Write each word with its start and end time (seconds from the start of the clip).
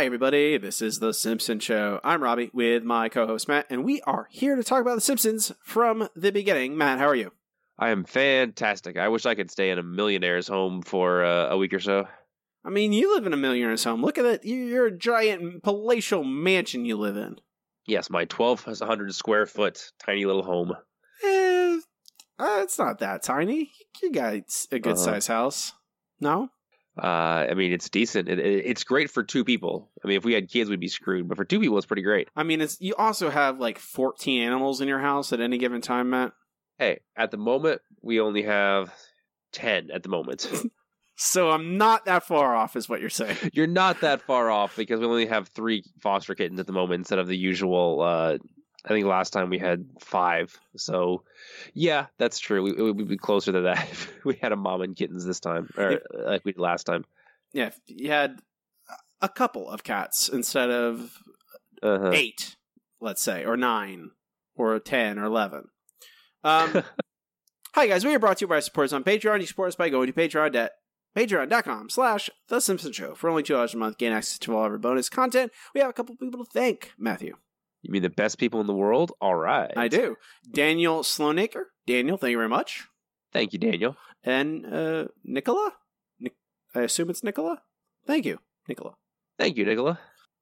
Hi, 0.00 0.06
everybody. 0.06 0.56
This 0.56 0.80
is 0.80 0.98
The 0.98 1.12
Simpsons 1.12 1.62
Show. 1.62 2.00
I'm 2.02 2.22
Robbie 2.22 2.48
with 2.54 2.84
my 2.84 3.10
co 3.10 3.26
host 3.26 3.48
Matt, 3.48 3.66
and 3.68 3.84
we 3.84 4.00
are 4.06 4.28
here 4.30 4.56
to 4.56 4.64
talk 4.64 4.80
about 4.80 4.94
The 4.94 5.02
Simpsons 5.02 5.52
from 5.62 6.08
the 6.16 6.32
beginning. 6.32 6.74
Matt, 6.78 6.98
how 6.98 7.04
are 7.08 7.14
you? 7.14 7.32
I 7.78 7.90
am 7.90 8.04
fantastic. 8.04 8.96
I 8.96 9.08
wish 9.08 9.26
I 9.26 9.34
could 9.34 9.50
stay 9.50 9.68
in 9.68 9.78
a 9.78 9.82
millionaire's 9.82 10.48
home 10.48 10.80
for 10.80 11.22
uh, 11.22 11.48
a 11.50 11.58
week 11.58 11.74
or 11.74 11.80
so. 11.80 12.08
I 12.64 12.70
mean, 12.70 12.94
you 12.94 13.14
live 13.14 13.26
in 13.26 13.34
a 13.34 13.36
millionaire's 13.36 13.84
home. 13.84 14.00
Look 14.00 14.16
at 14.16 14.24
it. 14.24 14.42
You're 14.42 14.86
a 14.86 14.96
giant 14.96 15.62
palatial 15.62 16.24
mansion 16.24 16.86
you 16.86 16.96
live 16.96 17.18
in. 17.18 17.36
Yes, 17.86 18.08
my 18.08 18.20
1,200 18.24 19.14
square 19.14 19.44
foot 19.44 19.92
tiny 20.02 20.24
little 20.24 20.44
home. 20.44 20.72
Eh, 21.22 21.78
uh, 22.38 22.60
it's 22.62 22.78
not 22.78 23.00
that 23.00 23.22
tiny. 23.22 23.70
You 24.02 24.10
got 24.12 24.32
a 24.72 24.78
good 24.78 24.92
Uh-huh. 24.94 24.96
sized 24.96 25.28
house. 25.28 25.72
No? 26.20 26.48
Uh, 27.02 27.46
I 27.50 27.54
mean, 27.54 27.72
it's 27.72 27.88
decent. 27.88 28.28
It, 28.28 28.38
it, 28.38 28.66
it's 28.66 28.84
great 28.84 29.10
for 29.10 29.22
two 29.22 29.44
people. 29.44 29.90
I 30.04 30.08
mean, 30.08 30.16
if 30.16 30.24
we 30.24 30.34
had 30.34 30.50
kids, 30.50 30.68
we'd 30.68 30.80
be 30.80 30.88
screwed. 30.88 31.28
But 31.28 31.36
for 31.36 31.44
two 31.44 31.60
people, 31.60 31.78
it's 31.78 31.86
pretty 31.86 32.02
great. 32.02 32.28
I 32.36 32.42
mean, 32.42 32.60
it's 32.60 32.80
you 32.80 32.94
also 32.96 33.30
have 33.30 33.58
like 33.58 33.78
14 33.78 34.42
animals 34.42 34.80
in 34.80 34.88
your 34.88 34.98
house 34.98 35.32
at 35.32 35.40
any 35.40 35.58
given 35.58 35.80
time, 35.80 36.10
Matt. 36.10 36.32
Hey, 36.78 37.00
at 37.16 37.30
the 37.30 37.36
moment, 37.36 37.80
we 38.02 38.20
only 38.20 38.42
have 38.42 38.92
10 39.52 39.90
at 39.90 40.02
the 40.02 40.08
moment. 40.08 40.50
So 41.22 41.50
I'm 41.50 41.76
not 41.76 42.06
that 42.06 42.24
far 42.24 42.56
off, 42.56 42.76
is 42.76 42.88
what 42.88 43.02
you're 43.02 43.10
saying. 43.10 43.36
You're 43.52 43.66
not 43.66 44.00
that 44.00 44.22
far 44.22 44.50
off 44.50 44.74
because 44.74 45.00
we 45.00 45.06
only 45.06 45.26
have 45.26 45.48
three 45.48 45.84
foster 46.00 46.34
kittens 46.34 46.58
at 46.58 46.66
the 46.66 46.72
moment 46.72 47.00
instead 47.00 47.18
of 47.18 47.28
the 47.28 47.36
usual. 47.36 48.00
Uh, 48.00 48.38
I 48.84 48.88
think 48.88 49.06
last 49.06 49.30
time 49.34 49.50
we 49.50 49.58
had 49.58 49.84
five. 50.00 50.58
So, 50.76 51.22
yeah, 51.74 52.06
that's 52.18 52.38
true. 52.38 52.62
We, 52.62 52.72
we 52.72 52.92
would 52.92 53.08
be 53.08 53.16
closer 53.18 53.52
to 53.52 53.60
that 53.62 53.88
if 53.90 54.24
we 54.24 54.36
had 54.40 54.52
a 54.52 54.56
mom 54.56 54.80
and 54.82 54.96
kittens 54.96 55.24
this 55.24 55.40
time, 55.40 55.68
or 55.76 55.90
If- 55.92 56.02
like 56.14 56.44
we 56.44 56.52
did 56.52 56.60
last 56.60 56.84
time. 56.84 57.04
Yeah, 57.52 57.66
if 57.66 57.78
you 57.86 58.10
had 58.10 58.40
a 59.20 59.28
couple 59.28 59.68
of 59.68 59.82
cats 59.84 60.28
instead 60.28 60.70
of 60.70 61.12
Uh-huh. 61.82 62.10
eight, 62.12 62.56
let's 63.00 63.20
say, 63.22 63.44
or 63.44 63.56
nine, 63.56 64.10
or 64.54 64.78
10, 64.78 65.18
or 65.18 65.24
11. 65.24 65.68
Um, 66.44 66.82
hi, 67.74 67.86
guys. 67.86 68.04
We 68.04 68.14
are 68.14 68.18
brought 68.18 68.38
to 68.38 68.44
you 68.44 68.48
by 68.48 68.60
supporters 68.60 68.92
on 68.94 69.04
Patreon. 69.04 69.40
You 69.40 69.46
support 69.46 69.68
us 69.68 69.76
by 69.76 69.88
going 69.90 70.06
to 70.06 70.12
Patreon 70.12 70.54
at 70.54 70.72
patreon.com 71.16 71.90
slash 71.90 72.30
The 72.48 72.60
Simpsons 72.60 72.96
Show. 72.96 73.14
For 73.14 73.28
only 73.28 73.42
$2 73.42 73.74
a 73.74 73.76
month, 73.76 73.98
gain 73.98 74.12
access 74.12 74.38
to 74.38 74.56
all 74.56 74.64
of 74.64 74.72
our 74.72 74.78
bonus 74.78 75.08
content. 75.10 75.50
We 75.74 75.80
have 75.80 75.90
a 75.90 75.92
couple 75.92 76.16
people 76.16 76.44
to 76.44 76.50
thank, 76.50 76.92
Matthew. 76.98 77.36
You 77.82 77.92
mean 77.92 78.02
the 78.02 78.10
best 78.10 78.38
people 78.38 78.60
in 78.60 78.66
the 78.66 78.74
world? 78.74 79.12
All 79.20 79.34
right. 79.34 79.72
I 79.76 79.88
do. 79.88 80.16
Daniel 80.50 81.02
Sloanaker. 81.02 81.64
Daniel, 81.86 82.16
thank 82.16 82.32
you 82.32 82.36
very 82.36 82.48
much. 82.48 82.86
Thank 83.32 83.52
you, 83.52 83.58
Daniel. 83.58 83.96
And 84.22 84.66
uh, 84.66 85.06
Nicola? 85.24 85.72
Nic- 86.18 86.36
I 86.74 86.82
assume 86.82 87.10
it's 87.10 87.24
Nicola? 87.24 87.62
Thank 88.06 88.26
you, 88.26 88.38
Nicola. 88.68 88.94
Thank 89.38 89.56
you, 89.56 89.64
Nicola. 89.64 89.98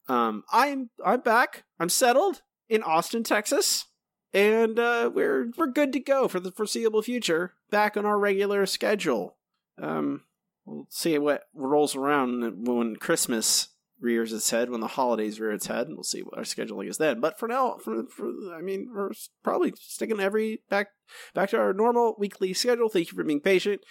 Um, 0.08 0.42
I'm 0.50 0.90
I'm 1.04 1.20
back. 1.20 1.64
I'm 1.78 1.90
settled 1.90 2.42
in 2.68 2.82
Austin, 2.82 3.22
Texas, 3.22 3.86
and 4.32 4.78
uh, 4.78 5.10
we're 5.12 5.50
we're 5.56 5.66
good 5.66 5.92
to 5.92 6.00
go 6.00 6.28
for 6.28 6.40
the 6.40 6.50
foreseeable 6.50 7.02
future. 7.02 7.54
Back 7.70 7.96
on 7.96 8.06
our 8.06 8.18
regular 8.18 8.64
schedule. 8.66 9.36
Um, 9.80 10.22
we'll 10.64 10.86
see 10.90 11.18
what 11.18 11.42
rolls 11.54 11.94
around 11.94 12.66
when 12.66 12.96
Christmas 12.96 13.68
rears 14.00 14.32
its 14.32 14.50
head, 14.50 14.70
when 14.70 14.80
the 14.80 14.86
holidays 14.86 15.40
rear 15.40 15.52
its 15.52 15.66
head, 15.66 15.86
and 15.86 15.96
we'll 15.96 16.04
see 16.04 16.22
what 16.22 16.38
our 16.38 16.44
scheduling 16.44 16.88
is 16.88 16.98
then. 16.98 17.20
But 17.20 17.38
for 17.38 17.48
now, 17.48 17.78
for, 17.82 18.04
for 18.06 18.26
I 18.54 18.60
mean, 18.60 18.90
we're 18.94 19.10
probably 19.42 19.72
sticking 19.76 20.20
every 20.20 20.62
back 20.68 20.88
back 21.34 21.50
to 21.50 21.58
our 21.58 21.72
normal 21.72 22.14
weekly 22.18 22.52
schedule. 22.52 22.88
Thank 22.88 23.10
you 23.10 23.16
for 23.16 23.24
being 23.24 23.40
patient, 23.40 23.82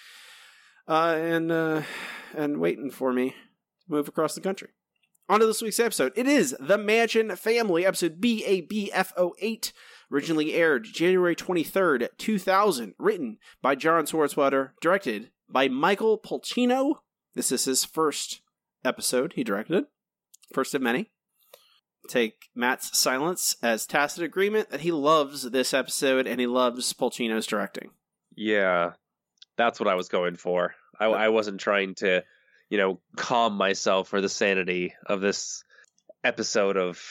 uh, 0.88 1.16
and 1.18 1.52
uh, 1.52 1.82
and 2.36 2.60
waiting 2.60 2.92
for 2.92 3.14
me 3.14 3.32
to 3.32 3.36
move 3.90 4.08
across 4.08 4.36
the 4.36 4.42
country. 4.42 4.70
On 5.30 5.42
to 5.42 5.46
this 5.46 5.62
week's 5.62 5.80
episode. 5.80 6.14
It 6.16 6.26
is 6.26 6.56
The 6.58 6.78
Mansion 6.78 7.36
Family, 7.36 7.86
episode 7.86 8.22
BABF08, 8.22 9.74
originally 10.10 10.54
aired 10.54 10.86
January 10.86 11.36
23rd, 11.36 12.08
2000, 12.18 12.94
written 12.98 13.38
by 13.62 13.76
John 13.76 14.06
Swartzwelder, 14.06 14.70
directed 14.82 15.32
by 15.50 15.68
Michael 15.68 16.18
Polcino. 16.18 17.00
This 17.34 17.52
is 17.52 17.66
his 17.66 17.84
first 17.84 18.40
episode 18.86 19.34
he 19.34 19.44
directed, 19.44 19.88
first 20.54 20.74
of 20.74 20.82
many. 20.82 21.10
Take 22.10 22.50
Matt's 22.56 22.98
silence 22.98 23.58
as 23.62 23.86
tacit 23.86 24.24
agreement 24.24 24.70
that 24.70 24.82
he 24.82 24.92
loves 24.92 25.44
this 25.44 25.74
episode 25.74 26.26
and 26.26 26.40
he 26.40 26.48
loves 26.48 26.94
Polcino's 26.94 27.48
directing. 27.48 27.92
Yeah, 28.36 28.94
that's 29.58 29.80
what 29.80 29.90
I 29.90 29.96
was 29.96 30.08
going 30.08 30.36
for. 30.36 30.76
I, 31.00 31.06
I 31.06 31.30
wasn't 31.30 31.60
trying 31.60 31.96
to, 31.96 32.24
you 32.70 32.78
know, 32.78 33.00
calm 33.16 33.56
myself 33.56 34.08
for 34.08 34.22
the 34.22 34.30
sanity 34.30 34.94
of 35.06 35.22
this 35.22 35.64
episode 36.24 36.78
of, 36.78 37.02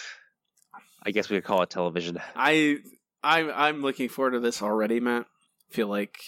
I 1.03 1.11
guess 1.11 1.29
we 1.29 1.37
could 1.37 1.45
call 1.45 1.63
it 1.63 1.71
television. 1.71 2.19
I 2.35 2.79
I'm 3.23 3.51
I'm 3.55 3.83
looking 3.83 4.09
forward 4.09 4.33
to 4.33 4.41
this 4.41 4.63
already, 4.63 5.01
Matt. 5.01 5.27
feel 5.71 5.89
like 5.89 6.19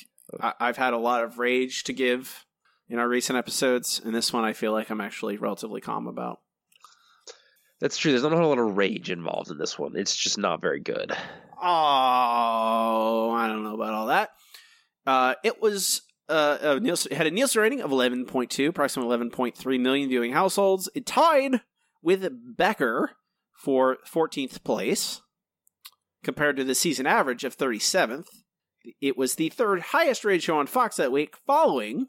I, 0.40 0.54
I've 0.60 0.76
had 0.76 0.94
a 0.94 0.98
lot 0.98 1.24
of 1.24 1.38
rage 1.38 1.84
to 1.84 1.92
give 1.92 2.44
in 2.88 2.98
our 2.98 3.08
recent 3.08 3.38
episodes, 3.38 4.00
and 4.04 4.14
this 4.14 4.32
one 4.32 4.44
I 4.44 4.52
feel 4.52 4.72
like 4.72 4.90
I'm 4.90 5.00
actually 5.00 5.36
relatively 5.36 5.80
calm 5.80 6.06
about. 6.06 6.40
That's 7.80 7.96
true. 7.96 8.10
There's 8.10 8.24
not 8.24 8.32
a 8.32 8.36
whole 8.36 8.48
lot 8.48 8.58
of 8.58 8.76
rage 8.76 9.10
involved 9.10 9.50
in 9.50 9.58
this 9.58 9.78
one. 9.78 9.96
It's 9.96 10.16
just 10.16 10.38
not 10.38 10.60
very 10.60 10.80
good. 10.80 11.12
Oh, 11.60 13.30
I 13.30 13.46
don't 13.48 13.62
know 13.64 13.74
about 13.74 13.94
all 13.94 14.06
that. 14.06 14.30
Uh, 15.06 15.34
it 15.44 15.62
was 15.62 16.02
uh, 16.28 16.58
a 16.60 16.80
Nielsen, 16.80 17.12
it 17.12 17.16
had 17.16 17.26
a 17.26 17.30
Nielsen 17.30 17.62
rating 17.62 17.80
of 17.80 17.90
11.2, 17.90 18.68
approximately 18.68 19.16
11.3 19.16 19.80
million 19.80 20.08
viewing 20.08 20.32
households. 20.32 20.88
It 20.94 21.06
tied 21.06 21.60
with 22.02 22.28
Becker 22.56 23.12
for 23.54 23.98
14th 24.10 24.62
place, 24.62 25.20
compared 26.22 26.56
to 26.56 26.64
the 26.64 26.74
season 26.74 27.06
average 27.06 27.44
of 27.44 27.56
37th. 27.56 28.26
It 29.00 29.16
was 29.16 29.34
the 29.34 29.48
third 29.48 29.80
highest 29.80 30.24
rated 30.24 30.42
show 30.42 30.58
on 30.58 30.66
Fox 30.66 30.96
that 30.96 31.12
week, 31.12 31.36
following 31.46 32.08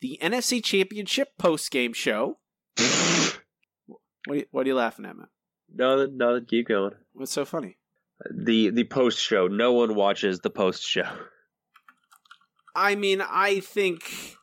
the 0.00 0.18
NFC 0.22 0.62
Championship 0.62 1.28
post 1.38 1.70
game 1.70 1.92
show. 1.92 2.38
What 4.26 4.34
are, 4.34 4.38
you, 4.38 4.46
what 4.50 4.66
are 4.66 4.68
you 4.68 4.74
laughing 4.74 5.04
at, 5.06 5.16
man? 5.16 5.28
no, 5.74 6.06
no, 6.06 6.40
keep 6.40 6.68
going. 6.68 6.92
What's 7.14 7.32
so 7.32 7.44
funny? 7.44 7.76
The 8.30 8.70
the 8.70 8.84
post 8.84 9.18
show. 9.18 9.48
No 9.48 9.72
one 9.72 9.94
watches 9.94 10.40
the 10.40 10.50
post 10.50 10.82
show. 10.84 11.08
I 12.74 12.94
mean, 12.94 13.20
I 13.20 13.60
think 13.60 14.36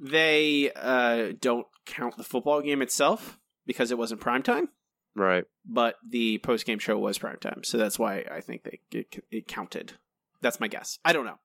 they 0.00 0.70
uh, 0.74 1.32
don't 1.40 1.66
count 1.86 2.16
the 2.16 2.24
football 2.24 2.62
game 2.62 2.80
itself 2.82 3.38
because 3.66 3.90
it 3.90 3.98
wasn't 3.98 4.20
prime 4.20 4.42
time, 4.42 4.68
Right. 5.14 5.44
but 5.64 5.96
the 6.08 6.38
post 6.38 6.64
game 6.66 6.78
show 6.78 6.98
was 6.98 7.18
prime 7.18 7.38
time, 7.40 7.62
so 7.64 7.76
that's 7.78 7.98
why 7.98 8.24
I 8.30 8.40
think 8.40 8.62
they 8.64 8.80
it, 8.98 9.24
it 9.30 9.46
counted. 9.48 9.94
That's 10.40 10.60
my 10.60 10.68
guess. 10.68 10.98
I 11.04 11.12
don't 11.12 11.24
know. 11.26 11.38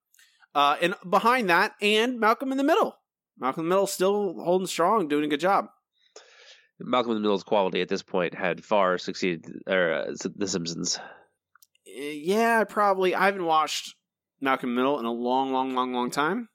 Uh, 0.56 0.78
and 0.82 0.96
behind 1.10 1.50
that, 1.50 1.74
and 1.82 2.20
Malcolm 2.20 2.52
in 2.52 2.58
the 2.58 2.64
Middle. 2.64 2.98
Malcolm 3.38 3.62
in 3.66 3.70
the 3.70 3.76
Middle 3.76 3.88
still 3.88 4.34
holding 4.44 4.68
strong, 4.68 5.08
doing 5.08 5.24
a 5.26 5.28
good 5.28 5.40
job. 5.40 5.70
Malcolm 6.80 7.12
in 7.12 7.18
the 7.18 7.22
Middle's 7.22 7.44
quality 7.44 7.82
at 7.82 7.90
this 7.90 8.04
point 8.04 8.34
had 8.34 8.64
far 8.64 8.98
succeeded 8.98 9.46
or 9.68 9.94
uh, 9.94 10.14
The 10.36 10.48
Simpsons. 10.48 10.98
Uh, 10.98 11.02
Yeah, 11.86 12.64
probably. 12.64 13.16
I 13.16 13.26
haven't 13.26 13.46
watched 13.46 13.96
Malcolm 14.42 14.70
in 14.70 14.76
the 14.76 14.82
Middle 14.82 15.00
in 15.00 15.06
a 15.06 15.12
long, 15.12 15.52
long, 15.52 15.76
long, 15.76 15.94
long 15.94 16.12
time, 16.12 16.50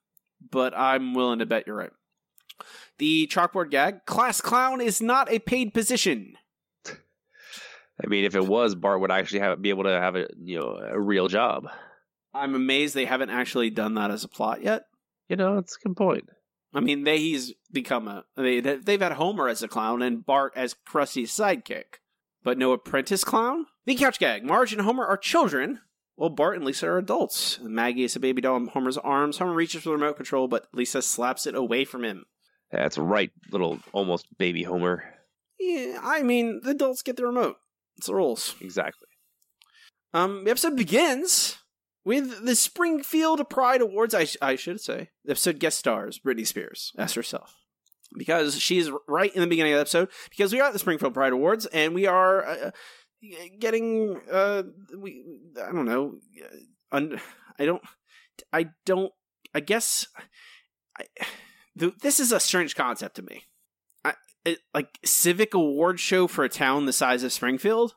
but 0.50 0.76
I'm 0.76 1.14
willing 1.14 1.40
to 1.40 1.46
bet 1.46 1.66
you're 1.66 1.76
right. 1.76 1.90
The 2.98 3.26
chalkboard 3.26 3.70
gag 3.70 4.06
class 4.06 4.40
clown 4.40 4.80
is 4.80 5.02
not 5.02 5.30
a 5.30 5.40
paid 5.40 5.74
position. 5.74 6.34
I 6.86 8.06
mean, 8.08 8.24
if 8.24 8.34
it 8.34 8.46
was, 8.46 8.74
Bart 8.74 9.00
would 9.00 9.10
actually 9.10 9.40
have 9.40 9.60
be 9.60 9.70
able 9.70 9.84
to 9.84 9.90
have 10.00 10.16
a 10.16 10.26
you 10.40 10.58
know 10.58 10.80
a 10.90 10.98
real 10.98 11.28
job. 11.28 11.68
I'm 12.32 12.54
amazed 12.54 12.94
they 12.94 13.04
haven't 13.04 13.30
actually 13.30 13.70
done 13.70 13.94
that 13.94 14.10
as 14.10 14.24
a 14.24 14.28
plot 14.28 14.62
yet. 14.62 14.82
You 15.28 15.36
know, 15.36 15.58
it's 15.58 15.76
a 15.76 15.88
good 15.88 15.96
point. 15.96 16.28
I 16.74 16.80
mean, 16.80 17.04
they 17.04 17.18
he's 17.18 17.54
become 17.72 18.08
a 18.08 18.24
they 18.36 18.60
they've 18.60 19.00
had 19.00 19.12
Homer 19.12 19.48
as 19.48 19.62
a 19.62 19.68
clown 19.68 20.02
and 20.02 20.26
Bart 20.26 20.52
as 20.56 20.74
Krusty's 20.74 21.30
sidekick, 21.30 22.00
but 22.42 22.58
no 22.58 22.72
apprentice 22.72 23.22
clown. 23.22 23.66
The 23.86 23.94
couch 23.94 24.18
gag: 24.18 24.44
Marge 24.44 24.72
and 24.72 24.82
Homer 24.82 25.06
are 25.06 25.16
children, 25.16 25.80
while 26.16 26.30
Bart 26.30 26.56
and 26.56 26.64
Lisa 26.64 26.88
are 26.88 26.98
adults. 26.98 27.60
Maggie 27.62 28.04
is 28.04 28.16
a 28.16 28.20
baby 28.20 28.42
doll 28.42 28.56
in 28.56 28.66
Homer's 28.66 28.98
arms. 28.98 29.38
Homer 29.38 29.54
reaches 29.54 29.82
for 29.82 29.90
the 29.90 29.94
remote 29.94 30.16
control, 30.16 30.48
but 30.48 30.66
Lisa 30.72 31.00
slaps 31.00 31.46
it 31.46 31.54
away 31.54 31.84
from 31.84 32.02
him. 32.02 32.24
That's 32.72 32.98
right, 32.98 33.30
little 33.52 33.78
almost 33.92 34.26
baby 34.36 34.64
Homer. 34.64 35.04
Yeah, 35.60 36.00
I 36.02 36.22
mean, 36.22 36.60
the 36.64 36.70
adults 36.70 37.02
get 37.02 37.16
the 37.16 37.26
remote. 37.26 37.56
It's 37.96 38.08
the 38.08 38.14
rules. 38.14 38.56
Exactly. 38.60 39.06
Um, 40.12 40.44
the 40.44 40.50
episode 40.50 40.76
begins 40.76 41.56
with 42.04 42.44
the 42.44 42.54
Springfield 42.54 43.48
Pride 43.48 43.80
Awards. 43.80 44.14
I, 44.14 44.24
sh- 44.24 44.36
I 44.42 44.56
should 44.56 44.80
say 44.80 45.10
the 45.24 45.32
episode 45.32 45.58
guest 45.58 45.78
stars 45.78 46.18
Britney 46.18 46.46
Spears 46.46 46.92
as 46.96 47.14
herself 47.14 47.56
because 48.16 48.60
she's 48.60 48.90
right 49.08 49.34
in 49.34 49.40
the 49.40 49.46
beginning 49.46 49.72
of 49.72 49.76
the 49.76 49.80
episode. 49.80 50.08
Because 50.30 50.52
we 50.52 50.60
are 50.60 50.68
at 50.68 50.72
the 50.72 50.78
Springfield 50.78 51.14
Pride 51.14 51.32
Awards 51.32 51.66
and 51.66 51.94
we 51.94 52.06
are 52.06 52.44
uh, 52.46 52.70
getting 53.58 54.20
uh 54.30 54.62
we 54.98 55.24
I 55.56 55.72
don't 55.72 55.86
know 55.86 56.16
uh, 56.42 56.96
un- 56.96 57.20
I 57.58 57.64
don't 57.64 57.82
I 58.52 58.70
don't 58.84 59.12
I 59.54 59.60
guess 59.60 60.06
I 60.98 61.04
th- 61.78 61.94
this 62.00 62.20
is 62.20 62.32
a 62.32 62.40
strange 62.40 62.76
concept 62.76 63.16
to 63.16 63.22
me. 63.22 63.44
I 64.04 64.14
a, 64.46 64.56
like 64.74 64.98
civic 65.04 65.54
award 65.54 66.00
show 66.00 66.26
for 66.26 66.44
a 66.44 66.48
town 66.48 66.86
the 66.86 66.92
size 66.92 67.22
of 67.22 67.32
Springfield. 67.32 67.94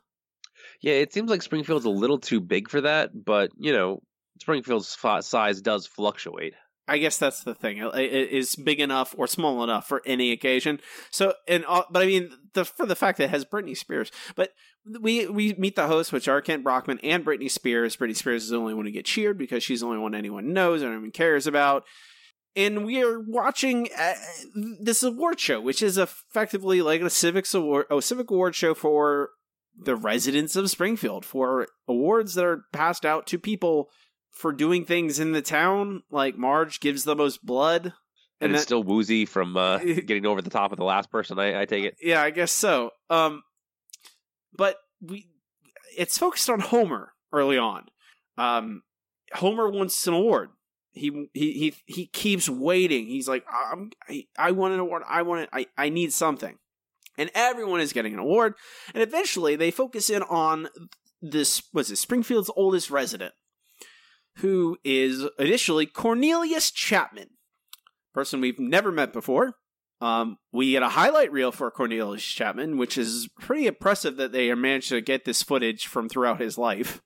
Yeah, 0.80 0.94
it 0.94 1.12
seems 1.12 1.30
like 1.30 1.42
Springfield's 1.42 1.84
a 1.84 1.90
little 1.90 2.18
too 2.18 2.40
big 2.40 2.68
for 2.68 2.80
that, 2.82 3.10
but 3.24 3.50
you 3.58 3.72
know, 3.72 4.02
Springfield's 4.40 4.96
size 5.22 5.60
does 5.60 5.86
fluctuate. 5.86 6.54
I 6.88 6.96
guess 6.96 7.18
that's 7.18 7.44
the 7.44 7.54
thing. 7.54 7.78
It, 7.78 8.30
is 8.30 8.56
big 8.56 8.80
enough 8.80 9.14
or 9.18 9.26
small 9.26 9.62
enough 9.62 9.86
for 9.86 10.00
any 10.06 10.32
occasion. 10.32 10.80
So, 11.10 11.34
and 11.46 11.64
but 11.68 12.02
I 12.02 12.06
mean, 12.06 12.30
the 12.54 12.64
for 12.64 12.86
the 12.86 12.96
fact 12.96 13.18
that 13.18 13.24
it 13.24 13.30
has 13.30 13.44
Britney 13.44 13.76
Spears, 13.76 14.10
but 14.34 14.52
we 15.00 15.26
we 15.26 15.52
meet 15.54 15.76
the 15.76 15.86
hosts, 15.86 16.12
which 16.12 16.28
are 16.28 16.40
Kent 16.40 16.64
Brockman 16.64 16.98
and 17.02 17.24
Britney 17.24 17.50
Spears. 17.50 17.96
Britney 17.96 18.16
Spears 18.16 18.44
is 18.44 18.50
the 18.50 18.56
only 18.56 18.72
one 18.72 18.86
to 18.86 18.90
get 18.90 19.04
cheered 19.04 19.36
because 19.36 19.62
she's 19.62 19.80
the 19.80 19.86
only 19.86 19.98
one 19.98 20.14
anyone 20.14 20.54
knows 20.54 20.80
and 20.80 20.90
anyone 20.90 21.10
cares 21.10 21.46
about. 21.46 21.84
And 22.56 22.86
we 22.86 23.02
are 23.02 23.20
watching 23.20 23.88
uh, 23.96 24.14
this 24.80 25.02
award 25.02 25.38
show, 25.38 25.60
which 25.60 25.82
is 25.82 25.98
effectively 25.98 26.80
like 26.80 27.02
a 27.02 27.10
civics 27.10 27.52
award, 27.52 27.86
a 27.90 28.00
civic 28.00 28.30
award 28.30 28.54
show 28.54 28.72
for 28.72 29.30
the 29.80 29.96
residents 29.96 30.56
of 30.56 30.68
Springfield 30.70 31.24
for 31.24 31.68
awards 31.86 32.34
that 32.34 32.44
are 32.44 32.64
passed 32.72 33.04
out 33.06 33.26
to 33.28 33.38
people 33.38 33.88
for 34.30 34.52
doing 34.52 34.84
things 34.84 35.18
in 35.18 35.32
the 35.32 35.42
town. 35.42 36.02
Like 36.10 36.36
Marge 36.36 36.80
gives 36.80 37.04
the 37.04 37.14
most 37.16 37.44
blood, 37.44 37.86
And, 37.86 37.92
and 38.40 38.52
it's 38.52 38.62
that- 38.62 38.66
still 38.66 38.82
woozy 38.82 39.24
from 39.26 39.56
uh, 39.56 39.78
getting 40.06 40.26
over 40.26 40.42
the 40.42 40.50
top 40.50 40.72
of 40.72 40.78
the 40.78 40.84
last 40.84 41.10
person. 41.10 41.38
I, 41.38 41.62
I 41.62 41.64
take 41.64 41.84
it. 41.84 41.96
yeah, 42.02 42.22
I 42.22 42.30
guess 42.30 42.52
so. 42.52 42.90
Um, 43.10 43.42
but 44.56 44.76
we, 45.00 45.28
it's 45.96 46.18
focused 46.18 46.50
on 46.50 46.60
Homer 46.60 47.12
early 47.32 47.58
on. 47.58 47.84
Um, 48.36 48.82
Homer 49.34 49.68
wants 49.70 50.06
an 50.06 50.14
award. 50.14 50.50
He 50.92 51.28
he 51.34 51.52
he 51.52 51.74
he 51.86 52.06
keeps 52.06 52.48
waiting. 52.48 53.06
He's 53.06 53.28
like, 53.28 53.44
I'm, 53.52 53.90
I 54.08 54.24
I 54.38 54.50
want 54.52 54.74
an 54.74 54.80
award. 54.80 55.02
I 55.08 55.22
want 55.22 55.42
it. 55.42 55.48
I 55.52 55.66
I 55.76 55.90
need 55.90 56.12
something. 56.12 56.56
And 57.18 57.30
everyone 57.34 57.80
is 57.80 57.92
getting 57.92 58.14
an 58.14 58.20
award. 58.20 58.54
And 58.94 59.02
eventually, 59.02 59.56
they 59.56 59.70
focus 59.70 60.08
in 60.08 60.22
on 60.22 60.68
this. 61.20 61.62
Was 61.74 61.90
it 61.90 61.96
Springfield's 61.96 62.50
oldest 62.56 62.90
resident, 62.90 63.34
who 64.36 64.78
is 64.84 65.26
initially 65.38 65.84
Cornelius 65.84 66.70
Chapman, 66.70 67.30
person 68.14 68.40
we've 68.40 68.58
never 68.58 68.90
met 68.90 69.12
before. 69.12 69.54
Um, 70.00 70.38
we 70.52 70.72
get 70.72 70.82
a 70.82 70.90
highlight 70.90 71.32
reel 71.32 71.50
for 71.50 71.70
Cornelius 71.70 72.24
Chapman, 72.24 72.78
which 72.78 72.96
is 72.96 73.28
pretty 73.40 73.66
impressive 73.66 74.16
that 74.16 74.32
they 74.32 74.54
managed 74.54 74.90
to 74.90 75.00
get 75.00 75.24
this 75.24 75.42
footage 75.42 75.86
from 75.86 76.08
throughout 76.08 76.40
his 76.40 76.56
life. 76.56 77.00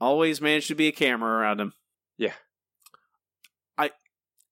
Always 0.00 0.40
managed 0.40 0.68
to 0.68 0.76
be 0.76 0.86
a 0.86 0.92
camera 0.92 1.38
around 1.38 1.60
him. 1.60 1.72
Yeah. 2.16 2.34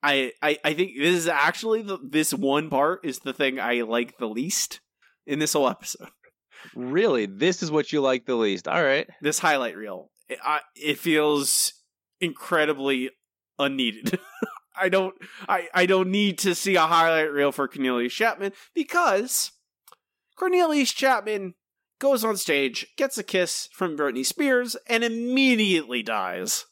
I, 0.06 0.32
I, 0.40 0.58
I, 0.64 0.74
think 0.74 0.92
this 0.96 1.16
is 1.16 1.26
actually 1.26 1.82
the 1.82 1.98
this 2.00 2.32
one 2.32 2.70
part 2.70 3.00
is 3.02 3.18
the 3.18 3.32
thing 3.32 3.58
I 3.58 3.80
like 3.80 4.18
the 4.18 4.28
least 4.28 4.80
in 5.26 5.40
this 5.40 5.54
whole 5.54 5.68
episode. 5.68 6.10
Really, 6.76 7.26
this 7.26 7.60
is 7.60 7.72
what 7.72 7.92
you 7.92 8.00
like 8.00 8.24
the 8.24 8.36
least. 8.36 8.68
All 8.68 8.82
right. 8.82 9.08
This 9.20 9.40
highlight 9.40 9.76
reel, 9.76 10.10
it, 10.28 10.38
I, 10.44 10.60
it 10.76 10.98
feels 10.98 11.72
incredibly 12.20 13.10
unneeded. 13.58 14.20
I 14.80 14.88
don't 14.88 15.14
I, 15.48 15.68
I 15.74 15.86
don't 15.86 16.12
need 16.12 16.38
to 16.38 16.54
see 16.54 16.76
a 16.76 16.82
highlight 16.82 17.32
reel 17.32 17.50
for 17.50 17.66
Cornelius 17.66 18.12
Chapman 18.12 18.52
because 18.74 19.50
Cornelius 20.36 20.92
Chapman 20.92 21.54
goes 21.98 22.22
on 22.22 22.36
stage, 22.36 22.86
gets 22.96 23.18
a 23.18 23.24
kiss 23.24 23.68
from 23.72 23.96
Britney 23.96 24.24
Spears, 24.24 24.76
and 24.86 25.02
immediately 25.02 26.04
dies. 26.04 26.66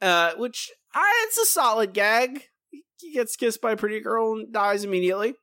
Uh, 0.00 0.32
which 0.36 0.70
uh, 0.94 1.00
it's 1.24 1.38
a 1.38 1.46
solid 1.46 1.92
gag. 1.92 2.48
He 3.00 3.12
gets 3.12 3.36
kissed 3.36 3.60
by 3.60 3.72
a 3.72 3.76
pretty 3.76 4.00
girl 4.00 4.32
and 4.32 4.52
dies 4.52 4.84
immediately. 4.84 5.34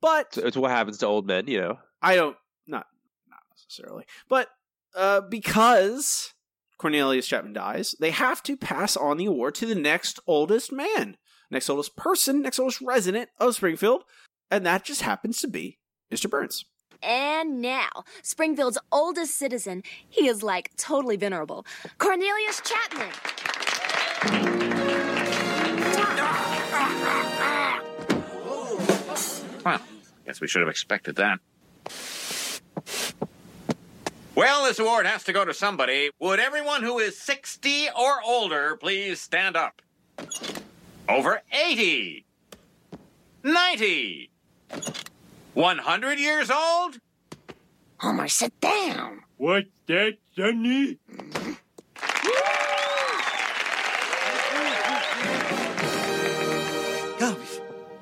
But 0.00 0.34
So 0.34 0.46
it's 0.46 0.56
what 0.56 0.70
happens 0.70 0.98
to 0.98 1.06
old 1.06 1.26
men, 1.26 1.46
you 1.46 1.60
know. 1.60 1.78
I 2.00 2.14
don't 2.14 2.36
not 2.66 2.86
not 3.28 3.40
necessarily, 3.50 4.04
but 4.28 4.48
uh, 4.94 5.20
because 5.22 6.32
Cornelius 6.78 7.26
Chapman 7.26 7.52
dies, 7.52 7.94
they 8.00 8.10
have 8.10 8.42
to 8.44 8.56
pass 8.56 8.96
on 8.96 9.18
the 9.18 9.26
award 9.26 9.54
to 9.56 9.66
the 9.66 9.74
next 9.74 10.18
oldest 10.26 10.72
man, 10.72 11.16
next 11.50 11.68
oldest 11.68 11.96
person, 11.96 12.40
next 12.42 12.58
oldest 12.58 12.80
resident 12.80 13.28
of 13.38 13.54
Springfield, 13.54 14.04
and 14.50 14.64
that 14.64 14.84
just 14.84 15.02
happens 15.02 15.40
to 15.40 15.48
be 15.48 15.78
Mr. 16.10 16.30
Burns. 16.30 16.64
And 17.02 17.62
now, 17.62 17.88
Springfield's 18.22 18.78
oldest 18.92 19.38
citizen, 19.38 19.82
he 20.08 20.26
is 20.26 20.42
like 20.42 20.70
totally 20.76 21.16
venerable. 21.16 21.66
Cornelius 21.98 22.60
Chapman. 22.62 23.10
Well, 29.64 29.80
guess 30.26 30.40
we 30.40 30.48
should 30.48 30.60
have 30.60 30.68
expected 30.68 31.16
that. 31.16 31.38
Well, 34.34 34.64
this 34.64 34.78
award 34.78 35.06
has 35.06 35.24
to 35.24 35.32
go 35.32 35.44
to 35.44 35.52
somebody. 35.52 36.10
Would 36.18 36.40
everyone 36.40 36.82
who 36.82 36.98
is 36.98 37.18
60 37.18 37.88
or 37.98 38.22
older 38.24 38.76
please 38.76 39.20
stand 39.20 39.56
up? 39.56 39.82
Over 41.08 41.42
80. 41.52 42.24
90. 43.42 44.30
100 45.54 46.18
years 46.18 46.50
old? 46.50 46.98
Homer, 47.98 48.28
sit 48.28 48.58
down. 48.60 49.20
What's 49.36 49.68
that, 49.86 50.18
Sonny? 50.36 50.98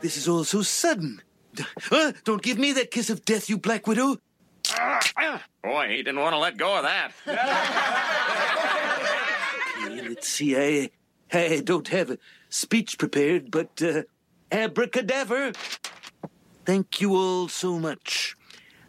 This 0.08 0.16
is 0.16 0.26
all 0.26 0.43
so 0.43 0.62
sudden. 0.62 1.20
Uh, 1.90 2.12
don't 2.25 2.40
give 2.40 2.56
me 2.56 2.72
that 2.72 2.90
kiss 2.90 3.10
of 3.10 3.26
death, 3.26 3.50
you 3.50 3.58
black 3.58 3.87
widow. 3.87 4.16
Boy, 5.62 5.88
he 5.90 5.96
didn't 5.99 6.19
want 6.19 6.32
to 6.32 6.38
let 6.38 6.56
go 6.56 6.78
of 6.78 6.84
that. 6.84 7.12
Okay, 9.84 10.08
let's 10.08 10.26
see. 10.26 10.56
I, 10.56 10.88
I 11.31 11.60
don't 11.62 11.88
have 11.88 12.10
a 12.10 12.16
speech 12.49 12.96
prepared, 12.96 13.50
but 13.50 13.82
uh, 13.82 14.05
abracadabra. 14.50 15.52
Thank 16.64 17.02
you 17.02 17.14
all 17.14 17.49
so 17.49 17.78
much. 17.78 18.34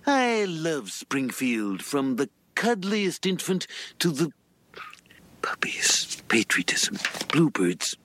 I 0.08 0.46
love 0.46 0.90
Springfield, 0.90 1.84
from 1.84 2.16
the 2.16 2.30
cuddliest 2.56 3.26
infant 3.26 3.68
to 4.00 4.10
the 4.10 4.32
puppies, 5.42 6.22
patriotism, 6.30 6.98
bluebirds. 7.28 7.98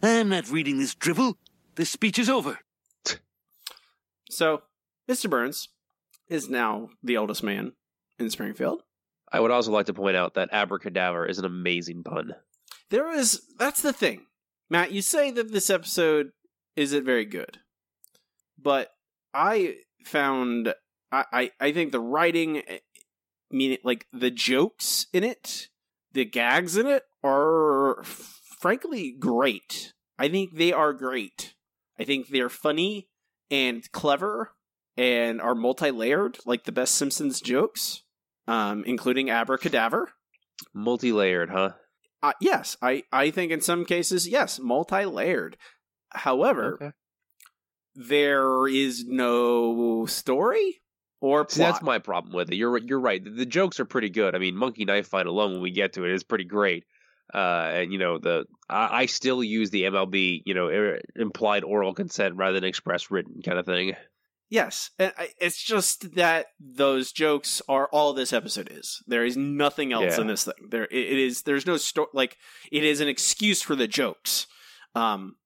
I'm 0.00 0.28
not 0.28 0.48
reading 0.48 0.78
this 0.78 0.94
drivel. 0.94 1.36
This 1.74 1.90
speech 1.90 2.18
is 2.18 2.28
over. 2.28 2.58
So, 4.30 4.62
Mr. 5.10 5.28
Burns 5.28 5.68
is 6.28 6.48
now 6.48 6.90
the 7.02 7.16
oldest 7.16 7.42
man 7.42 7.72
in 8.18 8.30
Springfield. 8.30 8.82
I 9.30 9.40
would 9.40 9.50
also 9.50 9.72
like 9.72 9.86
to 9.86 9.94
point 9.94 10.16
out 10.16 10.34
that 10.34 10.50
abracadabra 10.52 11.28
is 11.28 11.38
an 11.38 11.44
amazing 11.44 12.02
pun. 12.02 12.34
There 12.90 13.10
is 13.10 13.42
that's 13.58 13.80
the 13.80 13.92
thing. 13.92 14.26
Matt, 14.68 14.92
you 14.92 15.02
say 15.02 15.30
that 15.30 15.52
this 15.52 15.70
episode 15.70 16.32
isn't 16.76 17.04
very 17.04 17.24
good. 17.24 17.58
But 18.58 18.90
I 19.32 19.76
found 20.04 20.74
I, 21.10 21.24
I, 21.32 21.50
I 21.60 21.72
think 21.72 21.92
the 21.92 22.00
writing 22.00 22.58
eh, 22.58 22.78
meaning 23.50 23.78
like 23.82 24.06
the 24.12 24.30
jokes 24.30 25.06
in 25.12 25.24
it, 25.24 25.68
the 26.12 26.24
gags 26.24 26.76
in 26.76 26.86
it 26.86 27.04
are 27.24 28.02
frankly 28.04 29.14
great. 29.18 29.94
I 30.18 30.28
think 30.28 30.56
they 30.56 30.72
are 30.72 30.92
great. 30.92 31.54
I 31.98 32.04
think 32.04 32.28
they're 32.28 32.48
funny 32.48 33.08
and 33.50 33.90
clever 33.92 34.52
and 34.96 35.40
are 35.40 35.54
multi-layered 35.54 36.38
like 36.46 36.64
the 36.64 36.72
best 36.72 36.94
Simpsons 36.94 37.40
jokes, 37.40 38.02
um, 38.46 38.84
including 38.86 39.30
abracadabra. 39.30 40.06
Multi-layered, 40.74 41.50
huh? 41.50 41.70
Uh, 42.22 42.32
yes, 42.40 42.76
I, 42.80 43.02
I 43.12 43.30
think 43.30 43.50
in 43.52 43.60
some 43.60 43.84
cases, 43.84 44.28
yes, 44.28 44.58
multi 44.60 45.04
layered. 45.04 45.56
However, 46.10 46.74
Okay. 46.74 46.90
there 47.94 48.66
is 48.68 49.04
no 49.06 50.06
story 50.06 50.82
or. 51.20 51.46
See, 51.48 51.60
that's 51.60 51.82
my 51.82 51.98
problem 51.98 52.34
with 52.34 52.50
it. 52.50 52.56
You're 52.56 52.78
you're 52.78 53.00
right. 53.00 53.22
The, 53.22 53.30
the 53.30 53.46
jokes 53.46 53.80
are 53.80 53.84
pretty 53.84 54.10
good. 54.10 54.34
I 54.34 54.38
mean, 54.38 54.56
Monkey 54.56 54.84
Knife 54.84 55.08
Fight 55.08 55.26
alone, 55.26 55.52
when 55.52 55.62
we 55.62 55.70
get 55.70 55.94
to 55.94 56.04
it, 56.04 56.12
is 56.12 56.22
pretty 56.22 56.44
great. 56.44 56.84
Uh, 57.34 57.70
and 57.74 57.92
you 57.92 57.98
know, 57.98 58.18
the 58.18 58.44
I, 58.68 59.02
I 59.02 59.06
still 59.06 59.42
use 59.42 59.70
the 59.70 59.84
MLB, 59.84 60.42
you 60.44 60.54
know, 60.54 60.66
er, 60.68 61.00
implied 61.16 61.64
oral 61.64 61.94
consent 61.94 62.36
rather 62.36 62.54
than 62.60 62.64
express 62.68 63.10
written 63.10 63.40
kind 63.42 63.58
of 63.58 63.64
thing. 63.66 63.94
yes, 64.50 64.90
and 64.98 65.12
it's 65.40 65.62
just 65.62 66.14
that 66.16 66.46
those 66.60 67.10
jokes 67.12 67.62
are 67.68 67.88
all 67.90 68.12
this 68.12 68.32
episode 68.34 68.68
is. 68.70 69.02
There 69.06 69.24
is 69.24 69.36
nothing 69.36 69.92
else 69.94 70.16
Yeah. 70.16 70.20
in 70.20 70.26
this 70.26 70.44
thing. 70.44 70.68
There, 70.68 70.84
it 70.84 70.92
it 70.92 71.18
is. 71.18 71.42
There's 71.42 71.66
no 71.66 71.78
story. 71.78 72.08
Like 72.12 72.36
it 72.70 72.84
is 72.84 73.00
an 73.00 73.08
excuse 73.08 73.62
for 73.62 73.74
the 73.74 73.88
jokes. 73.88 74.46
Um, 74.94 75.36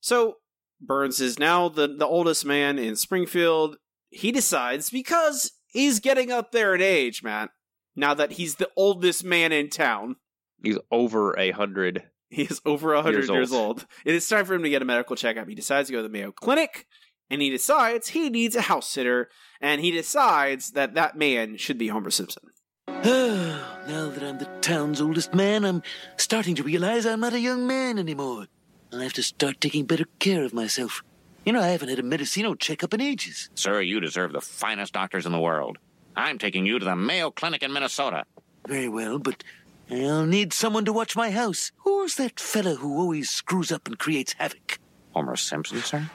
so 0.00 0.36
Burns 0.80 1.20
is 1.20 1.38
now 1.38 1.68
the 1.68 1.88
the 1.88 2.06
oldest 2.06 2.44
man 2.44 2.78
in 2.78 2.94
Springfield. 2.96 3.76
He 4.10 4.30
decides 4.30 4.90
because 4.90 5.50
he's 5.66 5.98
getting 5.98 6.30
up 6.30 6.52
there 6.52 6.74
in 6.74 6.80
age, 6.80 7.22
Matt. 7.24 7.50
Now 7.96 8.14
that 8.14 8.32
he's 8.32 8.56
the 8.56 8.70
oldest 8.76 9.24
man 9.24 9.50
in 9.50 9.70
town, 9.70 10.16
He's 10.64 10.78
over 10.90 11.38
a 11.38 11.50
hundred. 11.52 12.02
he 12.30 12.42
is 12.42 12.60
over 12.64 12.92
a 12.92 12.96
100 12.96 13.16
years, 13.18 13.28
Years 13.30 13.52
old. 13.52 13.66
old. 13.80 13.86
It 14.04 14.14
is 14.14 14.28
time 14.28 14.44
for 14.44 14.54
him 14.54 14.62
to 14.64 14.70
get 14.70 14.82
a 14.82 14.84
medical 14.84 15.14
checkup. 15.16 15.48
He 15.48 15.54
decides 15.54 15.88
to 15.88 15.92
go 15.92 15.98
to 15.98 16.02
the 16.04 16.08
Mayo 16.08 16.32
Clinic. 16.32 16.86
and 17.30 17.40
he 17.40 17.50
decides 17.50 18.08
he 18.08 18.28
needs 18.30 18.54
a 18.56 18.62
house 18.62 18.88
sitter, 18.88 19.28
and 19.60 19.80
he 19.80 19.90
decides 19.90 20.72
that 20.72 20.94
that 20.94 21.16
man 21.16 21.56
should 21.56 21.78
be 21.78 21.88
Homer 21.88 22.10
Simpson. 22.10 22.42
now 22.88 24.08
that 24.10 24.22
I'm 24.22 24.38
the 24.38 24.48
town's 24.60 25.00
oldest 25.00 25.34
man, 25.34 25.64
I'm 25.64 25.82
starting 26.16 26.54
to 26.56 26.62
realize 26.62 27.06
I'm 27.06 27.20
not 27.20 27.32
a 27.34 27.40
young 27.40 27.66
man 27.66 27.98
anymore. 27.98 28.46
I'll 28.92 29.00
have 29.00 29.12
to 29.14 29.22
start 29.22 29.60
taking 29.60 29.86
better 29.86 30.06
care 30.18 30.44
of 30.44 30.52
myself. 30.54 31.02
You 31.44 31.52
know, 31.52 31.60
I 31.60 31.68
haven't 31.68 31.88
had 31.90 31.98
a 31.98 32.02
Medicino 32.02 32.58
checkup 32.58 32.94
in 32.94 33.00
ages. 33.00 33.50
Sir, 33.54 33.80
you 33.80 34.00
deserve 34.00 34.32
the 34.32 34.40
finest 34.40 34.92
doctors 34.94 35.26
in 35.26 35.32
the 35.32 35.40
world. 35.40 35.78
I'm 36.16 36.38
taking 36.38 36.64
you 36.64 36.78
to 36.78 36.84
the 36.84 36.96
Mayo 36.96 37.30
Clinic 37.30 37.62
in 37.62 37.72
Minnesota. 37.72 38.24
Very 38.68 38.88
well, 38.88 39.18
but 39.18 39.42
I'll 39.90 40.26
need 40.26 40.52
someone 40.52 40.84
to 40.86 40.92
watch 40.92 41.14
my 41.16 41.30
house. 41.30 41.72
Who's 41.78 42.14
that 42.16 42.40
fella 42.40 42.74
who 42.76 42.98
always 42.98 43.30
screws 43.30 43.70
up 43.70 43.86
and 43.86 43.98
creates 43.98 44.34
havoc? 44.34 44.78
Homer 45.12 45.36
Simpson, 45.36 45.78
sir? 45.78 46.10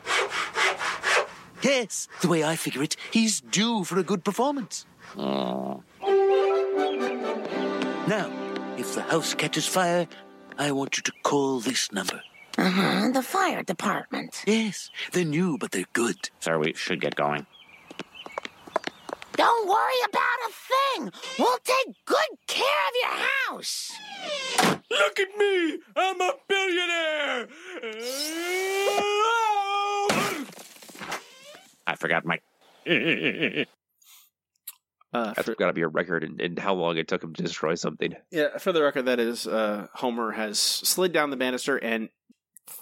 Yes, 1.61 2.07
the 2.21 2.27
way 2.29 2.43
I 2.43 2.55
figure 2.55 2.81
it, 2.83 2.95
he's 3.11 3.41
due 3.41 3.83
for 3.83 3.99
a 3.99 4.03
good 4.03 4.23
performance. 4.23 4.85
Oh. 5.17 5.83
Now, 8.07 8.31
if 8.77 8.95
the 8.95 9.01
house 9.03 9.33
catches 9.33 9.67
fire, 9.67 10.07
I 10.57 10.71
want 10.71 10.97
you 10.97 11.03
to 11.03 11.11
call 11.23 11.59
this 11.59 11.91
number. 11.91 12.21
Uh-huh, 12.57 13.11
the 13.11 13.21
fire 13.21 13.63
department. 13.63 14.43
Yes, 14.45 14.89
they're 15.11 15.23
new, 15.23 15.57
but 15.57 15.71
they're 15.71 15.85
good. 15.93 16.29
Sir, 16.39 16.57
we 16.59 16.73
should 16.73 17.01
get 17.01 17.15
going. 17.15 17.45
Don't 19.33 19.67
worry 19.69 20.01
about 20.09 20.21
a 20.21 20.28
thing. 20.51 21.11
We'll 21.37 21.57
take 21.63 21.95
good 22.05 22.37
care 22.47 22.65
of 22.65 22.93
your 23.01 23.25
house. 23.55 23.91
Look 24.91 25.19
at 25.19 25.37
me! 25.37 25.79
I'm 25.95 26.19
a 26.21 26.31
billionaire! 26.47 27.47
I 31.87 31.95
forgot 31.95 32.25
my. 32.25 32.39
Uh, 35.11 35.33
That's 35.33 35.47
for, 35.47 35.55
got 35.55 35.65
to 35.67 35.73
be 35.73 35.81
a 35.81 35.87
record 35.87 36.23
in, 36.23 36.39
in 36.39 36.55
how 36.55 36.75
long 36.75 36.97
it 36.97 37.07
took 37.07 37.23
him 37.23 37.33
to 37.33 37.41
destroy 37.41 37.73
something. 37.73 38.13
yeah, 38.29 38.59
for 38.59 38.71
the 38.71 38.83
record, 38.83 39.05
that 39.05 39.19
is 39.19 39.47
uh, 39.47 39.87
Homer 39.95 40.33
has 40.33 40.59
slid 40.59 41.11
down 41.11 41.31
the 41.31 41.35
banister 41.35 41.77
and 41.77 42.09
f- 42.67 42.75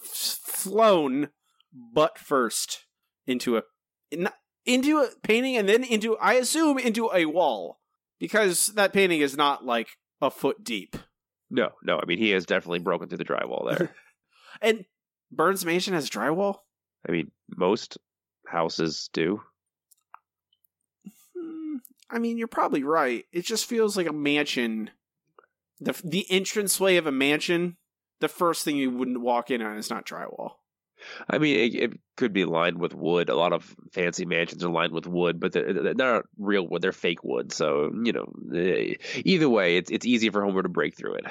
flown 0.44 1.30
butt 1.72 2.18
first 2.18 2.84
into 3.28 3.56
a 3.56 3.64
in, 4.12 4.28
into 4.68 5.00
a 5.00 5.10
painting, 5.24 5.58
and 5.58 5.68
then 5.68 5.84
into 5.84 6.18
I 6.18 6.34
assume 6.34 6.78
into 6.78 7.10
a 7.14 7.26
wall 7.26 7.80
because 8.20 8.68
that 8.74 8.94
painting 8.94 9.22
is 9.22 9.36
not 9.36 9.66
like 9.66 9.88
a 10.22 10.30
foot 10.30 10.64
deep. 10.64 10.96
No, 11.50 11.70
no. 11.82 12.00
I 12.00 12.06
mean, 12.06 12.20
he 12.20 12.32
has 12.32 12.46
definitely 12.46 12.80
broken 12.80 13.08
through 13.08 13.20
the 13.20 13.26
drywall 13.26 13.76
there. 13.78 13.96
And 14.60 14.86
Burns 15.32 15.64
Mansion 15.64 15.94
has 15.94 16.10
drywall. 16.10 16.62
I 17.08 17.12
mean, 17.12 17.30
most 17.56 18.00
houses 18.48 19.08
do. 19.14 19.42
Hmm, 21.38 21.76
I 22.10 22.18
mean, 22.18 22.40
you're 22.40 22.48
probably 22.48 22.84
right. 22.84 23.26
It 23.32 23.46
just 23.46 23.68
feels 23.68 23.96
like 23.96 24.08
a 24.08 24.14
mansion. 24.14 24.90
the 25.80 25.94
The 26.04 26.26
entranceway 26.32 26.98
of 26.98 27.06
a 27.06 27.12
mansion. 27.12 27.78
The 28.20 28.28
first 28.28 28.66
thing 28.66 28.78
you 28.78 28.90
wouldn't 28.90 29.22
walk 29.22 29.52
in 29.52 29.62
on 29.62 29.78
is 29.78 29.92
not 29.92 30.08
drywall. 30.08 30.54
I 31.30 31.38
mean, 31.38 31.56
it, 31.56 31.76
it 31.76 32.00
could 32.16 32.34
be 32.34 32.46
lined 32.46 32.80
with 32.80 32.94
wood. 32.94 33.30
A 33.30 33.36
lot 33.36 33.54
of 33.54 33.76
fancy 33.92 34.26
mansions 34.26 34.64
are 34.64 34.70
lined 34.70 34.94
with 34.94 35.08
wood, 35.08 35.40
but 35.40 35.52
they're, 35.52 35.74
they're 35.74 35.94
not 35.94 36.26
real 36.38 36.68
wood; 36.68 36.82
they're 36.82 36.92
fake 36.92 37.24
wood. 37.24 37.52
So 37.52 37.92
you 38.04 38.14
know, 38.14 38.26
eh, 38.56 38.96
either 39.24 39.50
way, 39.50 39.78
it's 39.78 39.92
it's 39.92 40.06
easy 40.06 40.30
for 40.30 40.44
Homer 40.44 40.64
to 40.64 40.70
break 40.70 40.96
through 40.96 41.16
it. 41.16 41.26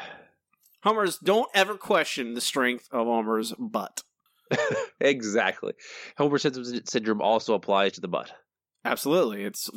Homer's 0.82 1.18
don't 1.18 1.50
ever 1.54 1.75
question 1.75 2.35
the 2.35 2.40
strength 2.40 2.88
of 2.92 3.06
Homer's 3.06 3.52
butt. 3.58 4.02
exactly. 5.00 5.73
Homer 6.16 6.38
syndrome 6.38 6.80
syndrome 6.85 7.20
also 7.20 7.54
applies 7.54 7.92
to 7.92 8.00
the 8.00 8.08
butt. 8.08 8.32
Absolutely, 8.85 9.42
it's 9.42 9.70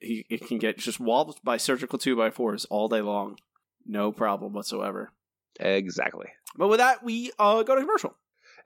he 0.00 0.26
it 0.28 0.46
can 0.46 0.58
get 0.58 0.78
just 0.78 0.98
walled 0.98 1.38
by 1.44 1.56
surgical 1.56 1.98
two 1.98 2.16
by 2.16 2.30
fours 2.30 2.64
all 2.66 2.88
day 2.88 3.00
long, 3.00 3.38
no 3.86 4.10
problem 4.12 4.52
whatsoever. 4.52 5.12
Exactly. 5.58 6.26
But 6.56 6.68
with 6.68 6.78
that, 6.78 7.04
we 7.04 7.32
uh, 7.38 7.62
go 7.62 7.74
to 7.74 7.80
commercial. 7.80 8.14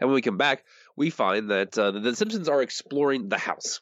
And 0.00 0.08
when 0.08 0.14
we 0.14 0.22
come 0.22 0.38
back, 0.38 0.64
we 0.96 1.10
find 1.10 1.50
that 1.50 1.76
uh, 1.78 1.90
the 1.92 2.14
Simpsons 2.14 2.48
are 2.48 2.62
exploring 2.62 3.28
the 3.28 3.38
house. 3.38 3.80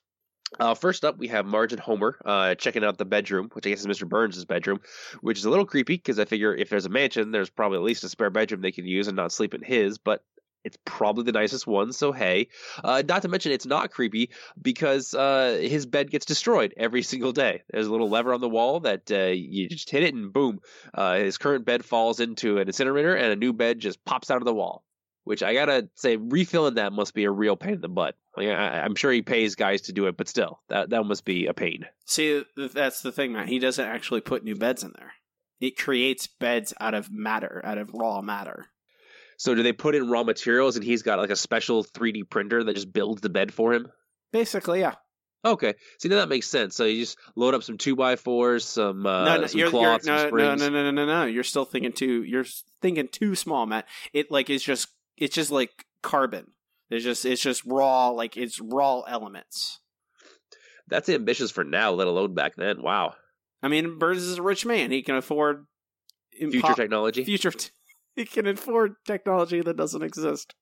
Uh, 0.60 0.74
first 0.74 1.04
up, 1.04 1.16
we 1.18 1.28
have 1.28 1.46
Marge 1.46 1.72
and 1.72 1.80
Homer 1.80 2.18
uh, 2.24 2.54
checking 2.54 2.84
out 2.84 2.98
the 2.98 3.06
bedroom, 3.06 3.48
which 3.52 3.66
I 3.66 3.70
guess 3.70 3.80
is 3.80 3.86
Mr. 3.86 4.06
Burns' 4.06 4.44
bedroom, 4.44 4.80
which 5.22 5.38
is 5.38 5.46
a 5.46 5.50
little 5.50 5.64
creepy 5.64 5.96
because 5.96 6.18
I 6.18 6.26
figure 6.26 6.54
if 6.54 6.68
there's 6.68 6.84
a 6.84 6.90
mansion, 6.90 7.30
there's 7.30 7.48
probably 7.48 7.78
at 7.78 7.84
least 7.84 8.04
a 8.04 8.08
spare 8.08 8.30
bedroom 8.30 8.60
they 8.60 8.72
can 8.72 8.86
use 8.86 9.08
and 9.08 9.16
not 9.16 9.32
sleep 9.32 9.54
in 9.54 9.62
his, 9.62 9.96
but 9.96 10.22
it's 10.64 10.78
probably 10.84 11.24
the 11.24 11.32
nicest 11.32 11.66
one, 11.66 11.92
so 11.92 12.12
hey. 12.12 12.48
Uh, 12.84 13.02
not 13.08 13.22
to 13.22 13.28
mention, 13.28 13.50
it's 13.50 13.66
not 13.66 13.90
creepy 13.90 14.30
because 14.60 15.12
uh, 15.14 15.58
his 15.60 15.86
bed 15.86 16.10
gets 16.10 16.26
destroyed 16.26 16.74
every 16.76 17.02
single 17.02 17.32
day. 17.32 17.62
There's 17.70 17.86
a 17.86 17.90
little 17.90 18.10
lever 18.10 18.32
on 18.32 18.40
the 18.40 18.48
wall 18.48 18.80
that 18.80 19.10
uh, 19.10 19.32
you 19.32 19.68
just 19.68 19.90
hit 19.90 20.04
it, 20.04 20.14
and 20.14 20.32
boom, 20.32 20.60
uh, 20.94 21.16
his 21.16 21.38
current 21.38 21.64
bed 21.64 21.84
falls 21.84 22.20
into 22.20 22.58
an 22.58 22.68
incinerator, 22.68 23.14
and 23.14 23.32
a 23.32 23.36
new 23.36 23.52
bed 23.52 23.80
just 23.80 24.04
pops 24.04 24.30
out 24.30 24.38
of 24.38 24.44
the 24.44 24.54
wall 24.54 24.84
which 25.24 25.42
I 25.42 25.54
gotta 25.54 25.88
say, 25.94 26.16
refilling 26.16 26.74
that 26.74 26.92
must 26.92 27.14
be 27.14 27.24
a 27.24 27.30
real 27.30 27.56
pain 27.56 27.74
in 27.74 27.80
the 27.80 27.88
butt. 27.88 28.16
Like, 28.36 28.48
I, 28.48 28.80
I'm 28.80 28.94
sure 28.94 29.12
he 29.12 29.22
pays 29.22 29.54
guys 29.54 29.82
to 29.82 29.92
do 29.92 30.06
it, 30.06 30.16
but 30.16 30.28
still, 30.28 30.60
that 30.68 30.90
that 30.90 31.04
must 31.04 31.24
be 31.24 31.46
a 31.46 31.54
pain. 31.54 31.86
See, 32.06 32.44
that's 32.56 33.02
the 33.02 33.12
thing, 33.12 33.32
man. 33.32 33.48
He 33.48 33.58
doesn't 33.58 33.84
actually 33.84 34.20
put 34.20 34.44
new 34.44 34.56
beds 34.56 34.82
in 34.82 34.92
there. 34.96 35.12
It 35.60 35.78
creates 35.78 36.26
beds 36.26 36.74
out 36.80 36.94
of 36.94 37.10
matter, 37.10 37.60
out 37.64 37.78
of 37.78 37.92
raw 37.94 38.20
matter. 38.20 38.66
So, 39.36 39.54
do 39.54 39.62
they 39.62 39.72
put 39.72 39.94
in 39.94 40.10
raw 40.10 40.24
materials, 40.24 40.76
and 40.76 40.84
he's 40.84 41.02
got 41.02 41.18
like 41.18 41.30
a 41.30 41.36
special 41.36 41.84
3D 41.84 42.28
printer 42.28 42.64
that 42.64 42.74
just 42.74 42.92
builds 42.92 43.20
the 43.20 43.28
bed 43.28 43.52
for 43.52 43.72
him? 43.72 43.88
Basically, 44.32 44.80
yeah. 44.80 44.94
Okay, 45.44 45.74
see 45.98 46.08
now 46.08 46.16
that 46.16 46.28
makes 46.28 46.48
sense. 46.48 46.76
So 46.76 46.84
you 46.84 47.00
just 47.00 47.18
load 47.34 47.54
up 47.54 47.64
some 47.64 47.76
two 47.76 47.96
by 47.96 48.14
fours, 48.14 48.64
some 48.64 49.04
uh, 49.04 49.24
no, 49.24 49.40
no, 49.40 49.46
some 49.48 49.58
you're, 49.58 49.70
you're, 49.70 50.00
some 50.00 50.30
no, 50.30 50.54
no, 50.54 50.54
no, 50.54 50.68
no, 50.68 50.90
no, 50.92 51.06
no. 51.06 51.24
You're 51.24 51.42
still 51.42 51.64
thinking 51.64 51.92
too. 51.92 52.22
You're 52.22 52.44
thinking 52.80 53.08
too 53.08 53.34
small, 53.34 53.66
Matt. 53.66 53.88
It 54.12 54.30
like 54.30 54.50
is 54.50 54.62
just 54.62 54.88
it's 55.22 55.34
just 55.34 55.50
like 55.50 55.86
carbon. 56.02 56.48
There's 56.90 57.04
just 57.04 57.24
it's 57.24 57.40
just 57.40 57.64
raw 57.64 58.08
like 58.08 58.36
it's 58.36 58.60
raw 58.60 59.00
elements. 59.02 59.80
That's 60.88 61.08
ambitious 61.08 61.50
for 61.50 61.64
now, 61.64 61.92
let 61.92 62.08
alone 62.08 62.34
back 62.34 62.56
then. 62.56 62.82
Wow, 62.82 63.14
I 63.62 63.68
mean, 63.68 63.98
Burns 63.98 64.22
is 64.22 64.38
a 64.38 64.42
rich 64.42 64.66
man. 64.66 64.90
He 64.90 65.02
can 65.02 65.14
afford 65.14 65.66
impo- 66.40 66.50
future 66.50 66.74
technology. 66.74 67.24
Future. 67.24 67.52
T- 67.52 67.70
he 68.16 68.24
can 68.24 68.46
afford 68.46 68.96
technology 69.06 69.60
that 69.62 69.76
doesn't 69.76 70.02
exist. 70.02 70.54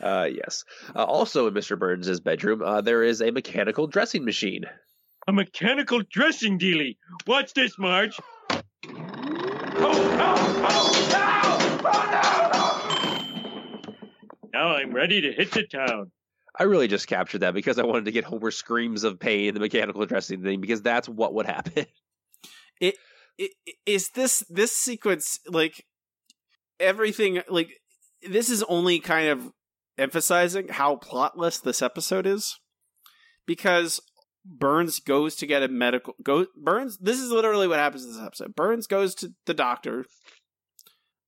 Uh, 0.00 0.26
yes. 0.30 0.64
Uh, 0.96 1.04
also 1.04 1.46
in 1.46 1.54
Mr. 1.54 1.78
Burns' 1.78 2.20
bedroom, 2.20 2.62
uh, 2.62 2.80
there 2.80 3.04
is 3.04 3.22
a 3.22 3.30
mechanical 3.30 3.86
dressing 3.86 4.24
machine. 4.24 4.64
A 5.28 5.32
mechanical 5.32 6.02
dressing 6.10 6.58
dealie. 6.58 6.96
Watch 7.26 7.54
this, 7.54 7.78
Marge. 7.78 8.18
Oh, 8.50 8.62
oh, 9.82 10.66
oh, 10.68 10.89
Now 14.52 14.76
I'm 14.76 14.92
ready 14.92 15.20
to 15.22 15.32
hit 15.32 15.52
the 15.52 15.64
town. 15.64 16.10
I 16.58 16.64
really 16.64 16.88
just 16.88 17.06
captured 17.06 17.38
that 17.38 17.54
because 17.54 17.78
I 17.78 17.84
wanted 17.84 18.06
to 18.06 18.12
get 18.12 18.24
Homer 18.24 18.50
screams 18.50 19.04
of 19.04 19.20
pain 19.20 19.48
in 19.48 19.54
the 19.54 19.60
mechanical 19.60 20.04
dressing 20.06 20.42
thing 20.42 20.60
because 20.60 20.82
that's 20.82 21.08
what 21.08 21.34
would 21.34 21.46
happen. 21.46 21.86
It, 22.82 22.94
it 23.36 23.50
is 23.84 24.08
this 24.14 24.42
this 24.48 24.74
sequence 24.74 25.38
like 25.46 25.84
everything 26.78 27.42
like 27.46 27.68
this 28.26 28.48
is 28.48 28.62
only 28.62 29.00
kind 29.00 29.28
of 29.28 29.52
emphasizing 29.98 30.68
how 30.68 30.96
plotless 30.96 31.60
this 31.60 31.82
episode 31.82 32.26
is 32.26 32.58
because 33.46 34.00
Burns 34.46 34.98
goes 34.98 35.36
to 35.36 35.46
get 35.46 35.62
a 35.62 35.68
medical 35.68 36.14
go 36.22 36.46
Burns 36.56 36.96
this 36.96 37.20
is 37.20 37.30
literally 37.30 37.68
what 37.68 37.78
happens 37.78 38.04
in 38.04 38.12
this 38.12 38.22
episode. 38.22 38.56
Burns 38.56 38.86
goes 38.86 39.14
to 39.16 39.34
the 39.44 39.52
doctor 39.52 40.06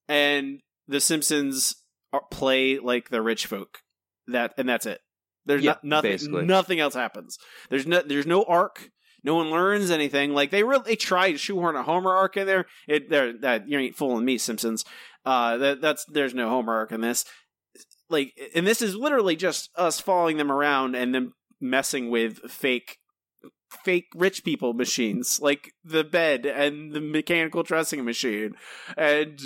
and 0.08 0.62
the 0.88 1.00
Simpsons 1.00 1.74
are, 1.74 1.81
play 2.30 2.78
like 2.78 3.08
the 3.10 3.22
rich 3.22 3.46
folk. 3.46 3.78
That 4.28 4.54
and 4.56 4.68
that's 4.68 4.86
it. 4.86 5.00
There's 5.46 5.62
Yeah, 5.62 5.76
no, 5.82 5.96
nothing 5.96 6.10
basically. 6.12 6.44
nothing 6.46 6.80
else 6.80 6.94
happens. 6.94 7.38
There's 7.70 7.86
no 7.86 8.02
there's 8.02 8.26
no 8.26 8.44
arc. 8.44 8.90
No 9.24 9.36
one 9.36 9.50
learns 9.50 9.90
anything. 9.90 10.32
Like 10.34 10.50
they 10.50 10.62
really 10.64 10.82
they 10.84 10.96
try 10.96 11.32
to 11.32 11.38
shoehorn 11.38 11.76
a 11.76 11.82
Homer 11.82 12.12
arc 12.12 12.36
in 12.36 12.46
there. 12.46 12.66
It 12.88 13.10
there 13.10 13.32
that 13.38 13.68
you 13.68 13.78
ain't 13.78 13.96
fooling 13.96 14.24
me, 14.24 14.38
Simpsons. 14.38 14.84
Uh, 15.24 15.56
that 15.58 15.80
that's 15.80 16.04
there's 16.06 16.34
no 16.34 16.48
Homer 16.48 16.74
arc 16.74 16.92
in 16.92 17.00
this. 17.00 17.24
Like, 18.10 18.32
and 18.54 18.66
this 18.66 18.82
is 18.82 18.94
literally 18.94 19.36
just 19.36 19.70
us 19.76 19.98
following 19.98 20.36
them 20.36 20.52
around 20.52 20.94
and 20.94 21.14
them 21.14 21.32
messing 21.60 22.10
with 22.10 22.38
fake, 22.50 22.98
fake 23.84 24.08
rich 24.14 24.44
people 24.44 24.74
machines, 24.74 25.40
like 25.40 25.72
the 25.82 26.04
bed 26.04 26.44
and 26.44 26.92
the 26.92 27.00
mechanical 27.00 27.62
dressing 27.62 28.04
machine, 28.04 28.54
and 28.98 29.40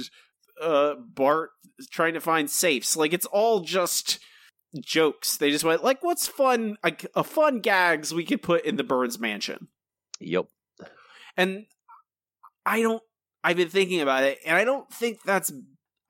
uh 0.60 0.94
Bart 0.94 1.50
trying 1.90 2.14
to 2.14 2.20
find 2.20 2.50
safes. 2.50 2.96
Like 2.96 3.12
it's 3.12 3.26
all 3.26 3.60
just 3.60 4.18
jokes. 4.80 5.36
They 5.36 5.50
just 5.50 5.64
went 5.64 5.84
like, 5.84 6.02
what's 6.02 6.26
fun? 6.26 6.76
Like 6.82 7.06
a 7.14 7.24
fun 7.24 7.60
gags 7.60 8.14
we 8.14 8.24
could 8.24 8.42
put 8.42 8.64
in 8.64 8.76
the 8.76 8.84
Burns 8.84 9.18
mansion. 9.18 9.68
Yep. 10.20 10.46
And 11.36 11.66
I 12.64 12.82
don't. 12.82 13.02
I've 13.44 13.56
been 13.56 13.68
thinking 13.68 14.00
about 14.00 14.24
it, 14.24 14.40
and 14.44 14.56
I 14.56 14.64
don't 14.64 14.90
think 14.92 15.22
that's 15.24 15.52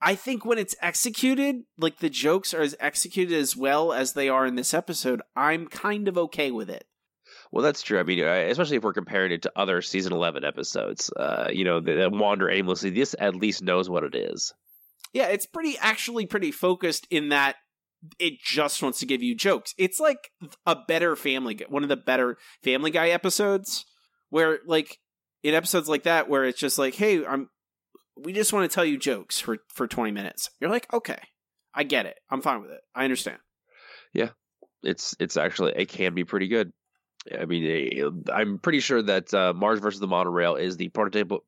I 0.01 0.15
think 0.15 0.45
when 0.45 0.57
it's 0.57 0.75
executed, 0.81 1.63
like 1.77 1.99
the 1.99 2.09
jokes 2.09 2.53
are 2.53 2.61
as 2.61 2.75
executed 2.79 3.37
as 3.37 3.55
well 3.55 3.91
as 3.91 4.13
they 4.13 4.29
are 4.29 4.45
in 4.45 4.55
this 4.55 4.73
episode, 4.73 5.21
I'm 5.35 5.67
kind 5.67 6.07
of 6.07 6.17
okay 6.17 6.51
with 6.51 6.69
it. 6.69 6.85
Well, 7.51 7.63
that's 7.63 7.81
true. 7.81 7.99
I 7.99 8.03
mean, 8.03 8.23
uh, 8.23 8.45
especially 8.49 8.77
if 8.77 8.83
we're 8.83 8.93
comparing 8.93 9.31
it 9.31 9.43
to 9.43 9.51
other 9.55 9.81
season 9.81 10.13
eleven 10.13 10.43
episodes, 10.43 11.11
uh, 11.15 11.49
you 11.51 11.63
know, 11.63 11.79
that 11.79 12.11
wander 12.11 12.49
aimlessly. 12.49 12.89
This 12.89 13.15
at 13.17 13.35
least 13.35 13.63
knows 13.63 13.89
what 13.89 14.03
it 14.03 14.15
is. 14.15 14.53
Yeah, 15.13 15.27
it's 15.27 15.45
pretty 15.45 15.77
actually 15.79 16.25
pretty 16.25 16.51
focused 16.51 17.07
in 17.09 17.29
that 17.29 17.55
it 18.19 18.39
just 18.43 18.83
wants 18.83 18.99
to 18.99 19.05
give 19.05 19.23
you 19.23 19.33
jokes. 19.33 19.73
It's 19.77 19.99
like 19.99 20.29
a 20.65 20.75
better 20.75 21.15
Family 21.15 21.55
Guy, 21.55 21.65
one 21.69 21.83
of 21.83 21.89
the 21.89 21.97
better 21.97 22.37
Family 22.63 22.91
Guy 22.91 23.09
episodes, 23.09 23.85
where 24.29 24.59
like 24.65 24.97
in 25.41 25.53
episodes 25.55 25.87
like 25.87 26.03
that, 26.03 26.29
where 26.29 26.43
it's 26.43 26.59
just 26.59 26.77
like, 26.77 26.95
hey, 26.95 27.25
I'm, 27.25 27.49
we 28.17 28.33
just 28.33 28.51
want 28.51 28.69
to 28.69 28.75
tell 28.75 28.85
you 28.85 28.97
jokes 28.97 29.39
for 29.39 29.57
for 29.73 29.87
twenty 29.87 30.11
minutes. 30.11 30.49
You're 30.59 30.69
like, 30.69 30.91
okay, 30.93 31.19
I 31.73 31.83
get 31.83 32.05
it. 32.05 32.17
I'm 32.29 32.41
fine 32.41 32.61
with 32.61 32.71
it. 32.71 32.81
I 32.93 33.05
understand. 33.05 33.39
Yeah. 34.13 34.29
It's 34.83 35.15
it's 35.19 35.37
actually 35.37 35.73
it 35.75 35.89
can 35.89 36.13
be 36.13 36.23
pretty 36.23 36.47
good. 36.47 36.71
I 37.37 37.45
mean, 37.45 37.65
eh, 37.65 38.31
I'm 38.33 38.59
pretty 38.59 38.79
sure 38.79 39.01
that 39.01 39.33
uh, 39.33 39.53
Marge 39.53 39.79
versus 39.79 39.99
the 39.99 40.07
Monorail 40.07 40.55
is 40.55 40.77
the 40.77 40.89
prototypical 40.89 41.39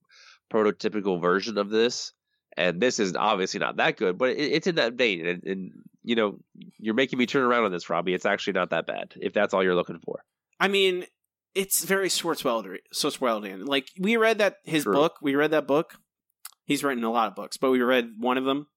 prototypical 0.52 1.22
version 1.22 1.58
of 1.58 1.70
this, 1.70 2.14
and 2.58 2.82
this 2.82 3.00
is 3.00 3.16
obviously 3.16 3.60
not 3.60 3.78
that 3.78 3.98
good, 3.98 4.18
but 4.18 4.32
it, 4.32 4.52
it's 4.52 4.68
in 4.68 4.76
that 4.76 4.94
vein. 4.94 5.26
And, 5.26 5.44
and 5.44 5.72
you 6.04 6.16
know, 6.16 6.40
you're 6.78 6.96
making 6.96 7.20
me 7.20 7.26
turn 7.26 7.44
around 7.44 7.66
on 7.66 7.72
this, 7.72 7.90
Robbie. 7.90 8.14
It's 8.14 8.26
actually 8.26 8.54
not 8.54 8.72
that 8.72 8.88
bad 8.88 9.14
if 9.18 9.34
that's 9.34 9.54
all 9.54 9.64
you're 9.64 9.76
looking 9.76 10.00
for. 10.00 10.24
I 10.60 10.68
mean, 10.68 11.06
it's 11.56 11.84
very 11.86 12.10
Swartzweldian. 12.10 13.68
Like 13.68 13.90
we 13.98 14.18
read 14.18 14.40
that 14.40 14.58
his 14.64 14.84
True. 14.84 14.94
book. 14.94 15.18
We 15.22 15.36
read 15.36 15.52
that 15.52 15.68
book. 15.68 15.96
He's 16.66 16.84
written 16.84 17.04
a 17.04 17.12
lot 17.12 17.28
of 17.28 17.36
books, 17.36 17.58
but 17.58 17.72
we 17.72 17.82
read 17.82 18.14
one 18.18 18.38
of 18.38 18.46
them, 18.46 18.68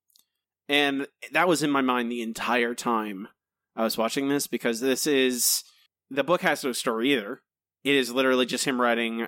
and 0.69 1.07
that 1.33 1.49
was 1.49 1.63
in 1.63 1.71
my 1.71 1.83
mind 1.83 2.11
the 2.11 2.23
entire 2.23 2.75
time 2.75 3.29
I 3.77 3.85
was 3.85 3.99
watching 3.99 4.29
this 4.29 4.47
because 4.47 4.81
this 4.81 5.07
is 5.07 5.65
the 6.13 6.25
book 6.25 6.43
has 6.43 6.63
no 6.63 6.73
story 6.73 7.13
either. 7.13 7.41
It 7.85 7.95
is 7.95 8.13
literally 8.13 8.47
just 8.47 8.65
him 8.65 8.81
writing 8.81 9.27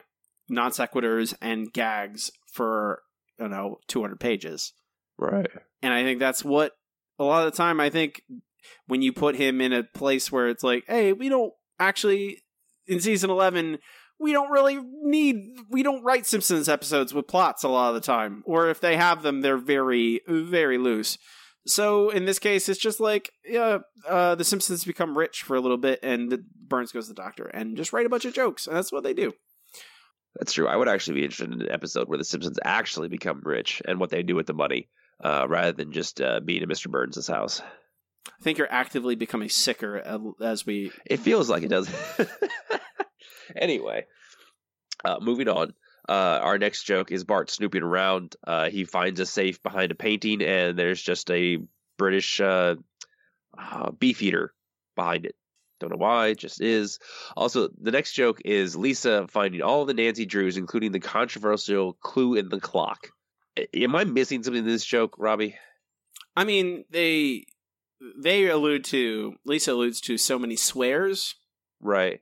non 0.49 0.71
sequiturs 0.71 1.35
and 1.41 1.73
gags 1.73 2.31
for 2.53 3.01
I 3.39 3.45
don't 3.45 3.51
know 3.51 3.79
200 3.89 4.21
pages. 4.21 4.73
Right. 5.19 5.51
And 5.83 5.93
I 5.93 6.03
think 6.03 6.19
that's 6.19 6.45
what 6.45 6.73
a 7.19 7.25
lot 7.25 7.47
of 7.47 7.53
the 7.53 7.57
time 7.57 7.81
I 7.81 7.91
think 7.91 8.23
when 8.87 9.03
you 9.03 9.13
put 9.13 9.37
him 9.37 9.61
in 9.61 9.73
a 9.73 9.85
place 9.85 10.31
where 10.31 10.49
it's 10.49 10.63
like, 10.63 10.85
hey, 10.87 11.13
we 11.13 11.29
don't 11.29 11.53
actually 11.79 12.43
in 12.87 13.01
season 13.01 13.31
11 13.31 13.79
we 14.21 14.33
don't 14.33 14.51
really 14.51 14.79
need 15.03 15.57
we 15.71 15.83
don't 15.83 16.05
write 16.05 16.25
Simpsons 16.25 16.69
episodes 16.69 17.13
with 17.13 17.27
plots 17.27 17.65
a 17.65 17.69
lot 17.69 17.89
of 17.89 17.95
the 17.95 18.01
time 18.01 18.45
or 18.47 18.69
if 18.69 18.81
they 18.81 18.97
have 18.97 19.23
them 19.23 19.41
they're 19.41 19.59
very 19.59 20.21
very 20.29 20.79
loose. 20.79 21.19
So 21.67 22.11
in 22.11 22.25
this 22.25 22.39
case 22.39 22.69
it's 22.69 22.81
just 22.81 23.01
like 23.01 23.33
yeah, 23.45 23.79
uh 24.09 24.35
the 24.35 24.45
Simpsons 24.45 24.85
become 24.85 25.17
rich 25.17 25.43
for 25.43 25.57
a 25.57 25.61
little 25.61 25.79
bit 25.79 26.01
and 26.03 26.45
Burns 26.69 26.93
goes 26.93 27.09
to 27.09 27.15
the 27.15 27.23
doctor 27.23 27.47
and 27.47 27.77
just 27.77 27.93
write 27.93 28.07
a 28.07 28.11
bunch 28.11 28.25
of 28.25 28.35
jokes 28.35 28.67
and 28.67 28.77
that's 28.77 28.93
what 28.93 29.03
they 29.03 29.15
do. 29.15 29.33
That's 30.37 30.53
true. 30.53 30.67
I 30.67 30.77
would 30.77 30.89
actually 30.89 31.15
be 31.15 31.25
interested 31.25 31.53
in 31.53 31.63
an 31.63 31.71
episode 31.71 32.09
where 32.09 32.19
the 32.19 32.25
Simpsons 32.25 32.59
actually 32.65 33.09
become 33.09 33.41
rich 33.45 33.81
and 33.87 34.01
what 34.01 34.11
they 34.11 34.23
do 34.23 34.35
with 34.35 34.47
the 34.47 34.55
money, 34.55 34.89
uh, 35.23 35.47
rather 35.49 35.73
than 35.73 35.93
just 35.93 36.21
uh, 36.21 36.41
being 36.41 36.63
in 36.63 36.69
Mr. 36.69 36.91
Burns' 36.91 37.27
house. 37.29 37.61
I 38.27 38.43
think 38.43 38.59
you're 38.59 38.73
actively 38.73 39.15
becoming 39.15 39.49
sicker 39.49 40.31
as 40.43 40.67
we 40.67 40.91
It 41.07 41.21
feels 41.21 41.49
like 41.49 41.63
it 41.63 41.69
does. 41.69 41.89
anyway, 43.57 44.07
uh, 45.05 45.19
moving 45.21 45.49
on. 45.49 45.75
Uh, 46.09 46.39
our 46.43 46.59
next 46.59 46.85
joke 46.85 47.13
is 47.13 47.25
Bart 47.25 47.51
snooping 47.51 47.83
around. 47.83 48.37
Uh, 48.47 48.69
he 48.69 48.85
finds 48.85 49.21
a 49.21 49.27
safe 49.27 49.63
behind 49.63 49.91
a 49.93 49.95
painting, 49.95 50.43
and 50.43 50.79
there's 50.79 51.03
just 51.03 51.31
a 51.31 51.59
British 51.97 52.41
uh, 52.41 52.77
uh, 53.59 53.91
beef 53.93 54.23
eater 54.23 54.53
behind 54.97 55.27
it. 55.27 55.35
Don't 55.81 55.91
know 55.91 55.97
why, 55.97 56.29
it 56.29 56.39
just 56.39 56.61
is. 56.61 56.99
Also, 57.37 57.69
the 57.81 57.91
next 57.91 58.13
joke 58.13 58.41
is 58.45 58.77
Lisa 58.77 59.27
finding 59.29 59.63
all 59.63 59.85
the 59.85 59.95
Nancy 59.95 60.25
Drews, 60.25 60.57
including 60.57 60.93
the 60.93 61.01
controversial 61.01 61.95
clue 61.95 62.35
in 62.35 62.49
the 62.49 62.61
clock. 62.61 63.09
Am 63.75 63.95
I 63.97 64.05
missing 64.05 64.43
something 64.43 64.65
in 64.65 64.69
this 64.69 64.85
joke, 64.85 65.17
Robbie? 65.19 65.57
I 66.37 66.45
mean, 66.45 66.85
they 66.91 67.47
they 68.19 68.49
allude 68.49 68.85
to 68.87 69.35
Lisa 69.45 69.73
alludes 69.73 70.01
to 70.03 70.19
so 70.19 70.39
many 70.39 70.57
swears. 70.57 71.35
Right. 71.81 72.21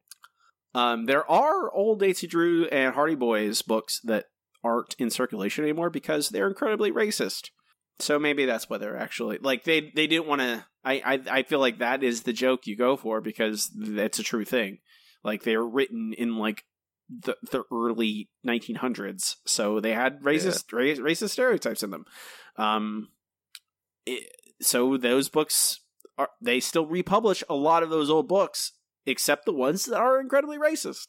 Um, 0.74 1.06
there 1.06 1.28
are 1.30 1.70
old 1.72 2.00
Nancy 2.00 2.26
Drew 2.26 2.66
and 2.66 2.94
Hardy 2.94 3.14
Boys 3.14 3.62
books 3.62 4.00
that 4.04 4.26
aren't 4.64 4.94
in 4.98 5.10
circulation 5.10 5.64
anymore 5.64 5.90
because 5.90 6.28
they're 6.28 6.48
incredibly 6.48 6.92
racist. 6.92 7.50
So 7.98 8.18
maybe 8.18 8.46
that's 8.46 8.70
what 8.70 8.80
they're 8.80 8.96
actually 8.96 9.38
like. 9.38 9.64
They 9.64 9.92
they 9.94 10.06
didn't 10.06 10.26
want 10.26 10.40
to. 10.40 10.64
I, 10.84 10.94
I 11.04 11.20
I 11.38 11.42
feel 11.42 11.60
like 11.60 11.78
that 11.78 12.02
is 12.02 12.22
the 12.22 12.32
joke 12.32 12.66
you 12.66 12.76
go 12.76 12.96
for 12.96 13.20
because 13.20 13.70
that's 13.76 14.18
a 14.18 14.24
true 14.24 14.44
thing. 14.44 14.78
Like 15.22 15.42
they 15.42 15.56
were 15.56 15.68
written 15.68 16.12
in 16.16 16.36
like 16.36 16.64
the 17.08 17.36
the 17.50 17.64
early 17.70 18.30
1900s, 18.46 19.36
so 19.46 19.78
they 19.78 19.92
had 19.92 20.22
racist 20.22 20.72
ra- 20.72 21.04
racist 21.04 21.30
stereotypes 21.30 21.82
in 21.82 21.90
them. 21.90 22.06
Um, 22.56 23.08
it, 24.06 24.32
so 24.60 24.96
those 24.96 25.28
books 25.28 25.80
are 26.18 26.30
they 26.40 26.60
still 26.60 26.86
republish 26.86 27.44
a 27.48 27.54
lot 27.54 27.82
of 27.82 27.90
those 27.90 28.10
old 28.10 28.26
books, 28.26 28.72
except 29.06 29.44
the 29.46 29.52
ones 29.52 29.84
that 29.86 29.98
are 29.98 30.20
incredibly 30.20 30.58
racist. 30.58 31.08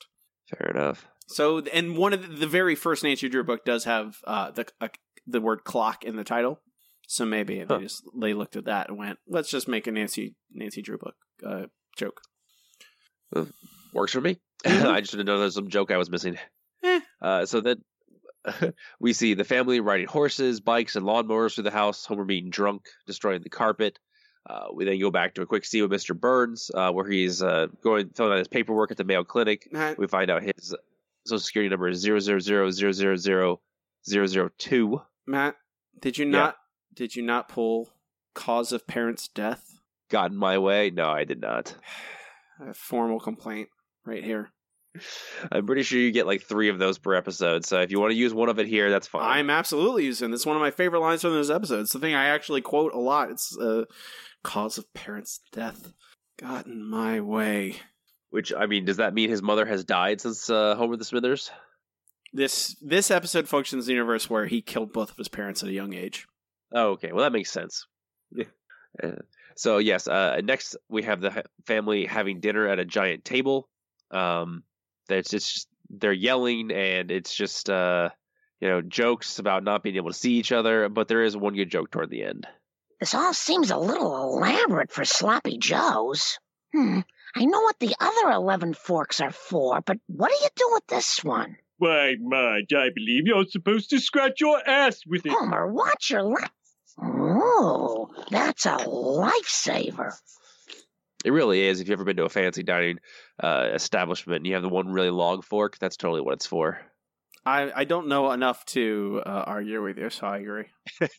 Fair 0.50 0.70
enough. 0.72 1.08
So, 1.28 1.60
and 1.60 1.98
one 1.98 2.14
of 2.14 2.22
the, 2.22 2.36
the 2.36 2.48
very 2.48 2.76
first 2.76 3.04
Nancy 3.04 3.30
Drew 3.30 3.44
book 3.44 3.64
does 3.66 3.86
have 3.86 4.18
uh, 4.26 4.52
the 4.52 4.66
uh, 4.82 4.90
the 5.26 5.40
word 5.42 5.64
clock 5.64 6.04
in 6.04 6.16
the 6.18 6.24
title. 6.24 6.60
So 7.08 7.26
maybe 7.26 7.60
Huh. 7.60 7.78
they 7.78 7.84
just 7.84 8.04
they 8.20 8.34
looked 8.34 8.56
at 8.56 8.66
that 8.66 8.90
and 8.90 8.98
went, 8.98 9.20
"Let's 9.28 9.50
just 9.50 9.68
make 9.68 9.88
a 9.88 9.92
Nancy 9.92 10.36
Nancy 10.52 10.82
Drew 10.82 10.98
book 10.98 11.16
uh, 11.46 11.66
joke." 11.98 12.22
works 13.94 14.12
for 14.14 14.22
me. 14.22 14.40
Mhm. 14.66 14.86
I 14.86 15.02
just 15.02 15.12
didn't 15.12 15.26
know 15.26 15.38
there 15.38 15.46
was 15.46 15.56
some 15.56 15.68
joke 15.70 15.92
I 15.92 15.98
was 15.98 16.10
missing. 16.10 16.38
Eh. 16.84 17.02
Uh, 17.22 17.46
so 17.46 17.60
then 17.60 17.82
we 19.02 19.12
see 19.12 19.34
the 19.34 19.44
family 19.44 19.82
riding 19.82 20.08
horses, 20.08 20.62
bikes, 20.62 20.96
and 20.96 21.06
lawnmowers 21.06 21.56
through 21.56 21.66
the 21.66 21.72
house. 21.72 22.06
Homer 22.06 22.24
being 22.24 22.50
drunk, 22.50 22.84
destroying 23.06 23.42
the 23.42 23.50
carpet. 23.50 24.00
Uh, 24.50 24.68
we 24.74 24.84
then 24.86 25.00
go 25.00 25.10
back 25.12 25.34
to 25.36 25.42
a 25.42 25.46
quick 25.46 25.64
scene 25.66 25.88
with 25.88 25.92
Mr. 25.92 26.20
Burns, 26.20 26.70
uh, 26.74 26.92
where 26.92 27.08
he's 27.10 27.42
uh, 27.42 27.68
going 27.82 28.10
filling 28.10 28.34
out 28.34 28.40
his 28.40 28.48
paperwork 28.48 28.92
at 28.92 28.98
the 28.98 29.04
Mayo 29.06 29.24
Clinic. 29.24 29.70
Matt, 29.72 29.98
We 29.98 30.08
find 30.08 30.30
out 30.30 30.44
his 30.44 30.76
social 31.26 31.40
security 31.40 31.70
number 31.70 31.88
is 31.88 32.00
zero 32.00 32.20
zero 32.20 32.40
zero 32.40 32.70
zero 32.72 32.92
zero 32.92 33.16
zero 33.16 33.62
zero 34.08 34.26
zero 34.28 34.50
two. 34.58 35.02
Matt, 35.26 35.56
did 36.00 36.18
you 36.18 36.26
Yeah. 36.26 36.32
not 36.32 36.58
did 36.94 37.16
you 37.16 37.24
not 37.24 37.48
pull 37.48 37.90
cause 38.34 38.72
of 38.74 38.86
parent's 38.86 39.28
death? 39.30 39.80
Got 40.10 40.32
in 40.32 40.38
my 40.38 40.58
way? 40.58 40.90
No, 40.90 41.10
I 41.10 41.24
did 41.24 41.40
not. 41.40 41.76
A 42.60 42.74
formal 42.74 43.20
complaint 43.20 43.70
right 44.06 44.24
here. 44.24 44.52
I'm 45.52 45.66
pretty 45.66 45.82
sure 45.82 45.98
you 46.00 46.12
get 46.12 46.28
like 46.28 46.44
three 46.44 46.70
of 46.70 46.78
those 46.78 47.00
per 47.00 47.16
episode. 47.16 47.66
So 47.66 47.82
if 47.82 47.90
you 47.90 48.00
want 48.00 48.12
to 48.12 48.16
use 48.18 48.32
one 48.32 48.48
of 48.48 48.60
it 48.60 48.68
here, 48.68 48.92
that's 48.92 49.08
fine. 49.08 49.24
I'm 49.24 49.50
absolutely 49.50 50.06
using. 50.06 50.32
It's 50.34 50.46
one 50.46 50.56
of 50.56 50.62
my 50.62 50.70
favorite 50.70 51.00
lines 51.00 51.22
from 51.22 51.32
those 51.32 51.50
episodes. 51.50 51.92
The 51.92 52.00
thing 52.00 52.14
I 52.14 52.26
actually 52.26 52.62
quote 52.62 52.94
a 52.94 53.00
lot. 53.00 53.32
It's 53.32 53.58
uh, 53.58 53.86
cause 54.44 54.78
of 54.78 54.94
parent's 54.94 55.40
death. 55.52 55.94
Got 56.40 56.66
in 56.66 56.84
my 56.84 57.22
way. 57.22 57.78
Which 58.30 58.52
I 58.54 58.66
mean, 58.66 58.86
does 58.86 58.98
that 58.98 59.14
mean 59.14 59.30
his 59.30 59.42
mother 59.42 59.66
has 59.66 59.84
died 59.84 60.20
since 60.20 60.50
uh, 60.50 60.76
Homer 60.76 60.98
the 60.98 61.06
Smithers? 61.06 61.52
This 62.34 62.76
this 62.82 63.12
episode 63.12 63.48
functions 63.48 63.86
in 63.86 63.88
the 63.88 63.94
universe 63.94 64.30
where 64.30 64.48
he 64.48 64.62
killed 64.62 64.92
both 64.92 65.12
of 65.12 65.18
his 65.18 65.30
parents 65.30 65.62
at 65.62 65.70
a 65.70 65.74
young 65.74 65.94
age. 65.94 66.26
Oh, 66.74 66.92
okay. 66.92 67.12
Well, 67.12 67.24
that 67.24 67.32
makes 67.32 67.52
sense. 67.52 67.86
Uh, 69.02 69.10
so 69.56 69.80
yes, 69.80 70.08
uh, 70.08 70.40
next 70.44 70.76
we 70.88 71.04
have 71.04 71.22
the 71.22 71.44
family 71.66 72.06
having 72.06 72.40
dinner 72.40 72.68
at 72.68 72.80
a 72.80 72.86
giant 72.86 73.26
table. 73.26 73.68
Um, 74.12 74.64
that's 75.08 75.30
just 75.30 75.68
they're 75.90 76.14
yelling, 76.14 76.72
and 76.72 77.12
it's 77.12 77.34
just 77.34 77.70
uh, 77.70 78.10
you 78.60 78.68
know 78.68 78.82
jokes 78.82 79.40
about 79.40 79.64
not 79.64 79.84
being 79.84 79.96
able 79.96 80.12
to 80.12 80.18
see 80.18 80.34
each 80.34 80.52
other. 80.52 80.90
But 80.90 81.08
there 81.08 81.24
is 81.24 81.36
one 81.36 81.56
good 81.56 81.72
joke 81.72 81.92
toward 81.92 82.10
the 82.10 82.24
end. 82.24 82.48
This 83.04 83.13
all 83.13 83.34
seems 83.34 83.70
a 83.70 83.78
little 83.78 84.16
elaborate 84.16 84.89
for 84.89 85.04
sloppy 85.04 85.58
joes. 85.58 86.39
Hmm. 86.74 87.02
I 87.36 87.44
know 87.44 87.60
what 87.60 87.78
the 87.78 87.94
other 88.00 88.32
11 88.32 88.76
forks 88.76 89.20
are 89.20 89.34
for, 89.34 89.82
but 89.82 89.98
what 90.08 90.30
do 90.30 90.38
you 90.42 90.50
do 90.56 90.70
with 90.72 90.88
this 90.88 91.22
one? 91.22 91.58
Why, 91.80 92.16
Marge, 92.18 92.74
I 92.74 92.92
believe 92.96 93.28
you're 93.28 93.44
supposed 93.44 93.89
to 93.89 94.00
scratch 94.00 94.39
your 94.39 94.58
ass 94.66 95.02
with 95.06 95.26
it. 95.26 95.34
Homer, 95.34 95.70
watch 95.70 96.12
your 96.12 96.24
lap. 96.24 96.54
Oh, 96.98 98.08
that's 98.32 98.66
a 98.66 98.78
lifesaver. 98.78 100.13
It 101.26 101.32
really 101.32 101.60
is. 101.60 101.82
If 101.82 101.89
you've 101.89 102.00
ever 102.00 102.06
been 102.06 102.16
to 102.16 102.24
a 102.24 102.30
fancy 102.30 102.63
dining 102.63 103.00
uh, 103.38 103.68
establishment 103.74 104.38
and 104.38 104.48
you 104.48 104.54
have 104.54 104.63
the 104.63 104.70
one 104.70 104.88
really 104.88 105.10
long 105.10 105.42
fork, 105.42 105.78
that's 105.78 105.98
totally 105.98 106.22
what 106.22 106.36
it's 106.36 106.46
for. 106.46 106.80
I, 107.46 107.70
I 107.76 107.84
don't 107.84 108.08
know 108.08 108.32
enough 108.32 108.63
to 108.68 109.22
uh, 109.26 109.44
argue 109.46 109.84
with 109.84 109.98
you, 109.98 110.10
so 110.10 110.26
I 110.26 110.38
agree. 110.38 110.68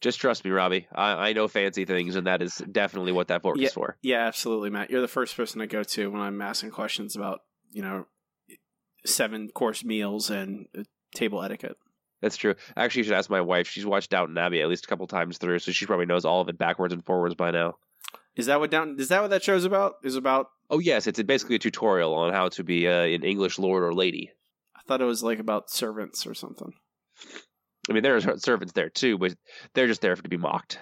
Just 0.00 0.20
trust 0.20 0.44
me, 0.44 0.50
Robbie. 0.50 0.86
I, 0.94 1.28
I 1.28 1.32
know 1.32 1.48
fancy 1.48 1.84
things, 1.84 2.16
and 2.16 2.26
that 2.26 2.42
is 2.42 2.62
definitely 2.70 3.12
what 3.12 3.28
that 3.28 3.42
fork 3.42 3.58
is 3.58 3.72
for. 3.72 3.96
Yeah, 4.02 4.26
absolutely, 4.26 4.70
Matt. 4.70 4.90
You're 4.90 5.00
the 5.00 5.08
first 5.08 5.36
person 5.36 5.60
I 5.60 5.66
go 5.66 5.82
to 5.82 6.10
when 6.10 6.20
I'm 6.20 6.40
asking 6.42 6.70
questions 6.70 7.16
about, 7.16 7.40
you 7.70 7.82
know, 7.82 8.06
seven 9.06 9.48
course 9.48 9.84
meals 9.84 10.30
and 10.30 10.66
uh, 10.76 10.82
table 11.14 11.42
etiquette. 11.42 11.76
That's 12.20 12.36
true. 12.36 12.54
Actually, 12.76 13.00
you 13.00 13.04
should 13.04 13.14
ask 13.14 13.28
my 13.28 13.42
wife. 13.42 13.68
She's 13.68 13.84
watched 13.84 14.10
Downton 14.10 14.38
Abbey 14.38 14.62
at 14.62 14.68
least 14.68 14.84
a 14.84 14.88
couple 14.88 15.06
times 15.06 15.38
through, 15.38 15.58
so 15.58 15.72
she 15.72 15.86
probably 15.86 16.06
knows 16.06 16.24
all 16.24 16.40
of 16.40 16.48
it 16.48 16.58
backwards 16.58 16.94
and 16.94 17.04
forwards 17.04 17.34
by 17.34 17.50
now. 17.50 17.76
Is 18.36 18.46
that 18.46 18.60
what 18.60 18.70
down? 18.70 18.96
Is 18.98 19.08
that 19.08 19.20
what 19.20 19.30
that 19.30 19.44
show's 19.44 19.64
about? 19.64 19.96
Is 20.02 20.16
about? 20.16 20.48
Oh 20.70 20.78
yes, 20.78 21.06
it's 21.06 21.22
basically 21.22 21.56
a 21.56 21.60
tutorial 21.60 22.14
on 22.14 22.32
how 22.32 22.48
to 22.48 22.64
be 22.64 22.88
uh, 22.88 23.02
an 23.02 23.22
English 23.22 23.58
lord 23.58 23.84
or 23.84 23.92
lady. 23.92 24.30
I 24.74 24.80
thought 24.86 25.00
it 25.00 25.06
was 25.06 25.22
like 25.22 25.38
about 25.38 25.70
servants 25.70 26.26
or 26.26 26.34
something. 26.34 26.72
I 27.88 27.92
mean, 27.92 28.02
there 28.02 28.16
are 28.16 28.38
servants 28.38 28.72
there 28.72 28.88
too, 28.88 29.18
but 29.18 29.34
they're 29.74 29.86
just 29.86 30.00
there 30.00 30.14
to 30.14 30.28
be 30.28 30.36
mocked. 30.36 30.78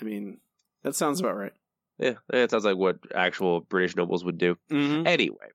I 0.00 0.04
mean, 0.04 0.38
that 0.82 0.94
sounds 0.94 1.20
about 1.20 1.36
right. 1.36 1.52
Yeah, 1.98 2.14
it 2.32 2.50
sounds 2.50 2.64
like 2.64 2.76
what 2.76 2.98
actual 3.14 3.60
British 3.60 3.96
nobles 3.96 4.24
would 4.24 4.38
do. 4.38 4.56
Mm-hmm. 4.70 5.06
Anyway, 5.06 5.48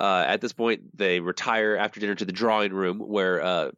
uh, 0.00 0.24
at 0.26 0.40
this 0.40 0.52
point, 0.52 0.96
they 0.96 1.20
retire 1.20 1.76
after 1.76 2.00
dinner 2.00 2.14
to 2.14 2.24
the 2.24 2.32
drawing 2.32 2.72
room 2.72 2.98
where 2.98 3.42
uh, 3.42 3.70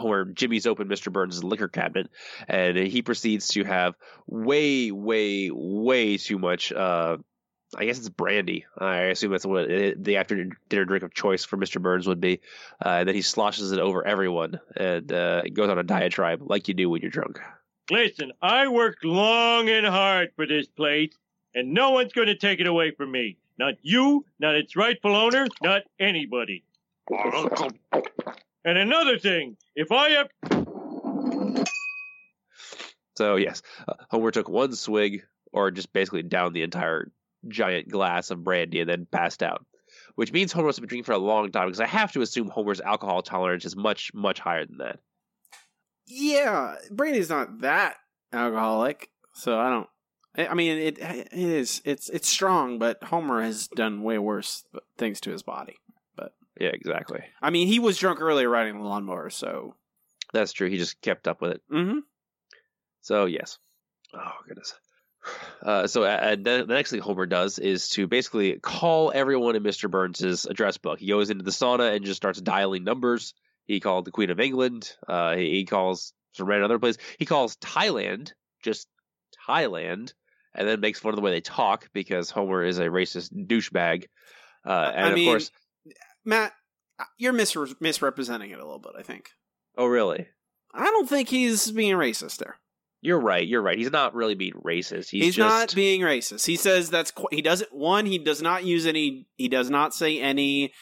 where 0.00 0.24
Jimmy's 0.24 0.66
opened 0.66 0.90
Mr. 0.90 1.12
Burns' 1.12 1.44
liquor 1.44 1.68
cabinet, 1.68 2.10
and 2.48 2.76
he 2.76 3.02
proceeds 3.02 3.48
to 3.48 3.64
have 3.64 3.94
way, 4.26 4.90
way, 4.90 5.50
way 5.52 6.16
too 6.16 6.38
much. 6.38 6.72
Uh, 6.72 7.18
I 7.76 7.84
guess 7.86 7.98
it's 7.98 8.08
brandy. 8.08 8.66
I 8.78 8.96
assume 9.04 9.32
that's 9.32 9.46
what 9.46 9.70
it, 9.70 10.02
the 10.02 10.16
after 10.16 10.50
dinner 10.68 10.84
drink 10.84 11.02
of 11.02 11.14
choice 11.14 11.44
for 11.44 11.56
Mr. 11.56 11.80
Burns 11.80 12.06
would 12.06 12.20
be. 12.20 12.40
Uh, 12.84 12.90
and 12.90 13.08
then 13.08 13.14
he 13.14 13.22
sloshes 13.22 13.72
it 13.72 13.78
over 13.78 14.06
everyone 14.06 14.60
and 14.76 15.12
uh, 15.12 15.42
goes 15.52 15.70
on 15.70 15.78
a 15.78 15.82
diatribe 15.82 16.40
like 16.42 16.68
you 16.68 16.74
do 16.74 16.88
when 16.90 17.02
you're 17.02 17.10
drunk. 17.10 17.40
Listen, 17.90 18.32
I 18.40 18.68
worked 18.68 19.04
long 19.04 19.68
and 19.68 19.86
hard 19.86 20.30
for 20.36 20.46
this 20.46 20.66
place, 20.66 21.12
and 21.54 21.74
no 21.74 21.90
one's 21.90 22.12
going 22.12 22.28
to 22.28 22.36
take 22.36 22.60
it 22.60 22.66
away 22.66 22.92
from 22.92 23.10
me. 23.10 23.36
Not 23.58 23.74
you, 23.82 24.24
not 24.38 24.54
its 24.54 24.74
rightful 24.74 25.14
owner, 25.14 25.46
not 25.62 25.82
anybody. 26.00 26.64
Welcome. 27.08 27.78
And 28.64 28.78
another 28.78 29.18
thing, 29.18 29.56
if 29.76 29.92
I 29.92 30.10
have. 30.10 30.28
So 33.16 33.36
yes, 33.36 33.62
uh, 33.86 33.94
Homer 34.10 34.30
took 34.30 34.48
one 34.48 34.74
swig, 34.74 35.24
or 35.52 35.70
just 35.70 35.92
basically 35.92 36.22
down 36.22 36.52
the 36.52 36.62
entire 36.62 37.12
giant 37.48 37.88
glass 37.88 38.30
of 38.30 38.44
brandy, 38.44 38.80
and 38.80 38.88
then 38.88 39.06
passed 39.10 39.42
out. 39.42 39.64
Which 40.16 40.32
means 40.32 40.52
Homer 40.52 40.66
must 40.66 40.78
have 40.78 40.82
been 40.82 40.88
drinking 40.88 41.04
for 41.04 41.12
a 41.12 41.18
long 41.18 41.50
time, 41.50 41.66
because 41.66 41.80
I 41.80 41.86
have 41.86 42.12
to 42.12 42.20
assume 42.20 42.48
Homer's 42.48 42.80
alcohol 42.80 43.22
tolerance 43.22 43.64
is 43.64 43.76
much, 43.76 44.12
much 44.14 44.40
higher 44.40 44.64
than 44.66 44.78
that. 44.78 45.00
Yeah, 46.06 46.76
Brandy's 46.90 47.30
not 47.30 47.60
that 47.60 47.96
alcoholic, 48.32 49.10
so 49.32 49.58
I 49.58 49.70
don't. 49.70 49.88
I 50.50 50.54
mean, 50.54 50.78
it 50.78 50.98
it 50.98 51.28
is 51.32 51.80
it's 51.84 52.08
it's 52.10 52.28
strong, 52.28 52.78
but 52.78 53.02
Homer 53.04 53.42
has 53.42 53.68
done 53.68 54.02
way 54.02 54.18
worse 54.18 54.64
things 54.98 55.20
to 55.20 55.30
his 55.30 55.42
body. 55.42 55.76
But 56.16 56.34
yeah, 56.60 56.70
exactly. 56.72 57.20
I 57.40 57.50
mean, 57.50 57.68
he 57.68 57.78
was 57.78 57.98
drunk 57.98 58.20
earlier 58.20 58.48
riding 58.48 58.78
the 58.78 58.84
lawnmower, 58.84 59.30
so. 59.30 59.76
That's 60.32 60.52
true. 60.52 60.68
He 60.68 60.78
just 60.78 61.00
kept 61.00 61.28
up 61.28 61.40
with 61.40 61.52
it. 61.52 61.62
Mm-hmm. 61.72 61.98
So 63.02 63.26
yes. 63.26 63.58
Oh 64.12 64.32
goodness. 64.48 64.74
Uh, 65.62 65.86
so 65.86 66.04
uh, 66.04 66.36
the, 66.36 66.64
the 66.66 66.74
next 66.74 66.90
thing 66.90 67.00
Homer 67.00 67.26
does 67.26 67.58
is 67.58 67.88
to 67.90 68.06
basically 68.06 68.58
call 68.58 69.12
everyone 69.14 69.56
in 69.56 69.62
Mr. 69.62 69.90
Burns's 69.90 70.46
address 70.46 70.76
book. 70.78 70.98
He 70.98 71.08
goes 71.08 71.30
into 71.30 71.44
the 71.44 71.50
sauna 71.50 71.94
and 71.94 72.04
just 72.04 72.16
starts 72.16 72.40
dialing 72.40 72.84
numbers. 72.84 73.34
He 73.66 73.80
called 73.80 74.04
the 74.04 74.10
Queen 74.10 74.30
of 74.30 74.40
England. 74.40 74.92
Uh, 75.08 75.36
he, 75.36 75.50
he 75.50 75.64
calls 75.64 76.12
some 76.32 76.46
random 76.46 76.66
other 76.66 76.78
place. 76.78 76.98
He 77.18 77.24
calls 77.24 77.56
Thailand, 77.56 78.32
just 78.62 78.88
Thailand, 79.48 80.12
and 80.54 80.68
then 80.68 80.80
makes 80.80 81.00
fun 81.00 81.10
of 81.10 81.16
the 81.16 81.22
way 81.22 81.30
they 81.30 81.40
talk 81.40 81.88
because 81.92 82.30
Homer 82.30 82.62
is 82.64 82.78
a 82.78 82.86
racist 82.86 83.32
douchebag. 83.32 84.04
Uh, 84.66 84.92
and 84.94 85.06
I 85.06 85.14
mean, 85.14 85.28
of 85.28 85.32
course, 85.32 85.50
Matt, 86.24 86.52
you're 87.18 87.32
mis- 87.32 87.56
misrepresenting 87.80 88.50
it 88.50 88.58
a 88.58 88.64
little 88.64 88.78
bit. 88.78 88.92
I 88.98 89.02
think. 89.02 89.30
oh 89.76 89.86
really? 89.86 90.28
I 90.72 90.84
don't 90.84 91.08
think 91.08 91.28
he's 91.28 91.70
being 91.70 91.94
racist 91.94 92.38
there. 92.38 92.58
You're 93.04 93.20
right. 93.20 93.46
You're 93.46 93.60
right. 93.60 93.76
He's 93.76 93.92
not 93.92 94.14
really 94.14 94.34
being 94.34 94.54
racist. 94.54 95.10
He's, 95.10 95.24
He's, 95.24 95.34
just 95.36 95.46
not 95.46 95.74
being 95.74 96.00
racist. 96.00 96.46
He 96.46 96.56
says 96.56 96.88
that's 96.88 97.10
qu- 97.10 97.28
he 97.30 97.42
doesn't 97.42 97.70
one. 97.70 98.06
He 98.06 98.16
does 98.16 98.40
not 98.40 98.64
use 98.64 98.86
any. 98.86 99.26
He 99.36 99.48
does 99.48 99.68
not 99.68 99.92
say 99.92 100.18
any 100.18 100.72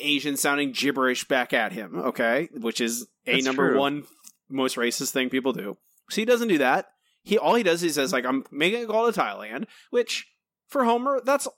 Asian 0.00 0.36
sounding 0.36 0.70
gibberish 0.70 1.26
back 1.26 1.52
at 1.52 1.72
him. 1.72 1.98
Okay, 1.98 2.48
which 2.52 2.80
is 2.80 3.08
a 3.26 3.32
That's 3.32 3.44
number 3.44 3.70
true. 3.70 3.80
one 3.80 4.04
most 4.48 4.76
racist 4.76 5.10
thing 5.10 5.28
people 5.28 5.52
do. 5.52 5.76
So 6.08 6.20
he 6.20 6.24
doesn't 6.24 6.46
do 6.46 6.58
that. 6.58 6.86
He 7.24 7.36
all 7.36 7.56
he 7.56 7.64
does 7.64 7.82
is 7.82 7.96
says 7.96 8.12
like 8.12 8.24
I'm 8.24 8.44
making 8.52 8.84
a 8.84 8.86
call 8.86 9.10
to 9.10 9.20
Thailand, 9.20 9.66
which 9.90 10.28
for 10.68 10.84
Homer 10.84 11.20
that's 11.24 11.48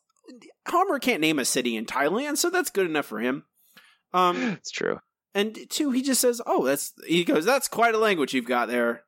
Homer 0.68 1.00
can't 1.00 1.20
name 1.20 1.38
a 1.38 1.44
city 1.44 1.76
in 1.76 1.85
Thailand, 1.85 2.38
so 2.38 2.48
that's 2.48 2.70
good 2.70 2.87
enough 2.87 3.07
for 3.07 3.20
him. 3.20 3.44
Um, 4.14 4.42
it's 4.42 4.70
true. 4.70 5.00
and 5.35 5.59
two, 5.68 5.90
he 5.90 6.00
just 6.02 6.20
says, 6.22 6.40
"Oh, 6.46 6.64
that's." 6.64 6.94
He 7.07 7.24
goes, 7.24 7.44
"That's 7.44 7.68
quite 7.68 7.94
a 7.94 7.98
language 7.98 8.33
you've 8.35 8.46
got 8.46 8.68
there," 8.68 9.05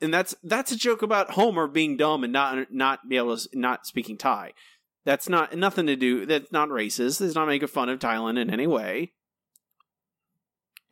and 0.00 0.12
that's 0.12 0.34
that's 0.42 0.72
a 0.72 0.76
joke 0.76 1.02
about 1.02 1.32
Homer 1.32 1.66
being 1.66 1.96
dumb 1.96 2.24
and 2.24 2.32
not 2.32 2.72
not 2.72 3.08
be 3.08 3.16
able 3.16 3.36
to 3.36 3.48
not 3.52 3.86
speaking 3.86 4.16
Thai. 4.16 4.52
That's 5.04 5.28
not 5.28 5.56
nothing 5.56 5.86
to 5.86 5.96
do. 5.96 6.26
That's 6.26 6.50
not 6.50 6.68
racist. 6.68 7.20
It's 7.20 7.34
not 7.34 7.46
making 7.46 7.68
fun 7.68 7.88
of 7.88 7.98
Thailand 7.98 8.38
in 8.38 8.50
any 8.50 8.66
way. 8.66 9.12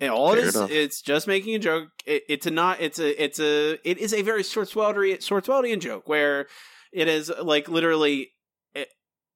And 0.00 0.10
all 0.10 0.34
Fair 0.34 0.44
is, 0.44 0.56
enough. 0.56 0.70
it's 0.70 1.00
just 1.00 1.26
making 1.26 1.54
a 1.54 1.58
joke. 1.58 1.88
It, 2.04 2.24
it's 2.28 2.46
a 2.46 2.50
not. 2.50 2.80
It's 2.80 2.98
a. 2.98 3.22
It's 3.22 3.38
a. 3.38 3.78
It 3.88 3.98
is 3.98 4.12
a 4.12 4.22
very 4.22 4.42
Swartzweldian 4.42 5.18
Swartzweldian 5.18 5.80
joke 5.80 6.08
where 6.08 6.46
it 6.92 7.08
is 7.08 7.32
like 7.40 7.68
literally 7.68 8.32
eh, 8.74 8.84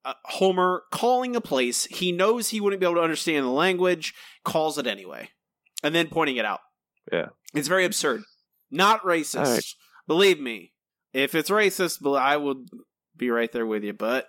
uh, 0.04 0.14
Homer 0.24 0.82
calling 0.90 1.36
a 1.36 1.40
place 1.40 1.84
he 1.86 2.12
knows 2.12 2.48
he 2.48 2.60
wouldn't 2.60 2.80
be 2.80 2.86
able 2.86 2.96
to 2.96 3.02
understand 3.02 3.46
the 3.46 3.50
language, 3.50 4.12
calls 4.44 4.76
it 4.76 4.86
anyway, 4.86 5.30
and 5.82 5.94
then 5.94 6.08
pointing 6.08 6.36
it 6.36 6.44
out. 6.44 6.60
Yeah. 7.12 7.28
it's 7.54 7.68
very 7.68 7.84
absurd. 7.84 8.24
Not 8.70 9.02
racist. 9.02 9.54
Right. 9.54 9.64
Believe 10.06 10.40
me, 10.40 10.72
if 11.12 11.34
it's 11.34 11.50
racist, 11.50 12.04
I 12.18 12.36
would 12.36 12.68
be 13.16 13.30
right 13.30 13.50
there 13.52 13.66
with 13.66 13.84
you. 13.84 13.92
But 13.92 14.26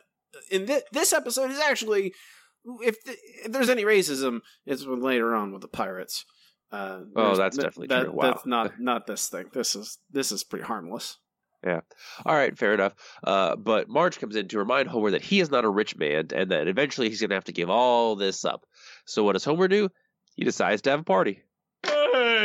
in 0.52 0.65
thi- 0.67 0.82
this 0.91 1.13
episode 1.13 1.52
is 1.52 1.60
actually, 1.60 2.13
if, 2.82 3.04
th- 3.04 3.17
if 3.45 3.52
there's 3.52 3.69
any 3.69 3.84
racism, 3.84 4.41
it's 4.65 4.86
later 4.86 5.36
on 5.36 5.52
with 5.52 5.62
the 5.62 5.67
pirates. 5.67 6.26
Uh, 6.71 7.02
Oh, 7.15 7.36
that's 7.36 7.56
that- 7.58 7.63
definitely 7.63 7.88
that- 7.88 8.04
true. 8.06 8.13
Wow. 8.13 8.23
That's 8.32 8.45
not 8.45 8.73
not 8.80 9.08
this 9.08 9.28
thing. 9.30 9.45
This 9.54 9.76
is 9.76 9.97
this 10.12 10.32
is 10.32 10.43
pretty 10.43 10.65
harmless. 10.65 11.17
Yeah. 11.65 11.82
All 12.26 12.36
right, 12.36 12.56
fair 12.58 12.73
enough. 12.76 12.93
Uh, 13.23 13.56
but 13.56 13.89
Marge 13.89 14.19
comes 14.19 14.36
in 14.36 14.47
to 14.50 14.60
remind 14.60 14.88
Homer 14.89 15.12
that 15.12 15.23
he 15.23 15.39
is 15.39 15.50
not 15.50 15.65
a 15.65 15.69
rich 15.69 15.97
man 15.97 16.28
and 16.34 16.52
that 16.52 16.67
eventually 16.67 17.10
he's 17.10 17.19
going 17.19 17.30
to 17.32 17.36
have 17.36 17.45
to 17.45 17.52
give 17.52 17.69
all 17.69 18.15
this 18.15 18.45
up. 18.45 18.63
So 19.06 19.23
what 19.23 19.34
does 19.34 19.43
Homer 19.43 19.67
do? 19.67 19.89
He 20.36 20.43
decides 20.43 20.84
to 20.84 20.91
have 20.91 21.00
a 21.00 21.04
party. 21.04 21.41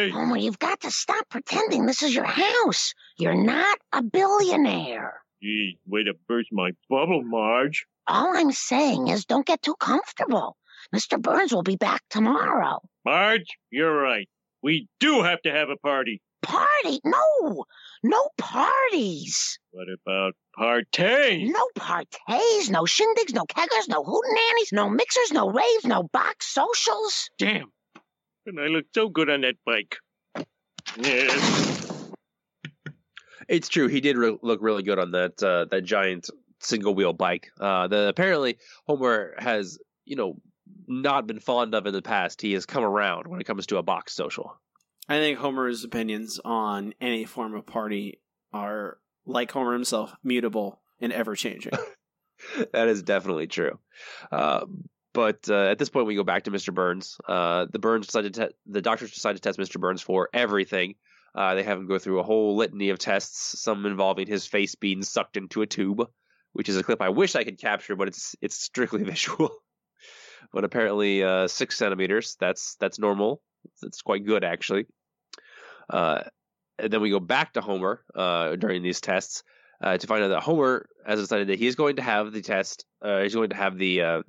Hey! 0.02 0.10
Homer, 0.10 0.36
you've 0.36 0.58
got 0.58 0.80
to 0.80 0.90
stop 0.90 1.28
pretending 1.28 1.86
this 1.86 2.02
is 2.02 2.12
your 2.12 2.24
house. 2.24 2.92
You're 3.18 3.40
not 3.40 3.78
a 3.92 4.02
billionaire. 4.02 5.22
Gee, 5.40 5.78
way 5.86 6.02
to 6.02 6.14
burst 6.26 6.48
my 6.50 6.72
bubble, 6.90 7.22
Marge. 7.22 7.86
All 8.08 8.36
I'm 8.36 8.50
saying 8.50 9.06
is 9.06 9.26
don't 9.26 9.46
get 9.46 9.62
too 9.62 9.76
comfortable. 9.78 10.56
Mr. 10.92 11.22
Burns 11.22 11.52
will 11.52 11.62
be 11.62 11.76
back 11.76 12.02
tomorrow. 12.10 12.80
Marge, 13.04 13.46
you're 13.70 13.96
right. 13.96 14.28
We 14.60 14.88
do 14.98 15.22
have 15.22 15.40
to 15.42 15.52
have 15.52 15.68
a 15.68 15.76
party. 15.76 16.20
Party? 16.42 17.00
No! 17.04 17.64
No 18.02 18.28
parties! 18.36 19.60
What 19.70 19.86
about 19.88 20.32
party? 20.56 21.48
No 21.48 21.68
parties, 21.76 22.70
no 22.70 22.82
shindigs, 22.82 23.32
no 23.32 23.44
keggers, 23.44 23.88
no 23.88 24.02
hootenannies, 24.02 24.72
no 24.72 24.90
mixers, 24.90 25.30
no 25.30 25.48
raves, 25.48 25.84
no 25.84 26.02
box 26.02 26.52
socials. 26.52 27.30
Damn. 27.38 27.70
And 28.46 28.60
I 28.60 28.66
look 28.66 28.86
so 28.94 29.08
good 29.08 29.30
on 29.30 29.42
that 29.42 29.56
bike. 29.64 29.96
Yes. 30.98 32.10
It's 33.48 33.68
true. 33.68 33.88
He 33.88 34.00
did 34.00 34.16
re- 34.16 34.38
look 34.42 34.60
really 34.62 34.82
good 34.82 34.98
on 34.98 35.12
that 35.12 35.42
uh, 35.42 35.66
that 35.70 35.82
giant 35.82 36.28
single 36.60 36.94
wheel 36.94 37.12
bike. 37.12 37.50
Uh, 37.60 37.88
that 37.88 38.08
apparently 38.08 38.58
Homer 38.86 39.34
has, 39.38 39.78
you 40.04 40.16
know, 40.16 40.36
not 40.86 41.26
been 41.26 41.38
fond 41.38 41.74
of 41.74 41.86
in 41.86 41.92
the 41.92 42.02
past. 42.02 42.40
He 42.40 42.52
has 42.54 42.66
come 42.66 42.84
around 42.84 43.26
when 43.26 43.40
it 43.40 43.44
comes 43.44 43.66
to 43.66 43.78
a 43.78 43.82
box 43.82 44.14
social. 44.14 44.58
I 45.08 45.18
think 45.18 45.38
Homer's 45.38 45.84
opinions 45.84 46.40
on 46.44 46.94
any 47.00 47.24
form 47.24 47.54
of 47.54 47.66
party 47.66 48.20
are 48.52 48.98
like 49.26 49.50
Homer 49.50 49.72
himself, 49.72 50.14
mutable 50.22 50.80
and 51.00 51.12
ever 51.12 51.34
changing. 51.34 51.72
that 52.72 52.88
is 52.88 53.02
definitely 53.02 53.46
true. 53.46 53.78
Uh, 54.30 54.66
but 55.12 55.48
uh, 55.48 55.66
at 55.70 55.78
this 55.78 55.90
point, 55.90 56.06
we 56.06 56.14
go 56.14 56.24
back 56.24 56.44
to 56.44 56.50
Mr. 56.50 56.72
Burns. 56.74 57.18
Uh, 57.26 57.66
the 57.70 57.78
Burns 57.78 58.06
decided 58.06 58.34
to 58.34 58.50
the 58.66 58.80
doctors 58.80 59.12
decide 59.12 59.34
to 59.34 59.40
test 59.40 59.58
Mr. 59.58 59.80
Burns 59.80 60.02
for 60.02 60.28
everything. 60.32 60.94
Uh, 61.34 61.54
they 61.54 61.62
have 61.62 61.78
him 61.78 61.86
go 61.86 61.98
through 61.98 62.20
a 62.20 62.22
whole 62.22 62.56
litany 62.56 62.90
of 62.90 62.98
tests, 62.98 63.60
some 63.60 63.86
involving 63.86 64.26
his 64.26 64.46
face 64.46 64.74
being 64.74 65.02
sucked 65.02 65.36
into 65.36 65.62
a 65.62 65.66
tube, 65.66 66.02
which 66.52 66.68
is 66.68 66.76
a 66.76 66.82
clip 66.82 67.00
I 67.00 67.08
wish 67.08 67.34
I 67.34 67.44
could 67.44 67.58
capture, 67.58 67.96
but 67.96 68.08
it's 68.08 68.36
it's 68.40 68.56
strictly 68.56 69.02
visual. 69.04 69.50
but 70.52 70.64
apparently, 70.64 71.22
uh, 71.22 71.48
six 71.48 71.76
centimeters. 71.76 72.36
That's 72.40 72.76
that's 72.76 72.98
normal. 72.98 73.42
That's 73.80 74.02
quite 74.02 74.26
good, 74.26 74.44
actually. 74.44 74.86
Uh, 75.88 76.22
and 76.78 76.92
then 76.92 77.00
we 77.00 77.10
go 77.10 77.20
back 77.20 77.52
to 77.52 77.60
Homer 77.60 78.02
uh, 78.14 78.56
during 78.56 78.82
these 78.82 79.00
tests 79.00 79.42
uh, 79.82 79.96
to 79.98 80.06
find 80.06 80.24
out 80.24 80.28
that 80.28 80.42
Homer 80.42 80.88
has 81.06 81.20
decided 81.20 81.48
that 81.48 81.58
he's 81.58 81.74
going 81.74 81.96
to 81.96 82.02
have 82.02 82.32
the 82.32 82.40
test. 82.40 82.86
Uh, 83.02 83.20
he's 83.20 83.34
going 83.34 83.50
to 83.50 83.56
have 83.56 83.76
the 83.76 84.22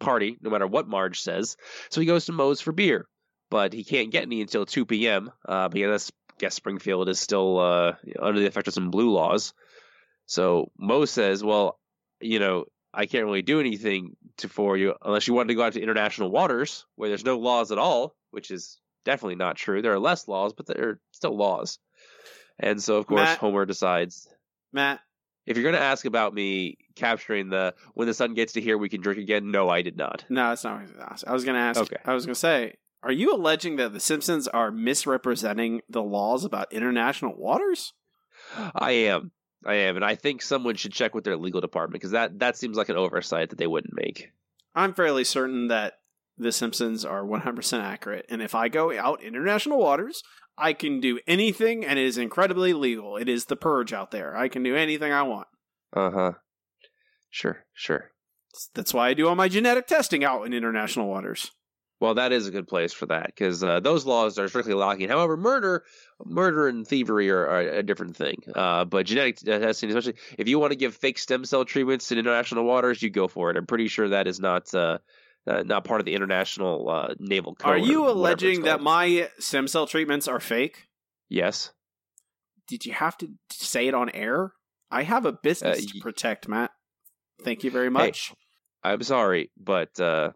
party, 0.00 0.36
no 0.40 0.50
matter 0.50 0.66
what 0.66 0.88
Marge 0.88 1.20
says. 1.20 1.56
So 1.90 2.00
he 2.00 2.06
goes 2.06 2.26
to 2.26 2.32
Moe's 2.32 2.60
for 2.60 2.72
beer. 2.72 3.06
but 3.50 3.72
he 3.72 3.84
can't 3.84 4.10
get 4.10 4.22
any 4.24 4.40
until 4.40 4.66
2 4.66 4.84
p.m. 4.86 5.30
Uh, 5.46 5.68
because 5.68 6.10
I 6.30 6.34
guess 6.38 6.54
Springfield 6.54 7.08
is 7.08 7.20
still 7.20 7.58
uh, 7.60 7.92
under 8.18 8.40
the 8.40 8.46
effect 8.46 8.66
of 8.68 8.74
some 8.74 8.90
blue 8.90 9.10
laws. 9.10 9.52
So 10.26 10.70
Moe 10.78 11.04
says, 11.04 11.44
"Well, 11.44 11.78
you 12.20 12.38
know, 12.40 12.64
I 12.92 13.06
can't 13.06 13.24
really 13.26 13.42
do 13.42 13.60
anything 13.60 14.16
to 14.38 14.48
for 14.48 14.76
you 14.76 14.94
unless 15.02 15.28
you 15.28 15.34
want 15.34 15.48
to 15.50 15.54
go 15.54 15.62
out 15.62 15.74
to 15.74 15.80
international 15.82 16.30
waters 16.30 16.86
where 16.96 17.08
there's 17.08 17.24
no 17.24 17.38
laws 17.38 17.70
at 17.72 17.78
all, 17.78 18.16
which 18.30 18.50
is 18.50 18.80
definitely 19.04 19.36
not 19.36 19.56
true. 19.56 19.82
There 19.82 19.92
are 19.92 19.98
less 20.00 20.26
laws, 20.26 20.52
but 20.54 20.66
there 20.66 20.88
are 20.88 21.00
still 21.12 21.36
laws." 21.36 21.78
And 22.58 22.82
so, 22.82 22.96
of 22.96 23.06
course, 23.06 23.20
Matt- 23.20 23.38
Homer 23.38 23.66
decides 23.66 24.28
Matt, 24.72 25.00
if 25.46 25.56
you're 25.56 25.64
going 25.64 25.74
to 25.74 25.80
ask 25.80 26.04
about 26.04 26.34
me 26.34 26.78
capturing 26.94 27.50
the 27.50 27.74
when 27.94 28.06
the 28.06 28.14
sun 28.14 28.34
gets 28.34 28.54
to 28.54 28.60
here 28.60 28.78
we 28.78 28.88
can 28.88 29.00
drink 29.00 29.18
again, 29.18 29.50
no, 29.50 29.68
I 29.68 29.82
did 29.82 29.96
not. 29.96 30.24
no, 30.28 30.48
that's 30.50 30.64
not 30.64 30.80
what 30.80 30.82
I 30.82 30.82
was 30.84 30.90
going 30.92 31.02
to 31.02 31.12
ask. 31.12 31.26
I 31.26 31.32
was 31.32 31.44
going 31.44 31.54
to 31.54 31.60
ask. 31.60 31.80
Okay. 31.80 31.96
I 32.04 32.14
was 32.14 32.26
going 32.26 32.34
to 32.34 32.40
say, 32.40 32.74
are 33.02 33.12
you 33.12 33.34
alleging 33.34 33.76
that 33.76 33.92
the 33.92 34.00
Simpsons 34.00 34.48
are 34.48 34.70
misrepresenting 34.70 35.82
the 35.88 36.02
laws 36.02 36.44
about 36.44 36.72
international 36.72 37.36
waters? 37.36 37.92
I 38.74 38.92
am. 38.92 39.32
I 39.66 39.74
am, 39.74 39.96
and 39.96 40.04
I 40.04 40.14
think 40.14 40.42
someone 40.42 40.74
should 40.74 40.92
check 40.92 41.14
with 41.14 41.24
their 41.24 41.36
legal 41.36 41.60
department 41.60 41.94
because 41.94 42.10
that 42.10 42.38
that 42.40 42.56
seems 42.56 42.76
like 42.76 42.88
an 42.88 42.96
oversight 42.96 43.50
that 43.50 43.58
they 43.58 43.66
wouldn't 43.66 43.94
make. 43.94 44.30
I'm 44.74 44.92
fairly 44.92 45.24
certain 45.24 45.68
that 45.68 45.94
the 46.36 46.52
Simpsons 46.52 47.04
are 47.04 47.22
100% 47.22 47.80
accurate, 47.80 48.26
and 48.28 48.42
if 48.42 48.54
I 48.54 48.68
go 48.68 48.96
out 48.98 49.22
international 49.22 49.78
waters, 49.78 50.22
I 50.56 50.72
can 50.72 51.00
do 51.00 51.18
anything, 51.26 51.84
and 51.84 51.98
it 51.98 52.04
is 52.04 52.18
incredibly 52.18 52.72
legal. 52.72 53.16
It 53.16 53.28
is 53.28 53.46
the 53.46 53.56
purge 53.56 53.92
out 53.92 54.10
there. 54.10 54.36
I 54.36 54.48
can 54.48 54.62
do 54.62 54.76
anything 54.76 55.12
I 55.12 55.22
want. 55.22 55.48
Uh 55.92 56.10
huh. 56.10 56.32
Sure, 57.30 57.64
sure. 57.72 58.10
That's 58.74 58.94
why 58.94 59.08
I 59.08 59.14
do 59.14 59.26
all 59.26 59.34
my 59.34 59.48
genetic 59.48 59.86
testing 59.86 60.24
out 60.24 60.44
in 60.44 60.52
international 60.52 61.08
waters. 61.08 61.50
Well, 62.00 62.14
that 62.14 62.32
is 62.32 62.46
a 62.46 62.50
good 62.50 62.68
place 62.68 62.92
for 62.92 63.06
that 63.06 63.26
because 63.26 63.62
uh, 63.62 63.80
those 63.80 64.04
laws 64.04 64.38
are 64.38 64.48
strictly 64.48 64.74
locking. 64.74 65.08
However, 65.08 65.36
murder, 65.36 65.84
murder 66.24 66.68
and 66.68 66.86
thievery 66.86 67.30
are, 67.30 67.46
are 67.46 67.60
a 67.60 67.82
different 67.82 68.16
thing. 68.16 68.42
Uh, 68.54 68.84
but 68.84 69.06
genetic 69.06 69.38
testing, 69.38 69.88
especially 69.88 70.14
if 70.36 70.46
you 70.46 70.58
want 70.58 70.72
to 70.72 70.76
give 70.78 70.94
fake 70.94 71.18
stem 71.18 71.44
cell 71.44 71.64
treatments 71.64 72.12
in 72.12 72.18
international 72.18 72.64
waters, 72.64 73.02
you 73.02 73.10
go 73.10 73.26
for 73.26 73.50
it. 73.50 73.56
I'm 73.56 73.66
pretty 73.66 73.88
sure 73.88 74.08
that 74.08 74.26
is 74.26 74.38
not 74.38 74.74
uh, 74.74 74.98
uh, 75.46 75.62
not 75.64 75.84
part 75.84 76.00
of 76.00 76.04
the 76.06 76.14
international 76.14 76.88
uh, 76.88 77.14
naval 77.18 77.54
code. 77.54 77.70
Are 77.72 77.78
you 77.78 78.04
or 78.04 78.14
whatever 78.14 78.32
it's 78.32 78.42
alleging 78.42 78.62
that 78.62 78.80
my 78.80 79.28
stem 79.38 79.68
cell 79.68 79.86
treatments 79.86 80.28
are 80.28 80.40
fake? 80.40 80.88
Yes. 81.28 81.72
Did 82.68 82.86
you 82.86 82.92
have 82.92 83.16
to 83.18 83.28
say 83.50 83.86
it 83.88 83.94
on 83.94 84.10
air? 84.10 84.52
I 84.90 85.02
have 85.02 85.26
a 85.26 85.32
business 85.32 85.78
Uh, 85.84 85.92
to 85.92 86.00
protect, 86.00 86.48
Matt. 86.48 86.70
Thank 87.42 87.64
you 87.64 87.70
very 87.70 87.90
much. 87.90 88.32
I'm 88.82 89.02
sorry, 89.02 89.50
but 89.58 89.98
uh, 89.98 90.30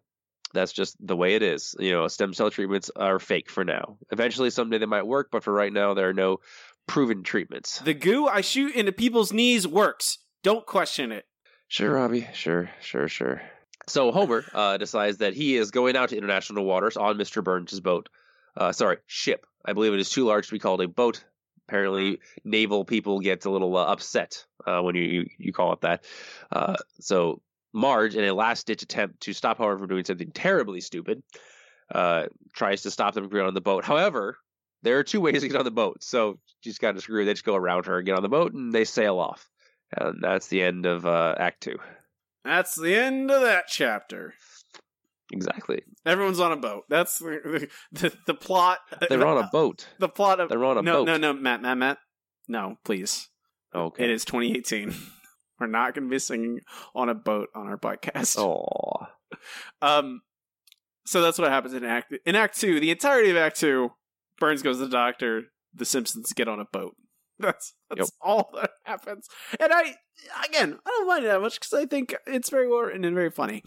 that's 0.53 0.73
just 0.73 0.97
the 1.07 1.17
way 1.17 1.35
it 1.35 1.43
is. 1.43 1.75
You 1.79 1.93
know, 1.93 2.09
stem 2.09 2.35
cell 2.35 2.51
treatments 2.51 2.91
are 2.97 3.19
fake 3.19 3.51
for 3.51 3.65
now. 3.65 3.99
Eventually, 4.11 4.51
someday 4.51 4.79
they 4.79 4.87
might 4.87 5.07
work, 5.07 5.29
but 5.31 5.45
for 5.45 5.53
right 5.53 5.73
now, 5.73 5.95
there 5.95 6.09
are 6.09 6.15
no 6.15 6.39
proven 6.87 7.23
treatments. 7.23 7.79
The 7.81 7.95
goo 7.95 8.27
I 8.27 8.41
shoot 8.41 8.75
into 8.75 8.93
people's 8.93 9.33
knees 9.33 9.67
works. 9.69 10.19
Don't 10.43 10.67
question 10.67 11.13
it. 11.13 11.27
Sure, 11.69 11.93
Robbie. 11.93 12.27
Sure, 12.33 12.71
sure, 12.81 13.09
sure. 13.09 13.43
So 13.89 14.13
Homer 14.13 14.45
uh, 14.55 14.77
decides 14.77 15.19
that 15.19 15.35
he 15.35 15.57
is 15.57 15.71
going 15.71 15.97
out 15.97 16.11
to 16.11 16.17
international 16.17 16.65
waters 16.65 16.97
on 16.97 17.17
Mr. 17.17 17.43
Burns' 17.43 17.81
boat. 17.81 18.09
Uh, 18.57 18.73
sorry, 18.73 18.99
ship. 19.07 19.47
I 19.65 19.73
believe 19.73 19.93
it 19.93 20.01
is 20.01 20.11
too 20.11 20.25
large 20.25 20.47
to 20.47 20.53
be 20.53 20.59
called 20.59 20.81
a 20.81 20.89
boat. 20.89 21.25
Apparently, 21.69 22.21
naval 22.45 22.85
people 22.85 23.21
get 23.21 23.45
a 23.45 23.51
little 23.51 23.77
uh, 23.77 23.85
upset 23.85 24.45
uh, 24.67 24.81
when 24.81 24.95
you, 24.95 25.03
you 25.03 25.27
you 25.39 25.53
call 25.53 25.73
it 25.75 25.83
that. 25.83 26.05
Uh, 26.51 26.77
so 27.01 27.43
Marge, 27.75 28.15
in 28.17 28.25
a 28.25 28.33
last-ditch 28.33 28.83
attempt 28.83 29.21
to 29.21 29.35
stop 29.35 29.59
Homer 29.59 29.79
from 29.79 29.89
doing 29.89 30.05
something 30.05 30.31
terribly 30.33 30.81
stupid, 30.81 31.23
uh, 31.95 32.25
tries 32.55 32.83
to 32.83 32.91
stop 32.91 33.15
them 33.15 33.25
from 33.25 33.31
getting 33.31 33.47
on 33.49 33.55
the 33.55 33.61
boat. 33.61 33.85
However, 33.85 34.39
there 34.83 34.99
are 34.99 35.05
two 35.05 35.21
ways 35.21 35.43
to 35.43 35.49
get 35.49 35.59
on 35.59 35.65
the 35.65 35.71
boat. 35.71 36.03
So 36.03 36.39
she's 36.61 36.79
kind 36.79 36.97
of 36.97 37.03
screwed. 37.03 37.29
They 37.29 37.35
just 37.35 37.45
go 37.45 37.57
around 37.57 37.87
her, 37.87 37.99
and 37.99 38.07
get 38.07 38.17
on 38.17 38.23
the 38.23 38.29
boat, 38.29 38.55
and 38.55 38.73
they 38.73 38.85
sail 38.85 39.19
off. 39.19 39.49
And 39.93 40.23
that's 40.23 40.49
the 40.49 40.63
end 40.63 40.87
of 40.87 41.05
Act 41.05 41.63
Two. 41.63 41.79
That's 42.49 42.75
the 42.75 42.95
end 42.95 43.31
of 43.31 43.43
that 43.43 43.65
chapter. 43.69 44.33
Exactly. 45.31 45.83
Everyone's 46.07 46.41
on 46.41 46.53
a 46.53 46.57
boat. 46.57 46.85
That's 46.89 47.19
the 47.19 47.69
the, 47.93 48.17
the 48.27 48.35
plot. 48.35 48.79
They're 49.09 49.27
on 49.27 49.37
a 49.45 49.49
boat. 49.53 49.87
The 49.99 50.09
plot 50.09 50.41
of 50.41 50.49
They're 50.49 50.65
on 50.65 50.79
a 50.79 50.83
no, 50.83 51.05
boat. 51.05 51.07
no, 51.07 51.17
no, 51.19 51.33
Matt, 51.35 51.61
Matt, 51.61 51.77
Matt. 51.77 51.99
No, 52.49 52.77
please. 52.85 53.29
Okay. 53.75 54.05
It 54.05 54.11
is 54.11 54.25
2018. 54.25 54.95
We're 55.61 55.67
not 55.67 55.95
going 55.95 56.09
to 56.09 56.11
be 56.11 56.19
singing 56.19 56.61
on 56.95 57.11
a 57.11 57.15
boat 57.15 57.49
on 57.55 57.67
our 57.67 57.77
podcast. 57.79 58.39
Oh. 58.39 59.07
Um, 59.83 60.23
so 61.05 61.21
that's 61.21 61.39
what 61.39 61.51
happens 61.51 61.75
in 61.75 61.85
Act 61.85 62.15
in 62.25 62.35
Act 62.35 62.59
Two. 62.59 62.81
The 62.81 62.91
entirety 62.91 63.29
of 63.29 63.37
Act 63.37 63.61
Two, 63.61 63.91
Burns 64.41 64.63
goes 64.63 64.79
to 64.79 64.87
the 64.87 64.91
doctor. 64.91 65.43
The 65.75 65.85
Simpsons 65.85 66.33
get 66.33 66.49
on 66.49 66.61
a 66.61 66.65
boat. 66.65 66.97
That's 67.39 67.75
that's 67.91 68.01
Yep. 68.01 68.09
all 68.21 68.51
that 68.55 68.71
happens. 68.85 69.29
And 69.61 69.73
I 69.73 69.95
again, 70.47 70.79
I 70.85 70.91
don't 70.91 71.07
mind 71.07 71.25
it 71.25 71.29
that 71.29 71.41
much 71.41 71.61
because 71.61 71.73
I 71.73 71.87
think 71.87 72.15
it's 72.27 72.51
very 72.51 72.69
well 72.69 72.81
written 72.81 73.05
and 73.05 73.15
very 73.15 73.31
funny. 73.31 73.63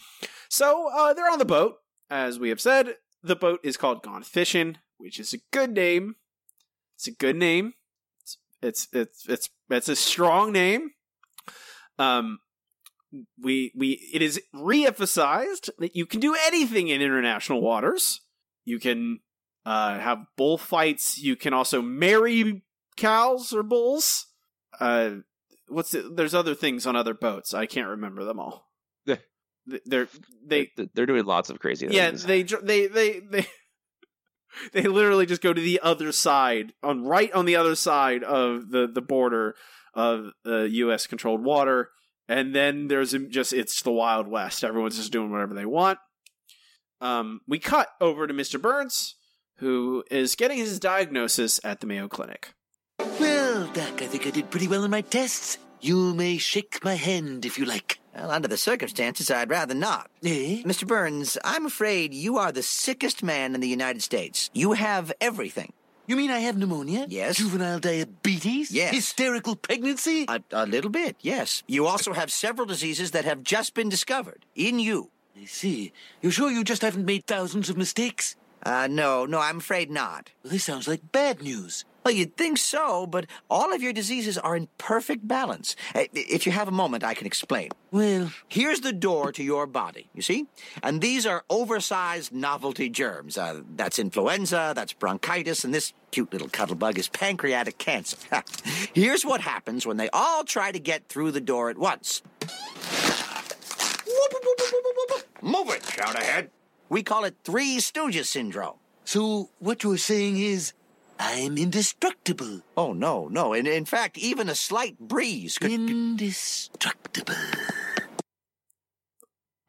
So 0.50 0.90
uh, 0.94 1.14
they're 1.14 1.32
on 1.32 1.40
the 1.40 1.46
boat, 1.46 1.76
as 2.10 2.40
we 2.40 2.50
have 2.50 2.62
said. 2.62 2.96
The 3.24 3.36
boat 3.36 3.60
is 3.64 3.78
called 3.78 4.02
Gone 4.04 4.24
Fishing, 4.24 4.78
which 4.98 5.20
is 5.20 5.34
a 5.34 5.38
good 5.52 5.72
name. 5.74 6.16
It's 6.96 7.08
a 7.08 7.12
good 7.12 7.36
name. 7.36 7.74
It's 8.22 8.38
it's 8.62 8.88
it's 8.94 9.28
it's, 9.30 9.50
it's 9.70 9.90
a 9.90 9.96
strong 9.96 10.52
name. 10.52 10.92
Um, 12.00 12.40
we 13.42 13.72
we 13.76 14.10
it 14.14 14.22
is 14.22 14.42
reemphasized 14.56 15.70
that 15.80 15.96
you 15.96 16.06
can 16.06 16.20
do 16.20 16.36
anything 16.48 16.88
in 16.88 17.02
international 17.02 17.62
waters. 17.62 18.22
You 18.66 18.80
can 18.80 19.20
uh, 19.66 20.00
have 20.00 20.20
bullfights. 20.38 21.18
You 21.18 21.36
can 21.36 21.54
also 21.54 21.82
marry 21.82 22.64
cows 22.98 23.54
or 23.54 23.64
bulls. 23.64 24.28
Uh, 24.80 25.12
what's 25.68 25.92
the, 25.92 26.12
there's 26.16 26.34
other 26.34 26.56
things 26.56 26.86
on 26.86 26.96
other 26.96 27.14
boats. 27.14 27.54
I 27.54 27.66
can't 27.66 27.88
remember 27.90 28.24
them 28.24 28.40
all. 28.40 28.68
Yeah. 29.06 29.18
They're 29.86 30.08
they 30.46 30.72
They- 30.76 30.90
they're 30.94 31.06
doing 31.06 31.26
lots 31.26 31.50
of 31.50 31.60
crazy 31.60 31.88
yeah 31.92 32.08
things. 32.10 32.26
they 32.26 32.44
they 32.44 32.88
they 32.88 33.20
they 33.20 33.46
they 34.74 34.82
literally 34.84 35.26
just 35.26 35.42
go 35.42 35.54
to 35.54 35.62
the 35.62 35.80
other 35.84 36.12
side 36.12 36.74
on 36.84 37.04
right 37.04 37.32
on 37.34 37.46
the 37.46 37.56
other 37.56 37.76
side 37.76 38.24
of 38.24 38.70
the 38.72 38.88
the 38.88 39.02
border 39.02 39.56
of 39.94 40.32
the 40.44 40.68
U.S. 40.72 41.06
controlled 41.08 41.44
water, 41.44 41.90
and 42.28 42.56
then 42.56 42.88
there's 42.88 43.12
just 43.30 43.54
it's 43.54 43.82
the 43.82 43.92
Wild 43.92 44.28
West. 44.28 44.64
Everyone's 44.64 44.98
just 44.98 45.12
doing 45.12 45.32
whatever 45.32 45.54
they 45.54 45.66
want. 45.66 46.00
Um, 47.02 47.42
we 47.48 47.60
cut 47.60 47.88
over 48.00 48.26
to 48.28 48.34
Mr. 48.34 48.62
Burns, 48.62 49.16
who 49.58 50.04
is 50.12 50.36
getting 50.36 50.58
his 50.58 50.80
diagnosis 50.80 51.60
at 51.64 51.80
the 51.82 51.88
Mayo 51.88 52.08
Clinic. 52.08 52.54
Well, 53.20 53.68
Doc, 53.74 54.02
I 54.02 54.08
think 54.08 54.28
I 54.28 54.30
did 54.32 54.50
pretty 54.50 54.68
well 54.68 54.84
in 54.84 54.92
my 54.92 55.02
tests. 55.02 55.58
You 55.80 56.14
may 56.14 56.38
shake 56.38 56.84
my 56.84 56.96
hand 56.96 57.46
if 57.46 57.58
you 57.58 57.66
like. 57.66 58.00
Well, 58.16 58.30
under 58.32 58.48
the 58.48 58.58
circumstances, 58.58 59.32
I'd 59.32 59.50
rather 59.50 59.74
not. 59.74 60.10
Eh? 60.24 60.62
Mr. 60.64 60.86
Burns, 60.86 61.38
I'm 61.44 61.66
afraid 61.66 62.14
you 62.14 62.38
are 62.38 62.52
the 62.52 62.62
sickest 62.64 63.24
man 63.24 63.56
in 63.56 63.62
the 63.62 63.68
United 63.68 64.04
States. 64.04 64.50
You 64.54 64.74
have 64.74 65.12
everything. 65.22 65.74
You 66.08 66.16
mean 66.18 66.30
I 66.30 66.40
have 66.40 66.58
pneumonia? 66.58 67.06
Yes. 67.10 67.38
Juvenile 67.38 67.80
diabetes? 67.80 68.72
Yes. 68.72 68.94
Hysterical 68.94 69.56
pregnancy? 69.56 70.26
A, 70.28 70.42
a 70.52 70.66
little 70.66 70.90
bit, 70.92 71.16
yes. 71.22 71.64
You 71.68 71.88
also 71.88 72.14
have 72.14 72.32
several 72.32 72.68
diseases 72.68 73.12
that 73.12 73.26
have 73.26 73.44
just 73.44 73.74
been 73.74 73.88
discovered 73.88 74.46
in 74.56 74.78
you. 74.80 75.10
I 75.42 75.46
see. 75.46 75.94
You 76.22 76.30
sure 76.32 76.52
you 76.52 76.64
just 76.64 76.82
haven't 76.82 77.06
made 77.06 77.26
thousands 77.26 77.70
of 77.70 77.78
mistakes? 77.78 78.36
Uh, 78.64 78.88
no, 78.92 79.26
no, 79.26 79.40
I'm 79.40 79.58
afraid 79.58 79.90
not. 79.90 80.32
Well, 80.44 80.52
this 80.52 80.66
sounds 80.66 80.88
like 80.88 81.12
bad 81.12 81.42
news. 81.42 81.86
Well, 82.04 82.14
you'd 82.16 82.36
think 82.36 82.58
so, 82.58 83.06
but 83.06 83.26
all 83.50 83.74
of 83.74 83.82
your 83.84 83.94
diseases 83.94 84.36
are 84.38 84.56
in 84.56 84.68
perfect 84.80 85.28
balance. 85.28 85.76
Uh, 85.94 86.06
If 86.14 86.46
you 86.48 86.52
have 86.52 86.68
a 86.68 86.72
moment, 86.72 87.04
I 87.04 87.14
can 87.14 87.28
explain. 87.28 87.70
Well, 87.92 88.32
Here's 88.50 88.80
the 88.82 88.92
door 88.94 89.32
to 89.34 89.44
your 89.44 89.68
body, 89.68 90.10
you 90.16 90.22
see? 90.24 90.48
And 90.82 91.00
these 91.02 91.28
are 91.28 91.44
oversized 91.50 92.34
novelty 92.34 92.90
germs. 92.90 93.38
Uh, 93.38 93.62
that's 93.76 94.00
influenza, 94.00 94.74
that's 94.76 94.94
bronchitis, 94.94 95.64
and 95.64 95.74
this 95.74 95.94
cute 96.10 96.34
little 96.34 96.50
cuddlebug 96.50 96.98
is 96.98 97.08
pancreatic 97.08 97.78
cancer. 97.78 98.18
Here's 98.94 99.24
what 99.24 99.42
happens 99.42 99.86
when 99.86 99.98
they 99.98 100.10
all 100.12 100.44
try 100.44 100.72
to 100.72 100.80
get 100.80 101.08
through 101.08 101.32
the 101.32 101.42
door 101.42 101.70
at 101.70 101.78
once. 101.78 102.24
Move 105.44 105.70
it, 105.70 105.84
shout 105.86 106.16
ahead. 106.16 106.50
We 106.90 107.04
call 107.04 107.24
it 107.26 107.36
Three 107.44 107.78
Stooges 107.78 108.26
syndrome. 108.26 108.76
so 109.06 109.50
what 109.60 109.84
you're 109.84 109.98
saying 109.98 110.38
is 110.38 110.74
I'm 111.24 111.56
indestructible. 111.58 112.62
Oh, 112.76 112.94
no, 112.94 113.28
no. 113.28 113.54
In, 113.54 113.68
in 113.68 113.86
fact, 113.86 114.18
even 114.18 114.50
a 114.50 114.56
slight 114.56 114.98
breeze 114.98 115.60
could. 115.60 115.72
Indestructible. 115.72 117.36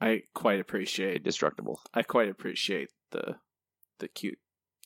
I 0.01 0.23
quite 0.35 0.61
appreciate 0.61 1.19
Indestructible. 1.19 1.81
I 1.93 2.03
quite 2.03 2.29
appreciate 2.29 2.89
the 3.13 3.37
the 4.01 4.09
cute 4.09 4.39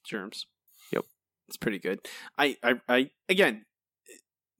germs. 0.05 0.47
Yep. 0.93 1.05
It's 1.49 1.57
pretty 1.57 1.79
good. 1.79 2.01
I 2.37 2.57
I, 2.63 2.75
I 2.89 3.11
again 3.29 3.65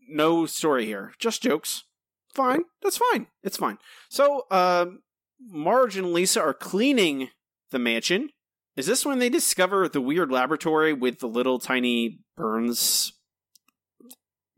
no 0.09 0.47
story 0.47 0.87
here. 0.87 1.13
Just 1.19 1.43
jokes. 1.43 1.85
Fine. 2.33 2.63
That's 2.83 2.99
fine. 3.13 3.27
It's 3.43 3.59
fine. 3.59 3.77
So 4.09 4.47
um 4.51 5.01
Marge 5.39 5.99
and 5.99 6.13
Lisa 6.15 6.41
are 6.41 6.55
cleaning 6.55 7.29
the 7.71 7.79
mansion 7.79 8.31
Is 8.77 8.87
this 8.87 9.07
when 9.07 9.19
they 9.19 9.29
discover 9.31 9.89
the 9.89 10.01
weird 10.01 10.31
laboratory 10.31 10.93
with 10.93 11.19
the 11.21 11.29
little 11.29 11.59
tiny 11.59 12.21
Burns 12.37 13.13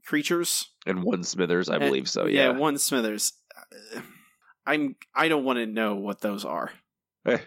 creatures? 0.04 0.66
And 0.86 1.02
one 1.02 1.22
Smithers, 1.24 1.68
I 1.68 1.76
Uh, 1.76 1.80
believe 1.80 2.08
so. 2.08 2.26
Yeah. 2.26 2.50
one 2.50 2.78
Smithers. 2.78 3.32
Uh, 3.94 4.00
I'm. 4.66 4.96
I 5.14 5.28
don't 5.28 5.44
want 5.44 5.58
to 5.58 5.66
know 5.66 5.94
what 5.94 6.20
those 6.20 6.44
are 6.44 6.70
Eh. 7.24 7.38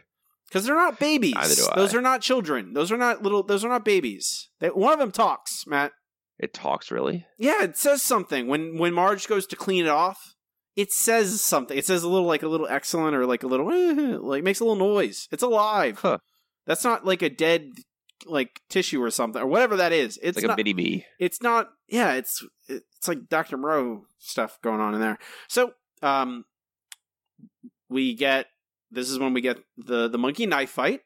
because 0.47 0.65
they're 0.65 0.75
not 0.75 0.99
babies. 0.99 1.35
Neither 1.35 1.55
do 1.55 1.67
Those 1.75 1.93
are 1.93 2.01
not 2.01 2.21
children. 2.21 2.73
Those 2.73 2.91
are 2.91 2.97
not 2.97 3.21
little. 3.21 3.43
Those 3.43 3.63
are 3.63 3.69
not 3.69 3.85
babies. 3.85 4.49
They, 4.59 4.69
one 4.69 4.93
of 4.93 4.99
them 4.99 5.11
talks, 5.11 5.65
Matt. 5.67 5.91
It 6.39 6.53
talks 6.53 6.89
really. 6.89 7.25
Yeah, 7.37 7.61
it 7.63 7.77
says 7.77 8.01
something 8.01 8.47
when 8.47 8.77
when 8.79 8.93
Marge 8.93 9.27
goes 9.27 9.45
to 9.47 9.55
clean 9.55 9.85
it 9.85 9.89
off. 9.89 10.35
It 10.75 10.91
says 10.91 11.41
something. 11.41 11.77
It 11.77 11.85
says 11.85 12.01
a 12.01 12.09
little 12.09 12.25
like 12.27 12.41
a 12.43 12.47
little 12.47 12.65
excellent 12.67 13.15
or 13.15 13.25
like 13.27 13.43
a 13.43 13.47
little 13.47 13.67
like 14.27 14.43
makes 14.43 14.59
a 14.59 14.63
little 14.63 14.77
noise. 14.93 15.27
It's 15.31 15.43
alive. 15.43 15.99
Huh. 16.01 16.17
That's 16.65 16.83
not 16.83 17.05
like 17.05 17.21
a 17.21 17.29
dead 17.29 17.71
like 18.25 18.61
tissue 18.69 19.01
or 19.01 19.09
something 19.09 19.41
or 19.41 19.47
whatever 19.47 19.77
that 19.77 19.91
is. 19.91 20.19
It's 20.21 20.37
like 20.37 20.45
not. 20.45 20.53
a 20.53 20.57
mini 20.57 20.73
me. 20.73 21.05
it's 21.19 21.41
not. 21.41 21.69
Yeah, 21.87 22.13
it's 22.13 22.45
it's 22.67 23.07
like 23.07 23.29
Doctor 23.29 23.57
Moreau 23.57 24.05
stuff 24.19 24.59
going 24.61 24.79
on 24.79 24.93
in 24.93 25.01
there. 25.01 25.17
So 25.47 25.73
um, 26.01 26.45
we 27.89 28.15
get 28.15 28.47
this 28.91 29.09
is 29.09 29.19
when 29.19 29.33
we 29.33 29.41
get 29.41 29.57
the 29.77 30.07
the 30.07 30.17
monkey 30.17 30.45
knife 30.45 30.69
fight 30.69 31.01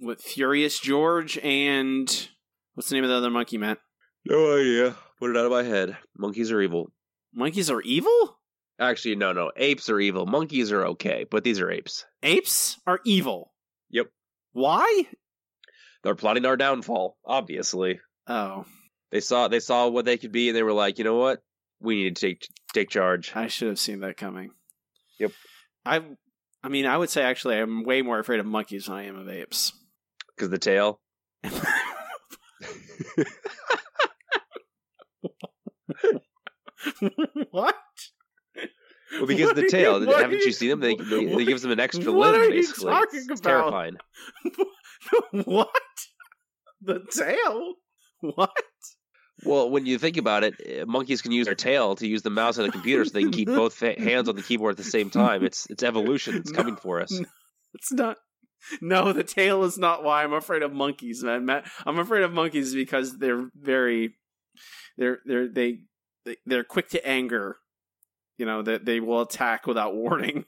with 0.00 0.20
Furious 0.20 0.78
George 0.78 1.38
and 1.38 2.28
what's 2.74 2.88
the 2.88 2.94
name 2.94 3.04
of 3.04 3.10
the 3.10 3.16
other 3.16 3.30
monkey, 3.30 3.58
Matt? 3.58 3.78
No 4.24 4.56
idea. 4.56 4.96
Put 5.18 5.30
it 5.30 5.36
out 5.36 5.46
of 5.46 5.52
my 5.52 5.62
head. 5.62 5.96
Monkeys 6.16 6.50
are 6.50 6.60
evil. 6.60 6.90
Monkeys 7.32 7.70
are 7.70 7.80
evil. 7.82 8.38
Actually, 8.78 9.16
no, 9.16 9.32
no. 9.32 9.52
Apes 9.56 9.88
are 9.88 10.00
evil. 10.00 10.26
Monkeys 10.26 10.72
are 10.72 10.84
okay, 10.86 11.24
but 11.30 11.44
these 11.44 11.60
are 11.60 11.70
apes. 11.70 12.04
Apes 12.22 12.80
are 12.86 13.00
evil. 13.04 13.52
Yep. 13.90 14.06
Why? 14.52 15.06
They're 16.02 16.14
plotting 16.14 16.46
our 16.46 16.56
downfall. 16.56 17.16
Obviously, 17.24 18.00
Oh, 18.26 18.64
they 19.10 19.20
saw 19.20 19.48
they 19.48 19.60
saw 19.60 19.88
what 19.88 20.04
they 20.04 20.16
could 20.16 20.32
be, 20.32 20.48
and 20.48 20.56
they 20.56 20.62
were 20.62 20.72
like, 20.72 20.98
you 20.98 21.04
know 21.04 21.16
what? 21.16 21.40
We 21.80 22.04
need 22.04 22.16
to 22.16 22.28
take 22.28 22.46
take 22.72 22.88
charge. 22.88 23.32
I 23.34 23.48
should 23.48 23.68
have 23.68 23.78
seen 23.78 24.00
that 24.00 24.16
coming. 24.16 24.50
Yep. 25.18 25.32
I, 25.84 26.02
I 26.62 26.68
mean, 26.68 26.86
I 26.86 26.96
would 26.96 27.10
say 27.10 27.22
actually, 27.22 27.58
I'm 27.58 27.84
way 27.84 28.02
more 28.02 28.18
afraid 28.18 28.40
of 28.40 28.46
monkeys 28.46 28.86
than 28.86 28.94
I 28.94 29.06
am 29.06 29.16
of 29.16 29.28
apes. 29.28 29.72
Because 30.34 30.50
the 30.50 30.58
tail. 30.58 31.00
what? 37.50 37.74
Well, 39.12 39.26
because 39.26 39.46
What 39.46 39.56
the 39.56 39.68
tail. 39.68 40.00
you- 40.02 40.10
haven't 40.12 40.38
you 40.40 40.46
you- 40.46 40.52
seen 40.52 40.70
them? 40.70 40.80
They, 40.80 40.94
they, 40.94 41.26
they 41.26 41.44
gives 41.44 41.62
them 41.62 41.70
an 41.70 41.80
extra 41.80 42.10
What 42.12 42.32
limb. 42.32 42.40
are 42.40 42.44
you 42.44 42.50
basically, 42.62 42.90
talking 42.92 43.24
it's 43.28 43.40
about? 43.40 43.42
terrifying. 43.70 43.96
what? 45.44 45.68
The 46.82 47.00
tail? 47.10 47.74
What? 48.20 48.50
Well, 49.44 49.70
when 49.70 49.86
you 49.86 49.98
think 49.98 50.16
about 50.16 50.44
it, 50.44 50.54
eh, 50.64 50.84
monkeys 50.86 51.22
can 51.22 51.32
use 51.32 51.46
their 51.46 51.54
tail 51.54 51.96
to 51.96 52.06
use 52.06 52.22
the 52.22 52.30
mouse 52.30 52.58
on 52.58 52.66
the 52.66 52.72
computer, 52.72 53.04
so 53.04 53.10
they 53.10 53.22
can 53.22 53.32
keep 53.32 53.48
both 53.62 53.78
hands 53.80 54.28
on 54.28 54.36
the 54.36 54.42
keyboard 54.42 54.72
at 54.72 54.76
the 54.76 54.84
same 54.84 55.10
time. 55.10 55.44
It's 55.44 55.66
it's 55.70 55.82
evolution. 55.82 56.36
It's 56.36 56.52
coming 56.52 56.76
for 56.76 57.00
us. 57.00 57.10
No. 57.12 57.26
It's 57.74 57.92
not. 57.92 58.16
No, 58.80 59.12
the 59.12 59.24
tail 59.24 59.64
is 59.64 59.76
not 59.76 60.04
why 60.04 60.22
I'm 60.22 60.32
afraid 60.32 60.62
of 60.62 60.72
monkeys, 60.72 61.24
man. 61.24 61.44
Matt, 61.46 61.68
I'm 61.84 61.98
afraid 61.98 62.22
of 62.22 62.32
monkeys 62.32 62.74
because 62.74 63.18
they're 63.18 63.48
very, 63.56 64.14
they're 64.96 65.18
they're 65.24 65.48
they 65.48 65.78
they- 66.24 66.36
they're 66.46 66.62
quick 66.64 66.88
to 66.90 67.04
anger. 67.04 67.56
You 68.42 68.46
know 68.46 68.60
that 68.62 68.84
they 68.84 68.98
will 68.98 69.20
attack 69.20 69.68
without 69.68 69.94
warning. 70.04 70.46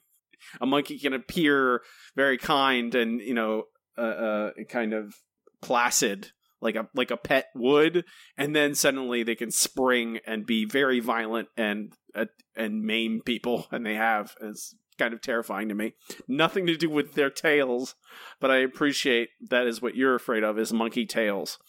A 0.61 0.66
monkey 0.66 0.98
can 0.98 1.12
appear 1.12 1.80
very 2.16 2.38
kind 2.38 2.92
and 2.96 3.20
you 3.20 3.35
know 3.35 3.66
uh, 3.96 4.00
uh 4.00 4.50
kind 4.68 4.92
of 4.92 5.14
placid 5.62 6.33
like 6.61 6.74
a 6.74 6.88
like 6.92 7.12
a 7.12 7.16
pet 7.16 7.50
would, 7.54 8.04
and 8.37 8.57
then 8.57 8.74
suddenly 8.74 9.22
they 9.22 9.37
can 9.37 9.52
spring 9.52 10.18
and 10.26 10.44
be 10.44 10.64
very 10.64 10.98
violent 10.98 11.46
and 11.57 11.92
uh, 12.16 12.24
and 12.57 12.83
maim 12.83 13.20
people, 13.24 13.68
and 13.70 13.87
they 13.87 13.94
have. 13.94 14.35
It's 14.40 14.74
kind 14.98 15.14
of 15.14 15.20
terrifying 15.20 15.68
to 15.68 15.74
me. 15.76 15.92
Nothing 16.26 16.66
to 16.66 16.76
do 16.76 16.90
with 16.90 17.14
their 17.14 17.30
tails, 17.30 17.94
but 18.40 18.50
I 18.50 18.57
appreciate 18.57 19.28
that 19.50 19.68
is 19.68 19.80
what 19.80 19.94
you're 19.94 20.16
afraid 20.16 20.42
of 20.42 20.59
is 20.59 20.72
monkey 20.72 21.07
tails. 21.07 21.61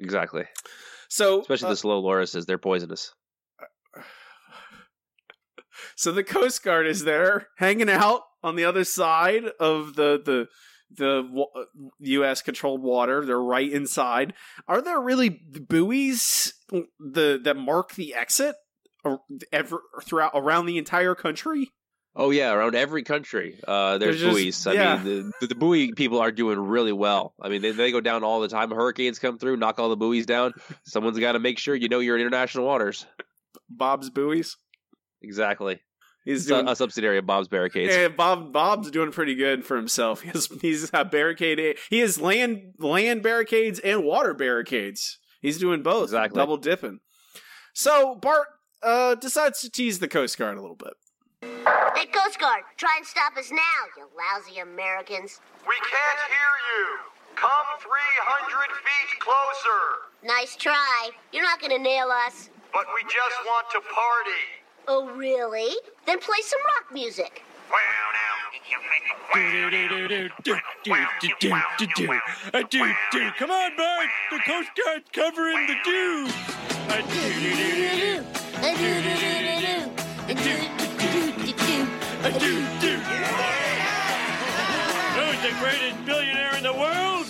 Exactly. 0.00 0.46
So 1.08 1.42
Especially 1.42 1.66
uh, 1.66 1.70
the 1.70 1.76
slow 1.76 2.02
lorises. 2.02 2.46
They're 2.46 2.58
poisonous. 2.58 3.14
So 5.96 6.12
the 6.12 6.24
Coast 6.24 6.62
Guard 6.62 6.86
is 6.86 7.04
there 7.04 7.48
hanging 7.58 7.90
out 7.90 8.22
on 8.42 8.56
the 8.56 8.64
other 8.64 8.84
side 8.84 9.44
of 9.60 9.94
the 9.94 10.20
the 10.24 10.48
the 10.90 11.44
U.S. 12.00 12.42
controlled 12.42 12.82
water. 12.82 13.24
They're 13.24 13.40
right 13.40 13.70
inside. 13.70 14.34
Are 14.66 14.80
there 14.80 15.00
really 15.00 15.28
buoys 15.28 16.54
the 16.70 17.40
that 17.44 17.56
mark 17.56 17.94
the 17.94 18.14
exit 18.14 18.56
or 19.04 19.20
ever 19.52 19.82
throughout 20.02 20.32
around 20.34 20.66
the 20.66 20.78
entire 20.78 21.14
country? 21.14 21.70
Oh 22.16 22.30
yeah, 22.30 22.52
around 22.52 22.74
every 22.74 23.04
country, 23.04 23.60
uh, 23.68 23.98
there's 23.98 24.18
just- 24.18 24.32
buoys. 24.32 24.66
I 24.66 24.72
yeah. 24.72 25.02
mean, 25.02 25.32
the, 25.40 25.46
the 25.46 25.54
buoy 25.54 25.92
people 25.92 26.18
are 26.18 26.32
doing 26.32 26.58
really 26.58 26.92
well. 26.92 27.34
I 27.40 27.48
mean, 27.48 27.62
they, 27.62 27.70
they 27.70 27.92
go 27.92 28.00
down 28.00 28.24
all 28.24 28.40
the 28.40 28.48
time. 28.48 28.70
Hurricanes 28.70 29.20
come 29.20 29.38
through, 29.38 29.56
knock 29.58 29.78
all 29.78 29.88
the 29.88 29.96
buoys 29.96 30.26
down. 30.26 30.54
Someone's 30.84 31.18
got 31.20 31.32
to 31.32 31.38
make 31.38 31.58
sure 31.60 31.76
you 31.76 31.88
know 31.88 32.00
you're 32.00 32.16
in 32.16 32.22
international 32.22 32.64
waters. 32.64 33.06
Bob's 33.70 34.10
buoys. 34.10 34.56
Exactly. 35.22 35.80
He's 36.24 36.46
doing 36.46 36.68
a, 36.68 36.72
a 36.72 36.76
subsidiary 36.76 37.18
of 37.18 37.26
Bob's 37.26 37.48
Barricades. 37.48 37.94
And 37.94 38.16
Bob 38.16 38.52
Bob's 38.52 38.90
doing 38.90 39.12
pretty 39.12 39.34
good 39.34 39.64
for 39.64 39.76
himself. 39.76 40.20
He 40.22 40.28
has 40.28 40.48
he's 40.60 40.90
barricade. 40.90 41.78
He 41.88 41.98
has 42.00 42.20
land 42.20 42.74
land 42.78 43.22
barricades 43.22 43.78
and 43.78 44.04
water 44.04 44.34
barricades. 44.34 45.18
He's 45.40 45.58
doing 45.58 45.82
both, 45.82 46.04
Exactly. 46.04 46.36
double 46.38 46.56
dipping. 46.56 47.00
So 47.72 48.16
Bart 48.16 48.48
uh, 48.82 49.14
decides 49.14 49.60
to 49.62 49.70
tease 49.70 50.00
the 50.00 50.08
Coast 50.08 50.36
Guard 50.36 50.58
a 50.58 50.60
little 50.60 50.76
bit. 50.76 50.94
Hey, 51.42 52.06
Coast 52.06 52.38
Guard, 52.40 52.62
try 52.76 52.94
and 52.98 53.06
stop 53.06 53.36
us 53.36 53.50
now, 53.50 53.80
you 53.96 54.06
lousy 54.18 54.60
Americans. 54.60 55.40
We 55.66 55.74
can't 55.76 56.20
hear 56.28 56.52
you. 56.74 56.98
Come 57.36 57.68
300 57.78 58.68
feet 58.82 59.20
closer. 59.20 59.80
Nice 60.24 60.56
try. 60.56 61.10
You're 61.32 61.44
not 61.44 61.60
gonna 61.60 61.78
nail 61.78 62.08
us. 62.26 62.50
But 62.72 62.84
we 62.94 63.02
just 63.04 63.38
want 63.46 63.66
to 63.70 63.80
party. 63.80 64.44
Oh, 64.90 65.06
really? 65.14 65.76
Then 66.06 66.18
play 66.18 66.38
some 66.40 66.60
rock 66.64 66.90
music. 66.90 67.42
I 72.54 72.62
do. 72.70 72.90
Come 73.38 73.50
on, 73.50 73.76
Bart! 73.76 74.06
The 74.30 74.38
Coast 74.46 74.70
Guard's 74.82 75.04
covering 75.12 75.66
the 75.66 75.76
dew! 75.84 76.26
Who's 85.18 85.42
the 85.42 85.52
greatest 85.60 86.06
billionaire 86.06 86.56
in 86.56 86.62
the 86.62 86.72
world? 86.72 87.26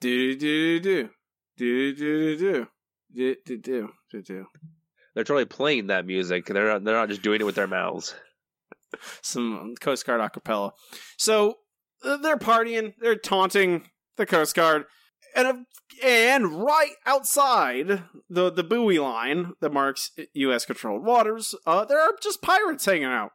Do 0.00 0.36
do 0.36 0.78
do 0.78 1.10
do 1.56 1.94
do 1.94 2.36
do 2.36 2.36
do 2.36 2.66
do 3.12 3.34
do 3.44 3.56
do 3.58 3.88
do 4.12 4.22
do. 4.22 4.46
They're 5.14 5.24
totally 5.24 5.44
playing 5.44 5.88
that 5.88 6.06
music. 6.06 6.46
They're 6.46 6.68
not. 6.68 6.84
They're 6.84 6.94
not 6.94 7.08
just 7.08 7.22
doing 7.22 7.40
it 7.40 7.44
with 7.44 7.54
their 7.54 7.66
mouths. 7.66 8.14
Some 9.22 9.74
Coast 9.80 10.06
Guard 10.06 10.20
acapella. 10.20 10.72
So 11.16 11.58
they're 12.02 12.36
partying. 12.36 12.94
They're 13.00 13.16
taunting 13.16 13.88
the 14.16 14.26
Coast 14.26 14.54
Guard, 14.54 14.84
and 15.34 15.66
and 16.02 16.62
right 16.64 16.94
outside 17.06 18.02
the 18.28 18.50
the 18.50 18.64
buoy 18.64 18.98
line 18.98 19.52
that 19.60 19.72
marks 19.72 20.10
U.S. 20.34 20.64
controlled 20.66 21.04
waters, 21.04 21.54
uh, 21.66 21.84
there 21.84 22.00
are 22.00 22.12
just 22.20 22.42
pirates 22.42 22.84
hanging 22.84 23.04
out. 23.04 23.30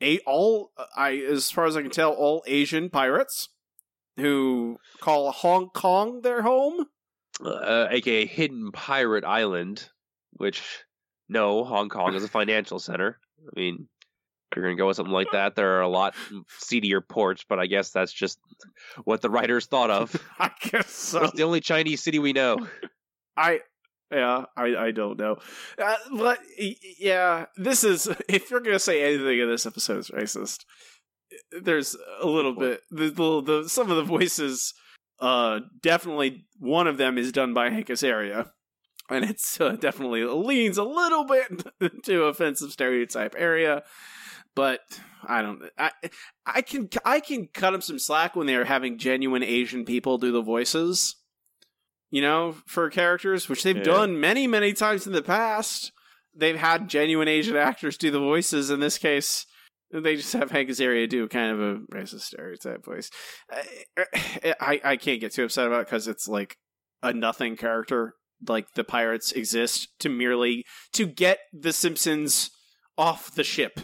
A 0.00 0.18
all 0.20 0.72
I 0.96 1.16
as 1.16 1.50
far 1.50 1.66
as 1.66 1.76
I 1.76 1.82
can 1.82 1.90
tell, 1.90 2.12
all 2.12 2.42
Asian 2.46 2.90
pirates 2.90 3.48
who 4.16 4.78
call 5.00 5.30
Hong 5.32 5.70
Kong 5.70 6.20
their 6.22 6.42
home. 6.42 6.86
uh, 7.44 7.86
aka 7.90 8.26
Hidden 8.26 8.72
Pirate 8.72 9.24
Island, 9.24 9.90
which 10.42 10.60
no, 11.28 11.64
Hong 11.64 11.88
Kong 11.88 12.14
is 12.14 12.24
a 12.24 12.28
financial 12.28 12.80
center. 12.80 13.16
I 13.40 13.58
mean, 13.58 13.88
if 14.50 14.56
you're 14.56 14.64
gonna 14.66 14.76
go 14.76 14.88
with 14.88 14.96
something 14.96 15.14
like 15.14 15.30
that, 15.32 15.54
there 15.54 15.78
are 15.78 15.82
a 15.82 15.88
lot 15.88 16.14
seedier 16.58 17.00
ports, 17.00 17.44
but 17.48 17.60
I 17.60 17.66
guess 17.66 17.90
that's 17.90 18.12
just 18.12 18.38
what 19.04 19.22
the 19.22 19.30
writers 19.30 19.66
thought 19.66 19.90
of. 19.90 20.14
I 20.40 20.50
guess 20.60 20.90
so. 20.90 21.22
It's 21.24 21.34
the 21.34 21.44
only 21.44 21.60
Chinese 21.60 22.02
city 22.02 22.18
we 22.18 22.32
know. 22.32 22.58
I 23.36 23.60
yeah, 24.10 24.46
I 24.56 24.76
I 24.76 24.90
don't 24.90 25.18
know, 25.18 25.38
uh, 25.78 25.96
but 26.12 26.40
yeah, 26.98 27.46
this 27.56 27.84
is 27.84 28.08
if 28.28 28.50
you're 28.50 28.60
gonna 28.60 28.80
say 28.80 29.02
anything 29.02 29.38
in 29.38 29.48
this 29.48 29.64
episode 29.64 29.98
is 29.98 30.10
racist, 30.10 30.64
there's 31.62 31.96
a 32.20 32.26
little 32.26 32.54
bit 32.54 32.80
the 32.90 33.10
the, 33.10 33.42
the 33.42 33.68
some 33.68 33.90
of 33.90 33.96
the 33.96 34.02
voices. 34.02 34.74
Uh, 35.20 35.60
definitely 35.80 36.44
one 36.58 36.88
of 36.88 36.98
them 36.98 37.16
is 37.16 37.30
done 37.30 37.54
by 37.54 37.70
Hank 37.70 37.86
Azaria, 37.86 38.50
and 39.10 39.24
it's 39.24 39.60
uh, 39.60 39.72
definitely 39.72 40.24
leans 40.24 40.78
a 40.78 40.84
little 40.84 41.24
bit 41.24 41.64
to 42.04 42.24
offensive 42.24 42.72
stereotype 42.72 43.34
area. 43.36 43.82
but 44.54 44.80
I 45.26 45.40
don't. 45.42 45.62
I 45.78 45.90
I 46.46 46.62
can 46.62 46.88
I 47.04 47.20
can 47.20 47.48
cut 47.54 47.70
them 47.72 47.80
some 47.80 47.98
slack 47.98 48.34
when 48.36 48.46
they're 48.46 48.64
having 48.64 48.98
genuine 48.98 49.42
Asian 49.42 49.84
people 49.84 50.18
do 50.18 50.32
the 50.32 50.42
voices. 50.42 51.16
You 52.10 52.20
know, 52.20 52.56
for 52.66 52.90
characters, 52.90 53.48
which 53.48 53.62
they've 53.62 53.76
Yeah. 53.76 53.82
done 53.84 54.20
many 54.20 54.46
many 54.46 54.72
times 54.74 55.06
in 55.06 55.12
the 55.12 55.22
past. 55.22 55.92
They've 56.34 56.56
had 56.56 56.88
genuine 56.88 57.28
Asian 57.28 57.56
actors 57.56 57.96
do 57.96 58.10
the 58.10 58.18
voices. 58.18 58.70
In 58.70 58.80
this 58.80 58.98
case, 58.98 59.46
they 59.92 60.16
just 60.16 60.32
have 60.32 60.50
Hank 60.50 60.68
Azaria 60.70 61.08
do 61.08 61.28
kind 61.28 61.52
of 61.52 61.60
a 61.60 61.74
racist 61.92 62.22
stereotype 62.22 62.84
voice. 62.84 63.10
I 63.50 64.54
I, 64.60 64.80
I 64.84 64.96
can't 64.96 65.20
get 65.20 65.32
too 65.32 65.44
upset 65.44 65.66
about 65.66 65.80
it 65.82 65.86
because 65.86 66.08
it's 66.08 66.26
like 66.28 66.56
a 67.02 67.12
nothing 67.12 67.56
character. 67.56 68.14
Like 68.46 68.72
the 68.74 68.84
pirates 68.84 69.32
exist 69.32 69.88
to 70.00 70.08
merely 70.08 70.64
to 70.94 71.06
get 71.06 71.38
the 71.52 71.72
Simpsons 71.72 72.50
off 72.98 73.34
the 73.34 73.44
ship. 73.44 73.80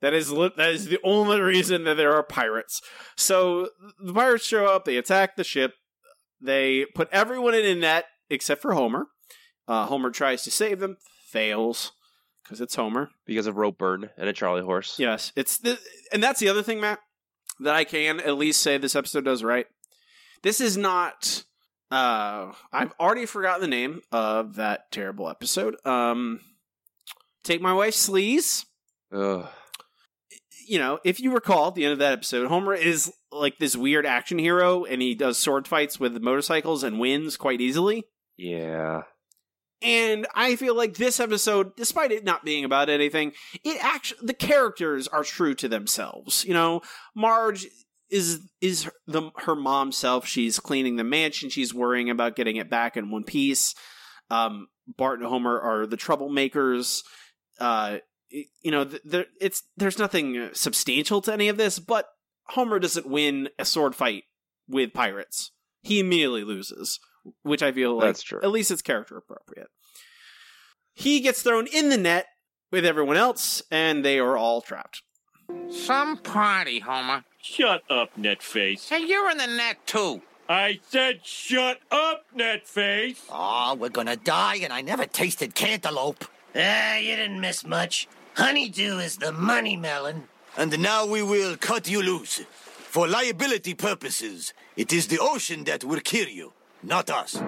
That 0.00 0.14
is 0.14 0.32
li- 0.32 0.52
that 0.56 0.70
is 0.70 0.86
the 0.86 0.98
only 1.04 1.40
reason 1.40 1.84
that 1.84 1.96
there 1.96 2.12
are 2.14 2.22
pirates. 2.22 2.80
So 3.16 3.68
the 4.02 4.12
pirates 4.14 4.46
show 4.46 4.66
up, 4.66 4.84
they 4.84 4.96
attack 4.96 5.36
the 5.36 5.44
ship, 5.44 5.74
they 6.40 6.86
put 6.94 7.08
everyone 7.12 7.54
in 7.54 7.64
a 7.64 7.74
net 7.74 8.06
except 8.30 8.62
for 8.62 8.72
Homer. 8.74 9.06
Uh, 9.68 9.86
Homer 9.86 10.10
tries 10.10 10.42
to 10.44 10.50
save 10.50 10.80
them, 10.80 10.96
fails 11.28 11.92
because 12.42 12.60
it's 12.60 12.74
Homer. 12.74 13.10
because 13.26 13.46
of 13.46 13.56
rope 13.56 13.78
burn 13.78 14.10
and 14.16 14.28
a 14.28 14.32
Charlie 14.32 14.62
horse. 14.62 14.98
Yes, 14.98 15.32
it's 15.36 15.58
the 15.58 15.78
and 16.12 16.22
that's 16.22 16.40
the 16.40 16.48
other 16.48 16.62
thing, 16.62 16.80
Matt, 16.80 16.98
that 17.60 17.74
I 17.76 17.84
can 17.84 18.18
at 18.20 18.36
least 18.38 18.60
say 18.62 18.78
this 18.78 18.96
episode 18.96 19.24
does 19.24 19.44
right. 19.44 19.66
This 20.42 20.60
is 20.60 20.76
not. 20.76 21.44
Uh, 21.90 22.52
I've 22.72 22.92
already 23.00 23.26
forgotten 23.26 23.62
the 23.62 23.66
name 23.68 24.02
of 24.12 24.56
that 24.56 24.90
terrible 24.92 25.28
episode. 25.28 25.76
Um, 25.84 26.40
take 27.42 27.60
my 27.60 27.72
wife, 27.72 27.94
Sleaze. 27.94 28.64
Ugh. 29.12 29.48
you 30.68 30.78
know, 30.78 31.00
if 31.04 31.18
you 31.18 31.32
recall 31.32 31.68
at 31.68 31.74
the 31.74 31.84
end 31.84 31.92
of 31.94 31.98
that 31.98 32.12
episode, 32.12 32.46
Homer 32.46 32.74
is 32.74 33.12
like 33.32 33.58
this 33.58 33.76
weird 33.76 34.06
action 34.06 34.38
hero 34.38 34.84
and 34.84 35.02
he 35.02 35.14
does 35.16 35.36
sword 35.36 35.66
fights 35.66 35.98
with 35.98 36.22
motorcycles 36.22 36.84
and 36.84 37.00
wins 37.00 37.36
quite 37.36 37.60
easily. 37.60 38.04
Yeah. 38.36 39.02
And 39.82 40.26
I 40.34 40.56
feel 40.56 40.76
like 40.76 40.94
this 40.94 41.18
episode, 41.18 41.74
despite 41.74 42.12
it 42.12 42.22
not 42.22 42.44
being 42.44 42.64
about 42.64 42.88
anything, 42.90 43.32
it 43.64 43.82
actually 43.82 44.26
the 44.26 44.34
characters 44.34 45.08
are 45.08 45.24
true 45.24 45.54
to 45.54 45.68
themselves. 45.68 46.44
You 46.44 46.54
know, 46.54 46.82
Marge 47.16 47.66
is 48.10 48.40
is 48.60 48.90
the 49.06 49.30
her 49.38 49.54
mom 49.54 49.92
self. 49.92 50.26
She's 50.26 50.58
cleaning 50.58 50.96
the 50.96 51.04
mansion. 51.04 51.50
She's 51.50 51.72
worrying 51.74 52.10
about 52.10 52.36
getting 52.36 52.56
it 52.56 52.70
back 52.70 52.96
in 52.96 53.10
one 53.10 53.24
piece. 53.24 53.74
Um, 54.30 54.68
Bart 54.86 55.18
and 55.20 55.28
Homer 55.28 55.58
are 55.60 55.86
the 55.86 55.96
troublemakers. 55.96 57.02
Uh, 57.58 57.98
you 58.30 58.70
know, 58.70 58.84
there 58.84 59.26
it's 59.40 59.62
there's 59.76 59.98
nothing 59.98 60.50
substantial 60.52 61.20
to 61.22 61.32
any 61.32 61.48
of 61.48 61.56
this, 61.56 61.78
but 61.78 62.06
Homer 62.48 62.78
doesn't 62.78 63.06
win 63.08 63.48
a 63.58 63.64
sword 63.64 63.94
fight 63.94 64.24
with 64.68 64.92
pirates. 64.92 65.52
He 65.82 66.00
immediately 66.00 66.44
loses, 66.44 66.98
which 67.42 67.62
I 67.62 67.72
feel 67.72 67.94
like 67.96 68.06
That's 68.06 68.22
true. 68.22 68.40
at 68.42 68.50
least 68.50 68.70
it's 68.70 68.82
character 68.82 69.16
appropriate. 69.16 69.68
He 70.92 71.20
gets 71.20 71.42
thrown 71.42 71.66
in 71.66 71.88
the 71.88 71.96
net 71.96 72.26
with 72.70 72.84
everyone 72.84 73.16
else, 73.16 73.62
and 73.70 74.04
they 74.04 74.18
are 74.18 74.36
all 74.36 74.60
trapped. 74.60 75.02
Some 75.70 76.16
party, 76.18 76.80
Homer. 76.80 77.24
Shut 77.42 77.82
up, 77.88 78.10
Netface. 78.18 78.88
Hey, 78.88 79.04
you're 79.06 79.30
in 79.30 79.38
the 79.38 79.46
net 79.46 79.86
too. 79.86 80.22
I 80.48 80.80
said 80.88 81.20
shut 81.24 81.80
up, 81.90 82.24
Netface. 82.36 83.18
Oh, 83.30 83.76
we're 83.78 83.88
gonna 83.88 84.16
die, 84.16 84.56
and 84.56 84.72
I 84.72 84.80
never 84.80 85.06
tasted 85.06 85.54
cantaloupe. 85.54 86.24
Ah, 86.56 86.96
you 86.96 87.14
didn't 87.14 87.40
miss 87.40 87.64
much. 87.64 88.08
Honeydew 88.34 88.98
is 88.98 89.18
the 89.18 89.32
money 89.32 89.76
melon. 89.76 90.24
And 90.56 90.76
now 90.80 91.06
we 91.06 91.22
will 91.22 91.56
cut 91.56 91.88
you 91.88 92.02
loose. 92.02 92.40
For 92.90 93.06
liability 93.06 93.74
purposes, 93.74 94.52
it 94.76 94.92
is 94.92 95.06
the 95.06 95.18
ocean 95.20 95.64
that 95.64 95.84
will 95.84 96.00
kill 96.00 96.28
you, 96.28 96.52
not 96.82 97.08
us. 97.10 97.40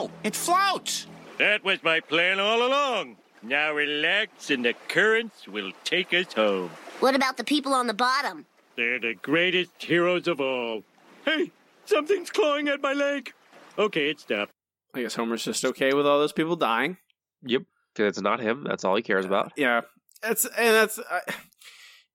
What 0.00 0.22
do 0.22 0.22
you 0.22 0.24
know? 0.24 0.28
It 0.28 0.36
floats. 0.36 1.06
That 1.38 1.64
was 1.64 1.82
my 1.82 2.00
plan 2.00 2.38
all 2.40 2.66
along. 2.66 3.16
Now 3.42 3.72
relax, 3.72 4.50
and 4.50 4.64
the 4.64 4.74
currents 4.88 5.48
will 5.48 5.72
take 5.84 6.12
us 6.12 6.32
home. 6.34 6.70
What 7.00 7.14
about 7.14 7.36
the 7.38 7.44
people 7.44 7.72
on 7.72 7.86
the 7.86 7.94
bottom? 7.94 8.46
They're 8.76 9.00
the 9.00 9.14
greatest 9.14 9.82
heroes 9.82 10.28
of 10.28 10.40
all. 10.40 10.82
Hey, 11.24 11.50
something's 11.86 12.30
clawing 12.30 12.68
at 12.68 12.82
my 12.82 12.92
leg. 12.92 13.32
Okay, 13.78 14.10
it 14.10 14.20
stopped. 14.20 14.52
I 14.94 15.02
guess 15.02 15.14
Homer's 15.14 15.44
just 15.44 15.64
okay 15.64 15.94
with 15.94 16.06
all 16.06 16.18
those 16.18 16.32
people 16.32 16.56
dying. 16.56 16.98
Yep. 17.42 17.62
Because 17.94 18.08
it's 18.08 18.20
not 18.20 18.40
him. 18.40 18.64
That's 18.68 18.84
all 18.84 18.96
he 18.96 19.02
cares 19.02 19.24
about. 19.24 19.52
Yeah, 19.56 19.82
that's 20.22 20.44
and 20.44 20.74
that's 20.74 20.98
uh, 20.98 21.20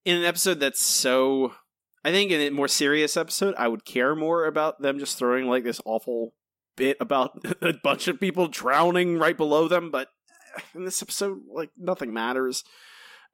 in 0.04 0.18
an 0.18 0.24
episode 0.24 0.60
that's 0.60 0.80
so. 0.80 1.54
I 2.04 2.12
think 2.12 2.30
in 2.30 2.40
a 2.40 2.50
more 2.50 2.68
serious 2.68 3.16
episode, 3.16 3.54
I 3.58 3.66
would 3.66 3.84
care 3.84 4.14
more 4.14 4.46
about 4.46 4.80
them 4.80 4.98
just 4.98 5.18
throwing 5.18 5.48
like 5.48 5.64
this 5.64 5.80
awful 5.84 6.32
bit 6.76 6.96
about 7.00 7.44
a 7.62 7.74
bunch 7.82 8.08
of 8.08 8.20
people 8.20 8.48
drowning 8.48 9.18
right 9.18 9.36
below 9.36 9.68
them. 9.68 9.90
But 9.90 10.08
in 10.74 10.84
this 10.84 11.02
episode, 11.02 11.40
like 11.52 11.70
nothing 11.76 12.12
matters. 12.12 12.64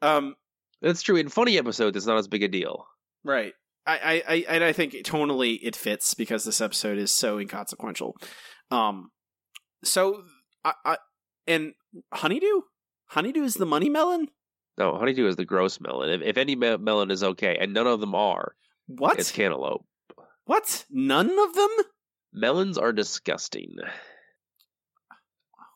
Um, 0.01 0.35
That's 0.81 1.03
true. 1.03 1.17
In 1.17 1.29
funny 1.29 1.59
episodes, 1.59 1.97
it's 1.97 2.07
not 2.07 2.19
as 2.19 2.29
big 2.29 2.43
a 2.43 2.49
deal. 2.49 2.87
Right. 3.25 3.53
I, 3.87 3.99
I, 3.99 4.23
I 4.35 4.45
and 4.49 4.65
I 4.65 4.73
think 4.73 4.93
tonally 4.93 5.59
it 5.61 5.75
fits 5.75 6.15
because 6.15 6.45
this 6.45 6.61
episode 6.61 6.99
is 6.99 7.11
so 7.13 7.39
inconsequential. 7.39 8.17
Um, 8.71 9.11
so 9.83 10.23
I, 10.65 10.73
I 10.85 10.97
and 11.49 11.73
Honeydew, 12.13 12.61
Honeydew 13.07 13.43
is 13.43 13.55
the 13.55 13.67
money 13.67 13.89
melon. 13.89 14.29
No, 14.79 14.97
honeydew 14.97 15.27
is 15.27 15.37
the 15.37 15.45
gross 15.45 15.81
melon. 15.81 16.09
If, 16.11 16.23
if 16.23 16.37
any 16.39 16.55
melon 16.55 17.11
is 17.11 17.23
okay, 17.23 17.59
and 17.61 17.75
none 17.75 17.87
of 17.87 18.01
them 18.01 18.15
are, 18.15 18.55
What? 18.87 19.19
it's 19.19 19.31
cantaloupe. 19.33 19.85
What? 20.45 20.85
None 20.91 21.31
of 21.39 21.55
them? 21.55 21.69
Melons 22.33 22.79
are 22.79 22.93
disgusting. 22.93 23.77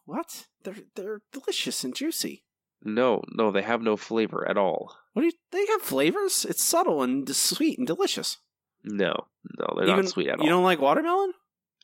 What? 0.04 0.46
They're 0.62 0.76
they're 0.94 1.20
delicious 1.32 1.84
and 1.84 1.94
juicy. 1.94 2.44
No, 2.82 3.22
no, 3.32 3.50
they 3.50 3.62
have 3.62 3.82
no 3.82 3.96
flavor 3.96 4.48
at 4.48 4.56
all. 4.56 4.94
What 5.12 5.22
do 5.22 5.26
you? 5.26 5.32
They 5.50 5.66
have 5.66 5.82
flavors. 5.82 6.46
It's 6.48 6.62
subtle 6.62 7.02
and 7.02 7.28
sweet 7.34 7.78
and 7.78 7.86
delicious. 7.86 8.38
No, 8.84 9.26
no, 9.58 9.66
they're 9.76 9.88
Even- 9.88 10.04
not 10.04 10.08
sweet 10.10 10.28
at 10.28 10.38
all. 10.38 10.44
You 10.44 10.50
don't 10.50 10.62
like 10.62 10.80
watermelon? 10.80 11.32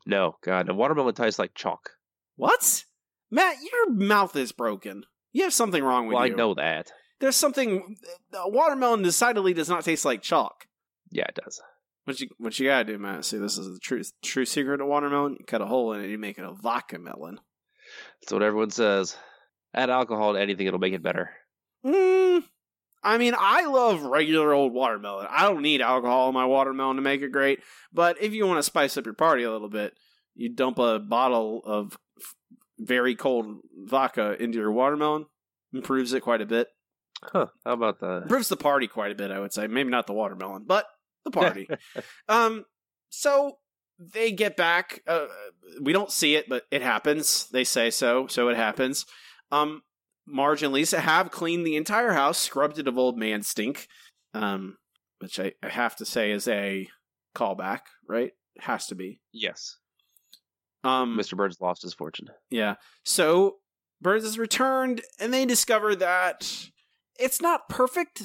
No, 0.06 0.36
God, 0.42 0.68
and 0.68 0.78
watermelon 0.78 1.14
tastes 1.14 1.38
like 1.38 1.54
chalk. 1.54 1.92
What? 2.36 2.84
Matt, 3.30 3.56
your 3.62 3.90
mouth 3.92 4.36
is 4.36 4.52
broken. 4.52 5.04
You 5.32 5.44
have 5.44 5.54
something 5.54 5.82
wrong 5.82 6.06
with 6.06 6.14
Well, 6.14 6.24
I 6.24 6.28
know 6.28 6.54
that. 6.54 6.92
There's 7.20 7.36
something. 7.36 7.96
Uh, 8.32 8.42
watermelon 8.46 9.02
decidedly 9.02 9.54
does 9.54 9.68
not 9.68 9.84
taste 9.84 10.04
like 10.04 10.22
chalk. 10.22 10.66
Yeah, 11.10 11.24
it 11.28 11.38
does. 11.42 11.60
What 12.04 12.20
you 12.20 12.28
what 12.38 12.58
you 12.58 12.66
gotta 12.66 12.84
do, 12.84 12.98
Matt? 12.98 13.24
See, 13.24 13.38
this 13.38 13.58
is 13.58 13.74
the 13.74 13.78
true 13.78 14.02
true 14.22 14.44
secret 14.44 14.80
of 14.80 14.88
watermelon. 14.88 15.36
You 15.38 15.44
cut 15.46 15.62
a 15.62 15.66
hole 15.66 15.92
in 15.92 16.04
it, 16.04 16.10
you 16.10 16.18
make 16.18 16.38
it 16.38 16.44
a 16.44 16.52
vodka 16.52 16.98
melon. 16.98 17.38
That's 18.20 18.32
what 18.32 18.42
everyone 18.42 18.70
says. 18.70 19.16
Add 19.74 19.90
alcohol 19.90 20.32
to 20.32 20.40
anything; 20.40 20.66
it'll 20.66 20.80
make 20.80 20.94
it 20.94 21.02
better. 21.02 21.30
Mm, 21.86 22.42
I 23.02 23.18
mean, 23.18 23.34
I 23.38 23.66
love 23.66 24.02
regular 24.02 24.52
old 24.52 24.72
watermelon. 24.72 25.28
I 25.30 25.42
don't 25.42 25.62
need 25.62 25.80
alcohol 25.80 26.28
in 26.28 26.34
my 26.34 26.44
watermelon 26.44 26.96
to 26.96 27.02
make 27.02 27.22
it 27.22 27.30
great. 27.30 27.60
But 27.92 28.20
if 28.20 28.32
you 28.32 28.46
want 28.46 28.58
to 28.58 28.62
spice 28.62 28.96
up 28.96 29.04
your 29.04 29.14
party 29.14 29.44
a 29.44 29.52
little 29.52 29.70
bit, 29.70 29.94
you 30.34 30.52
dump 30.52 30.78
a 30.78 30.98
bottle 30.98 31.62
of 31.64 31.96
very 32.78 33.14
cold 33.14 33.58
vodka 33.76 34.42
into 34.42 34.58
your 34.58 34.72
watermelon. 34.72 35.26
Improves 35.72 36.12
it 36.12 36.20
quite 36.20 36.40
a 36.40 36.46
bit. 36.46 36.68
Huh? 37.22 37.46
How 37.64 37.72
about 37.72 38.00
that? 38.00 38.22
Improves 38.22 38.48
the 38.48 38.56
party 38.56 38.88
quite 38.88 39.12
a 39.12 39.16
bit, 39.16 39.30
I 39.30 39.38
would 39.38 39.52
say. 39.52 39.66
Maybe 39.66 39.90
not 39.90 40.06
the 40.06 40.12
watermelon, 40.12 40.64
but 40.66 40.86
the 41.24 41.30
party. 41.30 41.68
um, 42.28 42.64
so 43.10 43.58
they 43.98 44.32
get 44.32 44.56
back. 44.56 45.02
Uh, 45.06 45.26
we 45.80 45.92
don't 45.92 46.10
see 46.10 46.34
it, 46.34 46.48
but 46.48 46.64
it 46.70 46.82
happens. 46.82 47.48
They 47.50 47.64
say 47.64 47.90
so, 47.90 48.26
so 48.26 48.48
it 48.48 48.56
happens. 48.56 49.06
Um, 49.50 49.82
Marge 50.26 50.62
and 50.62 50.72
Lisa 50.72 51.00
have 51.00 51.30
cleaned 51.30 51.66
the 51.66 51.76
entire 51.76 52.12
house, 52.12 52.38
scrubbed 52.38 52.78
it 52.78 52.88
of 52.88 52.96
old 52.98 53.18
man 53.18 53.42
stink. 53.42 53.88
Um, 54.34 54.78
which 55.18 55.38
I, 55.38 55.52
I 55.62 55.68
have 55.68 55.94
to 55.96 56.04
say 56.04 56.30
is 56.32 56.48
a 56.48 56.88
callback, 57.36 57.80
right? 58.08 58.32
Has 58.58 58.86
to 58.88 58.94
be. 58.94 59.20
Yes, 59.32 59.76
Um, 60.84 61.16
Mr. 61.16 61.36
Burns 61.36 61.60
lost 61.60 61.82
his 61.82 61.94
fortune. 61.94 62.28
yeah. 62.50 62.74
So 63.04 63.56
Burns 64.00 64.24
is 64.24 64.38
returned, 64.38 65.02
and 65.20 65.32
they 65.32 65.44
discover 65.46 65.94
that 65.96 66.68
it's 67.18 67.40
not 67.40 67.68
perfect 67.68 68.22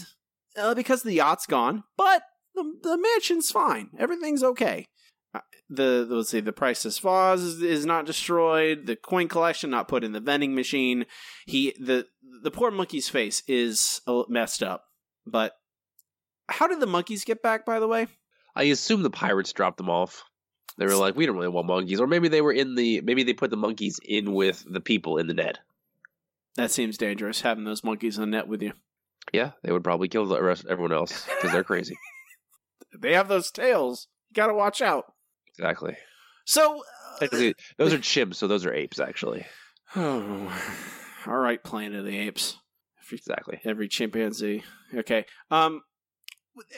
uh, 0.57 0.73
because 0.73 1.03
the 1.03 1.13
yacht's 1.13 1.45
gone, 1.45 1.83
but 1.97 2.23
the, 2.57 2.89
the 2.89 2.97
mansion's 2.97 3.51
fine. 3.51 3.89
Everything's 3.97 4.43
okay. 4.43 4.85
Uh, 5.33 5.39
The, 5.69 6.05
the 6.07 6.15
let's 6.15 6.29
see, 6.29 6.39
the 6.39 6.53
priceless 6.53 6.99
vase 6.99 7.41
is, 7.41 7.61
is 7.61 7.85
not 7.85 8.05
destroyed. 8.05 8.85
The 8.85 8.95
coin 8.95 9.27
collection 9.27 9.69
not 9.69 9.87
put 9.87 10.03
in 10.03 10.11
the 10.11 10.19
vending 10.19 10.55
machine. 10.55 11.05
He 11.45 11.73
the 11.79 12.07
the 12.43 12.51
poor 12.51 12.71
monkey's 12.71 13.09
face 13.09 13.43
is 13.47 14.01
messed 14.29 14.63
up. 14.63 14.85
But 15.25 15.53
how 16.49 16.67
did 16.67 16.79
the 16.79 16.87
monkeys 16.87 17.25
get 17.25 17.41
back? 17.41 17.65
By 17.65 17.79
the 17.79 17.87
way, 17.87 18.07
I 18.55 18.63
assume 18.63 19.03
the 19.03 19.09
pirates 19.09 19.53
dropped 19.53 19.77
them 19.77 19.89
off. 19.89 20.23
They 20.77 20.85
were 20.85 20.95
like, 20.95 21.15
we 21.15 21.25
don't 21.25 21.35
really 21.35 21.47
want 21.47 21.67
monkeys, 21.67 21.99
or 21.99 22.07
maybe 22.07 22.27
they 22.27 22.41
were 22.41 22.53
in 22.53 22.75
the 22.75 23.01
maybe 23.01 23.23
they 23.23 23.33
put 23.33 23.49
the 23.49 23.57
monkeys 23.57 23.99
in 24.03 24.33
with 24.33 24.63
the 24.69 24.79
people 24.81 25.17
in 25.17 25.27
the 25.27 25.33
net. 25.33 25.59
That 26.55 26.71
seems 26.71 26.97
dangerous 26.97 27.41
having 27.41 27.65
those 27.65 27.83
monkeys 27.83 28.17
in 28.17 28.21
the 28.21 28.27
net 28.37 28.47
with 28.47 28.61
you. 28.61 28.73
Yeah, 29.33 29.51
they 29.63 29.71
would 29.71 29.83
probably 29.83 30.07
kill 30.07 30.25
the 30.25 30.41
rest 30.41 30.65
everyone 30.69 30.93
else 30.93 31.25
because 31.25 31.51
they're 31.51 31.63
crazy. 31.63 31.97
They 32.97 33.13
have 33.13 33.27
those 33.27 33.51
tails. 33.51 34.07
You 34.29 34.33
gotta 34.35 34.53
watch 34.53 34.81
out. 34.81 35.05
exactly. 35.49 35.97
So, 36.45 36.83
Technically, 37.19 37.55
those 37.77 37.93
are 37.93 37.97
chimps, 37.99 38.35
so 38.35 38.47
those 38.47 38.65
are 38.65 38.73
apes. 38.73 38.99
Actually, 38.99 39.45
oh, 39.95 40.51
all 41.25 41.37
right, 41.37 41.61
Planet 41.63 41.99
of 41.99 42.05
the 42.05 42.17
Apes. 42.17 42.57
exactly. 43.11 43.59
Every 43.65 43.87
chimpanzee. 43.87 44.63
Okay. 44.93 45.25
Um, 45.51 45.81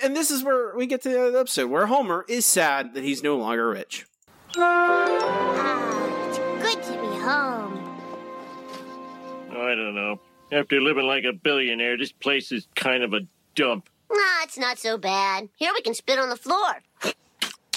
and 0.03 0.16
this 0.16 0.32
is 0.32 0.43
where 0.43 0.76
we 0.76 0.88
get 0.88 1.01
to 1.03 1.10
the 1.10 1.28
other 1.28 1.38
episode 1.39 1.70
where 1.70 1.86
Homer 1.88 2.26
is 2.28 2.45
sad 2.45 2.93
that 2.95 3.03
he's 3.03 3.22
no 3.24 3.38
longer 3.38 3.70
rich. 3.70 4.05
Ah, 4.57 6.28
it's 6.28 6.38
good 6.38 6.84
to 6.84 6.91
be 7.01 7.07
home. 7.20 7.76
I 9.51 9.76
don't 9.76 9.95
know. 9.95 10.20
After 10.51 10.82
living 10.82 11.05
like 11.05 11.24
a 11.26 11.34
billionaire, 11.34 11.97
this 11.97 12.12
place 12.12 12.51
is 12.51 12.68
kind 12.76 13.03
of 13.03 13.14
a 13.14 13.22
dump. 13.55 13.89
Ah, 14.12 14.43
it's 14.43 14.57
not 14.57 14.80
so 14.80 14.97
bad. 14.97 15.49
Here 15.55 15.72
we 15.74 15.82
can 15.82 15.93
spit 15.93 16.20
on 16.20 16.30
the 16.30 16.36
floor. 16.36 16.82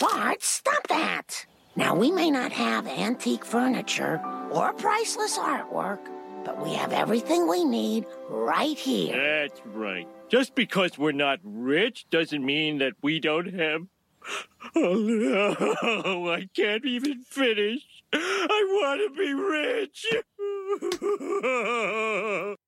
Bart, 0.00 0.42
stop 0.42 0.88
that. 0.88 1.46
Now, 1.76 1.94
we 1.94 2.10
may 2.10 2.30
not 2.30 2.52
have 2.52 2.86
antique 2.86 3.44
furniture 3.44 4.20
or 4.50 4.72
priceless 4.72 5.38
artwork, 5.38 6.00
but 6.44 6.62
we 6.62 6.74
have 6.74 6.92
everything 6.92 7.48
we 7.48 7.64
need 7.64 8.06
right 8.28 8.76
here. 8.78 9.46
That's 9.48 9.60
right. 9.66 10.08
Just 10.28 10.54
because 10.54 10.98
we're 10.98 11.12
not 11.12 11.38
rich 11.42 12.06
doesn't 12.10 12.44
mean 12.44 12.78
that 12.78 12.94
we 13.02 13.20
don't 13.20 13.52
have. 13.54 13.82
Oh 14.74 14.94
no, 14.94 16.30
I 16.32 16.48
can't 16.54 16.86
even 16.86 17.22
finish. 17.24 17.80
I 18.12 18.64
want 18.80 19.00
to 19.02 19.10
be 19.18 19.34
rich. 19.34 20.06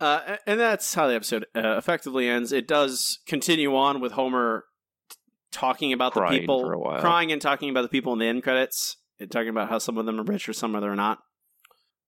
Uh, 0.00 0.36
and 0.46 0.60
that's 0.60 0.92
how 0.94 1.06
the 1.08 1.14
episode 1.14 1.46
uh, 1.54 1.76
effectively 1.78 2.28
ends. 2.28 2.52
It 2.52 2.68
does 2.68 3.18
continue 3.26 3.74
on 3.74 4.00
with 4.00 4.12
Homer 4.12 4.64
t- 5.10 5.16
talking 5.52 5.92
about 5.92 6.12
the 6.14 6.26
people, 6.28 6.60
for 6.60 6.72
a 6.74 6.78
while. 6.78 7.00
crying 7.00 7.32
and 7.32 7.40
talking 7.40 7.70
about 7.70 7.82
the 7.82 7.88
people 7.88 8.12
in 8.12 8.18
the 8.18 8.26
end 8.26 8.42
credits, 8.42 8.96
and 9.18 9.30
talking 9.30 9.48
about 9.48 9.70
how 9.70 9.78
some 9.78 9.96
of 9.96 10.04
them 10.04 10.20
are 10.20 10.24
rich 10.24 10.48
or 10.48 10.52
some 10.52 10.74
of 10.74 10.82
them 10.82 10.90
are 10.90 10.96
not. 10.96 11.18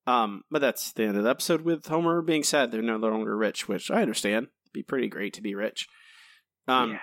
Um, 0.06 0.42
but 0.50 0.60
that's 0.60 0.92
the 0.92 1.04
end 1.04 1.16
of 1.16 1.24
the 1.24 1.30
episode 1.30 1.62
with 1.62 1.86
Homer 1.86 2.20
being 2.22 2.42
sad 2.42 2.70
they're 2.72 2.82
no 2.82 2.96
longer 2.96 3.36
rich, 3.36 3.68
which 3.68 3.90
I 3.90 4.02
understand. 4.02 4.46
It'd 4.64 4.72
be 4.74 4.82
pretty 4.82 5.08
great 5.08 5.32
to 5.34 5.42
be 5.42 5.54
rich. 5.54 5.86
Um, 6.66 6.92
Yeah. 6.92 6.98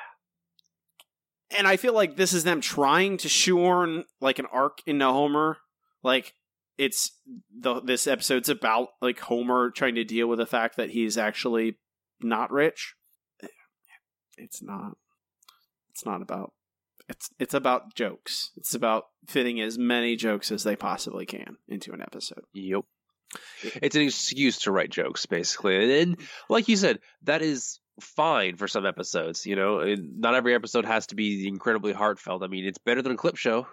and 1.57 1.67
I 1.67 1.77
feel 1.77 1.93
like 1.93 2.15
this 2.15 2.33
is 2.33 2.43
them 2.43 2.61
trying 2.61 3.17
to 3.17 3.29
shoehorn 3.29 4.05
like 4.21 4.39
an 4.39 4.45
arc 4.51 4.79
into 4.85 5.05
Homer. 5.05 5.57
Like 6.03 6.33
it's 6.77 7.11
the 7.57 7.81
this 7.81 8.07
episode's 8.07 8.49
about 8.49 8.89
like 9.01 9.19
Homer 9.19 9.71
trying 9.71 9.95
to 9.95 10.03
deal 10.03 10.27
with 10.27 10.39
the 10.39 10.45
fact 10.45 10.77
that 10.77 10.89
he's 10.89 11.17
actually 11.17 11.77
not 12.21 12.51
rich. 12.51 12.95
It's 14.37 14.61
not. 14.61 14.97
It's 15.91 16.05
not 16.05 16.21
about. 16.21 16.53
It's 17.07 17.29
it's 17.39 17.53
about 17.53 17.95
jokes. 17.95 18.51
It's 18.57 18.73
about 18.73 19.05
fitting 19.27 19.61
as 19.61 19.77
many 19.77 20.15
jokes 20.15 20.51
as 20.51 20.63
they 20.63 20.75
possibly 20.75 21.25
can 21.25 21.57
into 21.67 21.93
an 21.93 22.01
episode. 22.01 22.43
Yep. 22.53 22.81
It's 23.81 23.95
an 23.95 24.03
excuse 24.03 24.59
to 24.59 24.71
write 24.71 24.91
jokes, 24.91 25.25
basically. 25.25 26.01
And, 26.01 26.17
like 26.49 26.67
you 26.67 26.77
said, 26.77 26.99
that 27.23 27.41
is 27.41 27.79
fine 27.99 28.55
for 28.55 28.67
some 28.67 28.85
episodes. 28.85 29.45
You 29.45 29.55
know, 29.55 29.95
not 29.97 30.35
every 30.35 30.53
episode 30.53 30.85
has 30.85 31.07
to 31.07 31.15
be 31.15 31.47
incredibly 31.47 31.93
heartfelt. 31.93 32.43
I 32.43 32.47
mean, 32.47 32.65
it's 32.65 32.77
better 32.77 33.01
than 33.01 33.13
a 33.13 33.17
clip 33.17 33.35
show. 33.35 33.67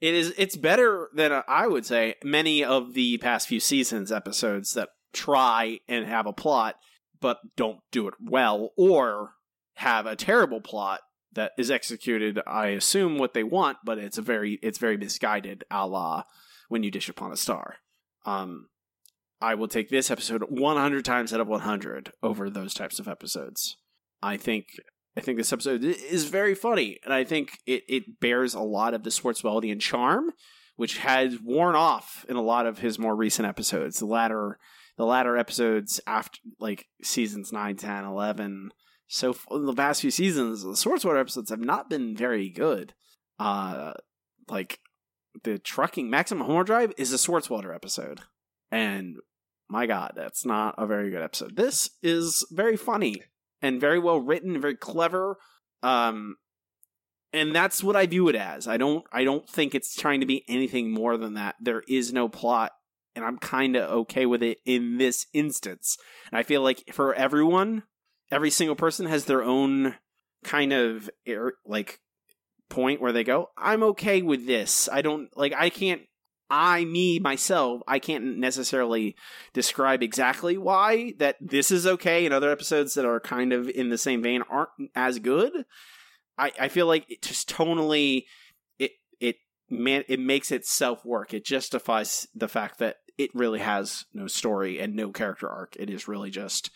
It 0.00 0.14
is. 0.14 0.34
It's 0.36 0.56
better 0.56 1.08
than 1.14 1.32
uh, 1.32 1.42
I 1.48 1.66
would 1.66 1.86
say 1.86 2.16
many 2.22 2.62
of 2.62 2.94
the 2.94 3.18
past 3.18 3.48
few 3.48 3.60
seasons 3.60 4.12
episodes 4.12 4.74
that 4.74 4.90
try 5.12 5.80
and 5.88 6.06
have 6.06 6.26
a 6.26 6.32
plot 6.32 6.76
but 7.20 7.38
don't 7.56 7.80
do 7.90 8.08
it 8.08 8.14
well, 8.20 8.70
or 8.76 9.32
have 9.74 10.06
a 10.06 10.16
terrible 10.16 10.60
plot 10.60 11.00
that 11.32 11.52
is 11.58 11.70
executed. 11.70 12.40
I 12.46 12.68
assume 12.68 13.18
what 13.18 13.34
they 13.34 13.44
want, 13.44 13.78
but 13.84 13.98
it's 13.98 14.18
a 14.18 14.22
very 14.22 14.58
it's 14.62 14.78
very 14.78 14.96
misguided, 14.96 15.64
a 15.70 15.86
la 15.86 16.24
when 16.68 16.82
you 16.82 16.90
dish 16.90 17.08
upon 17.08 17.32
a 17.32 17.36
star. 17.36 17.76
Um, 18.24 18.68
I 19.40 19.54
will 19.54 19.68
take 19.68 19.90
this 19.90 20.10
episode 20.10 20.44
100 20.48 21.04
times 21.04 21.32
out 21.32 21.40
of 21.40 21.48
100 21.48 22.12
over 22.22 22.50
those 22.50 22.74
types 22.74 22.98
of 22.98 23.06
episodes. 23.06 23.76
I 24.22 24.36
think 24.36 24.66
I 25.16 25.22
think 25.22 25.38
this 25.38 25.52
episode 25.52 25.82
is 25.82 26.24
very 26.24 26.54
funny, 26.54 26.98
and 27.02 27.12
I 27.12 27.24
think 27.24 27.58
it, 27.66 27.84
it 27.88 28.20
bears 28.20 28.54
a 28.54 28.60
lot 28.60 28.92
of 28.92 29.02
the 29.02 29.10
Swartzweldian 29.10 29.80
charm, 29.80 30.32
which 30.76 30.98
has 30.98 31.40
worn 31.40 31.74
off 31.74 32.26
in 32.28 32.36
a 32.36 32.42
lot 32.42 32.66
of 32.66 32.78
his 32.78 32.98
more 32.98 33.16
recent 33.16 33.48
episodes. 33.48 33.98
The 33.98 34.06
latter 34.06 34.58
the 34.98 35.06
latter 35.06 35.36
episodes 35.36 36.00
after 36.06 36.38
like 36.58 36.86
seasons 37.02 37.52
9, 37.52 37.76
10, 37.76 38.04
11. 38.04 38.70
So 39.08 39.36
the 39.50 39.74
past 39.74 40.00
few 40.00 40.10
seasons, 40.10 40.62
the 40.62 40.70
Swartzwelder 40.70 41.20
episodes 41.20 41.50
have 41.50 41.60
not 41.60 41.88
been 41.88 42.16
very 42.16 42.50
good. 42.50 42.94
Uh 43.38 43.94
like 44.48 44.80
the 45.44 45.58
trucking 45.58 46.10
Maximum 46.10 46.46
Homerdrive 46.46 46.92
is 46.98 47.12
a 47.12 47.16
Swartzwelder 47.16 47.74
episode. 47.74 48.20
And 48.70 49.16
my 49.68 49.86
god, 49.86 50.12
that's 50.14 50.44
not 50.44 50.74
a 50.76 50.86
very 50.86 51.10
good 51.10 51.22
episode. 51.22 51.56
This 51.56 51.90
is 52.02 52.46
very 52.50 52.76
funny 52.76 53.22
and 53.62 53.80
very 53.80 53.98
well 53.98 54.20
written, 54.20 54.52
and 54.52 54.62
very 54.62 54.76
clever. 54.76 55.38
Um 55.82 56.36
and 57.32 57.54
that's 57.54 57.82
what 57.82 57.96
I 57.96 58.06
view 58.06 58.28
it 58.28 58.36
as. 58.36 58.66
I 58.66 58.76
don't 58.76 59.04
I 59.12 59.24
don't 59.24 59.48
think 59.48 59.74
it's 59.74 59.94
trying 59.94 60.20
to 60.20 60.26
be 60.26 60.44
anything 60.48 60.90
more 60.90 61.16
than 61.16 61.34
that. 61.34 61.56
There 61.60 61.82
is 61.88 62.12
no 62.12 62.28
plot 62.28 62.72
and 63.14 63.24
I'm 63.24 63.38
kind 63.38 63.76
of 63.76 63.90
okay 63.90 64.26
with 64.26 64.42
it 64.42 64.58
in 64.64 64.98
this 64.98 65.26
instance. 65.32 65.96
And 66.30 66.38
I 66.38 66.42
feel 66.42 66.62
like 66.62 66.84
for 66.92 67.14
everyone, 67.14 67.82
every 68.30 68.50
single 68.50 68.76
person 68.76 69.06
has 69.06 69.24
their 69.24 69.42
own 69.42 69.94
kind 70.44 70.72
of 70.72 71.10
er- 71.28 71.56
like 71.64 71.98
point 72.68 73.00
where 73.00 73.12
they 73.12 73.24
go, 73.24 73.48
I'm 73.56 73.82
okay 73.82 74.22
with 74.22 74.46
this. 74.46 74.88
I 74.92 75.02
don't 75.02 75.28
like 75.36 75.54
I 75.54 75.70
can't 75.70 76.02
I 76.48 76.84
me 76.84 77.18
myself, 77.18 77.82
I 77.88 77.98
can't 77.98 78.38
necessarily 78.38 79.16
describe 79.52 80.02
exactly 80.02 80.56
why 80.56 81.14
that 81.18 81.36
this 81.40 81.70
is 81.70 81.86
okay 81.86 82.24
and 82.24 82.32
other 82.32 82.50
episodes 82.50 82.94
that 82.94 83.04
are 83.04 83.20
kind 83.20 83.52
of 83.52 83.68
in 83.68 83.88
the 83.88 83.98
same 83.98 84.22
vein 84.22 84.42
aren't 84.48 84.70
as 84.94 85.18
good. 85.18 85.64
I, 86.38 86.52
I 86.60 86.68
feel 86.68 86.86
like 86.86 87.10
it 87.10 87.22
just 87.22 87.48
tonally 87.48 88.24
it 88.78 88.92
it 89.20 89.36
man 89.70 90.04
it 90.08 90.20
makes 90.20 90.52
itself 90.52 91.04
work. 91.04 91.34
It 91.34 91.44
justifies 91.44 92.28
the 92.34 92.48
fact 92.48 92.78
that 92.78 92.96
it 93.18 93.30
really 93.34 93.60
has 93.60 94.04
no 94.12 94.26
story 94.26 94.78
and 94.78 94.94
no 94.94 95.10
character 95.10 95.48
arc. 95.48 95.74
It 95.76 95.90
is 95.90 96.06
really 96.06 96.30
just 96.30 96.70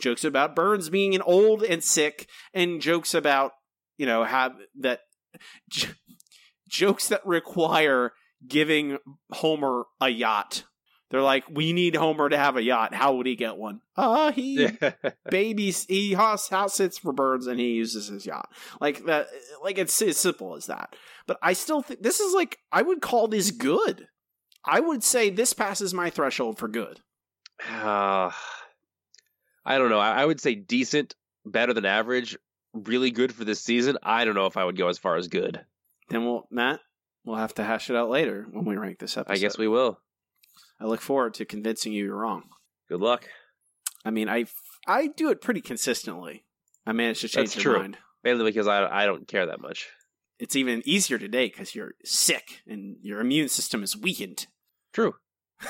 jokes 0.00 0.24
about 0.24 0.56
Burns 0.56 0.90
being 0.90 1.14
an 1.14 1.22
old 1.22 1.62
and 1.62 1.82
sick 1.82 2.28
and 2.52 2.80
jokes 2.80 3.14
about 3.14 3.52
you 3.96 4.06
know 4.06 4.24
have 4.24 4.54
that 4.80 5.00
j- 5.70 5.90
jokes 6.68 7.08
that 7.08 7.24
require 7.24 8.12
giving 8.46 8.98
Homer 9.30 9.84
a 10.00 10.08
yacht. 10.08 10.64
They're 11.10 11.22
like, 11.22 11.44
we 11.48 11.72
need 11.72 11.94
Homer 11.94 12.28
to 12.28 12.36
have 12.36 12.56
a 12.56 12.62
yacht. 12.62 12.92
How 12.94 13.14
would 13.14 13.26
he 13.26 13.36
get 13.36 13.56
one? 13.56 13.80
Uh, 13.96 14.32
he 14.32 14.68
babies 15.30 15.84
he 15.86 16.14
house 16.14 16.48
house 16.48 16.74
sits 16.74 16.98
for 16.98 17.12
Burns 17.12 17.46
and 17.46 17.60
he 17.60 17.72
uses 17.72 18.08
his 18.08 18.26
yacht 18.26 18.50
like 18.80 19.04
that 19.04 19.28
like 19.62 19.78
it's 19.78 20.02
as 20.02 20.16
simple 20.16 20.56
as 20.56 20.66
that 20.66 20.96
but 21.28 21.38
i 21.40 21.52
still 21.52 21.80
think 21.80 22.02
this 22.02 22.18
is 22.18 22.34
like 22.34 22.58
i 22.72 22.82
would 22.82 23.00
call 23.00 23.28
this 23.28 23.52
good 23.52 24.08
i 24.64 24.80
would 24.80 25.04
say 25.04 25.30
this 25.30 25.52
passes 25.52 25.94
my 25.94 26.10
threshold 26.10 26.58
for 26.58 26.66
good 26.66 26.98
Uh, 27.70 28.32
I 29.64 29.78
don't 29.78 29.90
know. 29.90 30.00
I, 30.00 30.22
I 30.22 30.24
would 30.24 30.40
say 30.40 30.56
decent, 30.56 31.14
better 31.46 31.72
than 31.72 31.84
average, 31.86 32.36
really 32.72 33.10
good 33.12 33.32
for 33.32 33.44
this 33.44 33.62
season. 33.62 33.96
I 34.02 34.24
don't 34.24 34.34
know 34.34 34.46
if 34.46 34.56
I 34.56 34.64
would 34.64 34.76
go 34.76 34.88
as 34.88 34.98
far 34.98 35.16
as 35.16 35.28
good. 35.28 35.64
then 36.10 36.24
we'll 36.24 36.48
matt 36.50 36.80
we'll 37.24 37.36
have 37.36 37.54
to 37.54 37.64
hash 37.64 37.90
it 37.90 37.96
out 37.96 38.10
later 38.10 38.46
when 38.50 38.64
we 38.64 38.76
rank 38.76 38.98
this 38.98 39.16
episode 39.16 39.32
I 39.32 39.38
guess 39.38 39.58
we 39.58 39.68
will. 39.68 39.98
i 40.80 40.84
look 40.86 41.00
forward 41.00 41.34
to 41.34 41.44
convincing 41.44 41.92
you 41.92 42.04
you're 42.04 42.16
wrong 42.16 42.44
Good 42.88 43.00
luck. 43.00 43.28
i 44.04 44.10
mean 44.10 44.28
i 44.28 44.44
i 44.86 45.06
do 45.08 45.30
it 45.30 45.40
pretty 45.40 45.60
consistently 45.60 46.44
i 46.86 46.92
managed 46.92 47.22
to 47.22 47.28
change 47.28 47.54
That's 47.54 47.64
your 47.64 47.74
true. 47.74 47.82
mind 47.82 47.98
Mainly 48.22 48.44
because 48.44 48.66
I 48.66 48.86
I 49.02 49.04
don't 49.04 49.28
care 49.28 49.44
that 49.46 49.60
much. 49.60 49.88
it's 50.38 50.56
even 50.56 50.82
easier 50.86 51.18
today 51.18 51.46
because 51.48 51.74
you're 51.74 51.92
sick 52.04 52.62
and 52.66 52.96
your 53.02 53.20
immune 53.20 53.48
system 53.48 53.82
is 53.82 53.96
weakened 53.96 54.46
True. 54.92 55.14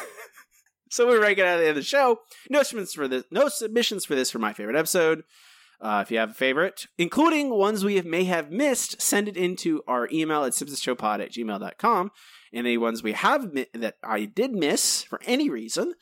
So 0.90 1.08
we 1.10 1.16
rank 1.18 1.38
it 1.38 1.44
at 1.46 1.56
the 1.56 1.62
end 1.62 1.70
of 1.70 1.76
the 1.76 1.82
show. 1.82 2.20
No 2.48 2.62
submissions 2.62 2.92
for 2.94 3.08
this. 3.08 3.24
No 3.32 3.48
submissions 3.48 4.04
for 4.04 4.14
this 4.14 4.30
for 4.30 4.38
my 4.38 4.52
favorite 4.52 4.76
episode. 4.76 5.24
Uh, 5.84 6.00
if 6.00 6.10
you 6.10 6.16
have 6.18 6.30
a 6.30 6.34
favorite, 6.34 6.86
including 6.96 7.50
ones 7.50 7.84
we 7.84 7.96
have, 7.96 8.06
may 8.06 8.24
have 8.24 8.50
missed, 8.50 9.02
send 9.02 9.28
it 9.28 9.36
into 9.36 9.82
our 9.86 10.08
email 10.10 10.42
at 10.44 10.52
simpsonshowpod 10.54 11.20
at 11.22 11.30
gmail.com. 11.30 12.10
And 12.54 12.66
any 12.66 12.78
ones 12.78 13.02
we 13.02 13.12
have 13.12 13.52
mi- 13.52 13.66
that 13.74 13.96
I 14.02 14.24
did 14.24 14.52
miss 14.52 15.02
for 15.02 15.20
any 15.26 15.50
reason, 15.50 15.92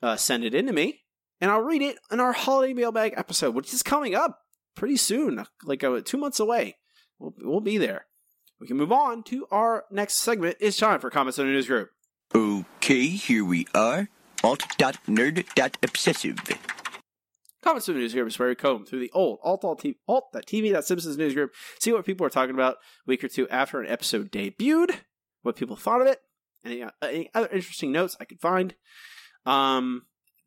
uh, 0.00 0.14
send 0.14 0.44
it 0.44 0.54
in 0.54 0.66
to 0.66 0.72
me. 0.72 1.00
And 1.40 1.50
I'll 1.50 1.60
read 1.62 1.82
it 1.82 1.96
in 2.12 2.20
our 2.20 2.32
holiday 2.32 2.72
mailbag 2.72 3.14
episode, 3.16 3.56
which 3.56 3.74
is 3.74 3.82
coming 3.82 4.14
up 4.14 4.38
pretty 4.76 4.96
soon, 4.96 5.44
like 5.64 5.82
uh, 5.82 6.02
two 6.04 6.18
months 6.18 6.38
away. 6.38 6.76
We'll, 7.18 7.34
we'll 7.38 7.60
be 7.60 7.78
there. 7.78 8.06
we 8.60 8.68
can 8.68 8.76
move 8.76 8.92
on 8.92 9.24
to 9.24 9.46
our 9.50 9.86
next 9.90 10.18
segment. 10.18 10.56
It's 10.60 10.76
time 10.76 11.00
for 11.00 11.10
comments 11.10 11.40
on 11.40 11.46
the 11.46 11.52
news 11.52 11.66
group. 11.66 11.90
Okay, 12.32 13.08
here 13.08 13.44
we 13.44 13.66
are. 13.74 14.08
Alt.nerd.obsessive. 14.44 16.36
Comments 17.66 17.88
on 17.88 17.96
the 17.96 18.00
news 18.00 18.14
group 18.14 18.28
is 18.28 18.38
where 18.38 18.48
we 18.48 18.54
comb 18.54 18.86
through 18.86 19.00
the 19.00 19.10
old 19.12 19.40
alt 19.42 19.64
alt 19.64 19.82
TV, 19.82 19.96
alt.tv.simpsons 20.06 21.18
news 21.18 21.34
group, 21.34 21.52
see 21.80 21.92
what 21.92 22.06
people 22.06 22.24
are 22.24 22.30
talking 22.30 22.54
about 22.54 22.74
a 22.74 22.78
week 23.08 23.24
or 23.24 23.28
two 23.28 23.48
after 23.48 23.80
an 23.80 23.90
episode 23.90 24.30
debuted, 24.30 24.94
what 25.42 25.56
people 25.56 25.74
thought 25.74 26.00
of 26.00 26.06
it, 26.06 26.20
any, 26.64 26.84
uh, 26.84 26.90
any 27.02 27.28
other 27.34 27.48
interesting 27.48 27.90
notes 27.90 28.16
I 28.20 28.24
could 28.24 28.40
find. 28.40 28.76
Um, 29.46 30.02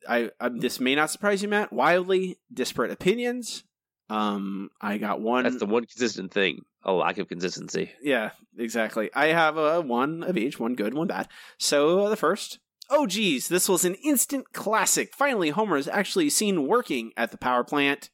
I, 0.07 0.32
I 0.39 0.47
this 0.47 0.80
may 0.80 0.95
not 0.95 1.11
surprise 1.11 1.43
you, 1.43 1.49
Matt. 1.49 1.74
Wildly 1.74 2.38
disparate 2.53 2.91
opinions. 2.91 3.65
Um, 4.09 4.70
I 4.80 4.97
got 4.97 5.20
one. 5.20 5.43
That's 5.43 5.59
the 5.59 5.65
one 5.65 5.84
consistent 5.84 6.32
thing. 6.32 6.61
A 6.84 6.93
lack 6.93 7.17
of 7.17 7.28
consistency. 7.28 7.91
Yeah, 8.01 8.30
exactly. 8.57 9.09
I 9.13 9.28
have 9.34 9.57
a 9.57 9.82
one 9.82 10.24
of 10.24 10.38
each, 10.38 10.57
one 10.57 10.74
good, 10.74 10.93
one 10.93 11.07
bad. 11.07 11.28
So 11.57 11.99
uh, 12.05 12.09
the 12.09 12.15
first, 12.15 12.59
oh 12.90 13.06
geez, 13.08 13.48
this 13.48 13.70
was 13.70 13.86
an 13.86 13.96
instant 13.96 14.54
classic. 14.54 15.14
Finally, 15.16 15.50
Homer 15.50 15.78
is 15.78 15.88
actually 15.88 16.30
seen 16.30 16.68
working 16.68 17.12
at 17.18 17.32
the 17.32 17.38
power 17.38 17.64
plant. 17.64 18.10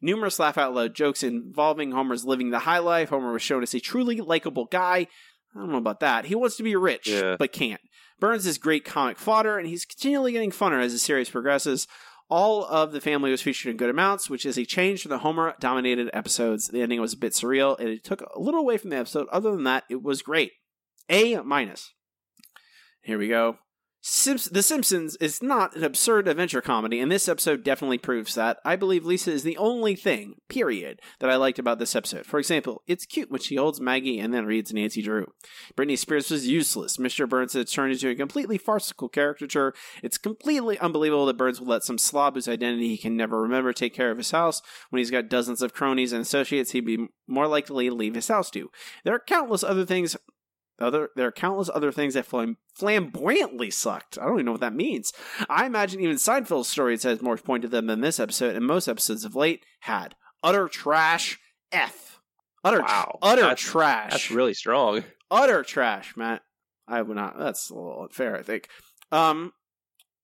Numerous 0.00 0.38
laugh 0.38 0.58
out 0.58 0.74
loud 0.74 0.94
jokes 0.94 1.22
involving 1.22 1.92
Homer's 1.92 2.24
living 2.24 2.50
the 2.50 2.60
high 2.60 2.78
life. 2.78 3.10
Homer 3.10 3.32
was 3.32 3.42
shown 3.42 3.62
as 3.62 3.74
a 3.74 3.80
truly 3.80 4.16
likable 4.20 4.66
guy. 4.70 5.06
I 5.54 5.58
don't 5.58 5.70
know 5.70 5.78
about 5.78 6.00
that. 6.00 6.24
He 6.24 6.34
wants 6.34 6.56
to 6.56 6.62
be 6.62 6.74
rich, 6.74 7.08
Yeah. 7.08 7.36
but 7.38 7.52
can't. 7.52 7.80
Burns 8.18 8.46
is 8.46 8.58
great 8.58 8.84
comic 8.84 9.18
fodder, 9.18 9.58
and 9.58 9.66
he's 9.68 9.84
continually 9.84 10.32
getting 10.32 10.50
funner 10.50 10.80
as 10.82 10.92
the 10.92 10.98
series 10.98 11.28
progresses. 11.30 11.86
All 12.30 12.64
of 12.64 12.92
the 12.92 13.00
family 13.00 13.30
was 13.30 13.42
featured 13.42 13.70
in 13.70 13.76
good 13.76 13.90
amounts, 13.90 14.30
which 14.30 14.46
is 14.46 14.56
a 14.56 14.64
change 14.64 15.02
from 15.02 15.10
the 15.10 15.18
Homer 15.18 15.54
dominated 15.60 16.08
episodes. 16.14 16.68
The 16.68 16.80
ending 16.80 17.00
was 17.00 17.12
a 17.12 17.16
bit 17.18 17.32
surreal, 17.32 17.78
and 17.78 17.88
it 17.88 18.02
took 18.04 18.22
a 18.22 18.40
little 18.40 18.60
away 18.60 18.78
from 18.78 18.90
the 18.90 18.96
episode. 18.96 19.26
Other 19.30 19.50
than 19.50 19.64
that, 19.64 19.84
it 19.90 20.02
was 20.02 20.22
great. 20.22 20.52
A 21.10 21.36
minus. 21.42 21.92
Here 23.02 23.18
we 23.18 23.28
go. 23.28 23.58
Simps- 24.04 24.48
the 24.48 24.64
Simpsons 24.64 25.14
is 25.16 25.40
not 25.40 25.76
an 25.76 25.84
absurd 25.84 26.26
adventure 26.26 26.60
comedy, 26.60 26.98
and 26.98 27.10
this 27.10 27.28
episode 27.28 27.62
definitely 27.62 27.98
proves 27.98 28.34
that. 28.34 28.58
I 28.64 28.74
believe 28.74 29.04
Lisa 29.04 29.30
is 29.30 29.44
the 29.44 29.56
only 29.56 29.94
thing, 29.94 30.40
period, 30.48 31.00
that 31.20 31.30
I 31.30 31.36
liked 31.36 31.60
about 31.60 31.78
this 31.78 31.94
episode. 31.94 32.26
For 32.26 32.40
example, 32.40 32.82
it's 32.88 33.06
cute 33.06 33.30
when 33.30 33.40
she 33.40 33.54
holds 33.54 33.80
Maggie 33.80 34.18
and 34.18 34.34
then 34.34 34.44
reads 34.44 34.72
Nancy 34.72 35.02
Drew. 35.02 35.32
Britney 35.76 35.96
Spears 35.96 36.32
was 36.32 36.48
useless. 36.48 36.96
Mr. 36.96 37.28
Burns 37.28 37.52
has 37.52 37.70
turned 37.70 37.92
into 37.92 38.08
a 38.08 38.16
completely 38.16 38.58
farcical 38.58 39.08
caricature. 39.08 39.72
It's 40.02 40.18
completely 40.18 40.80
unbelievable 40.80 41.26
that 41.26 41.38
Burns 41.38 41.60
will 41.60 41.68
let 41.68 41.84
some 41.84 41.98
slob 41.98 42.34
whose 42.34 42.48
identity 42.48 42.88
he 42.88 42.98
can 42.98 43.16
never 43.16 43.40
remember 43.40 43.72
take 43.72 43.94
care 43.94 44.10
of 44.10 44.18
his 44.18 44.32
house 44.32 44.62
when 44.90 44.98
he's 44.98 45.12
got 45.12 45.28
dozens 45.28 45.62
of 45.62 45.74
cronies 45.74 46.12
and 46.12 46.22
associates 46.22 46.72
he'd 46.72 46.84
be 46.84 47.06
more 47.28 47.46
likely 47.46 47.88
to 47.88 47.94
leave 47.94 48.16
his 48.16 48.26
house 48.26 48.50
to. 48.50 48.68
There 49.04 49.14
are 49.14 49.20
countless 49.20 49.62
other 49.62 49.86
things 49.86 50.16
other 50.78 51.10
there 51.16 51.26
are 51.28 51.32
countless 51.32 51.70
other 51.72 51.92
things 51.92 52.14
that 52.14 52.26
flam- 52.26 52.56
flamboyantly 52.74 53.70
sucked. 53.70 54.18
I 54.18 54.24
don't 54.24 54.34
even 54.34 54.46
know 54.46 54.52
what 54.52 54.60
that 54.62 54.74
means. 54.74 55.12
I 55.48 55.66
imagine 55.66 56.00
even 56.00 56.16
Seinfeld's 56.16 56.68
stories 56.68 57.02
has 57.04 57.22
more 57.22 57.36
point 57.36 57.62
to 57.62 57.68
them 57.68 57.86
than 57.86 58.00
this 58.00 58.18
episode, 58.18 58.56
and 58.56 58.66
most 58.66 58.88
episodes 58.88 59.24
of 59.24 59.34
late 59.36 59.64
had 59.80 60.14
utter 60.42 60.68
trash. 60.68 61.38
F. 61.70 62.20
Utter, 62.64 62.80
Wow. 62.82 63.18
utter 63.22 63.42
That's- 63.42 63.60
trash. 63.60 64.10
That's 64.10 64.30
really 64.30 64.54
strong. 64.54 65.04
utter 65.30 65.62
trash, 65.62 66.16
Matt. 66.16 66.42
I 66.86 67.00
would 67.02 67.16
not. 67.16 67.38
That's 67.38 67.70
a 67.70 67.74
little 67.74 68.02
unfair, 68.02 68.36
I 68.36 68.42
think. 68.42 68.68
Um, 69.10 69.52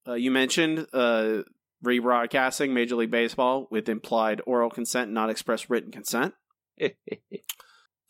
uh, 0.07 0.15
you 0.15 0.31
mentioned 0.31 0.87
uh 0.93 1.43
rebroadcasting 1.85 2.71
Major 2.71 2.97
League 2.97 3.11
Baseball 3.11 3.69
with 3.71 3.89
implied 3.89 4.41
oral 4.47 4.69
consent, 4.71 5.11
not 5.13 5.31
express 5.31 5.71
written 5.71 5.93
consent. 5.93 6.35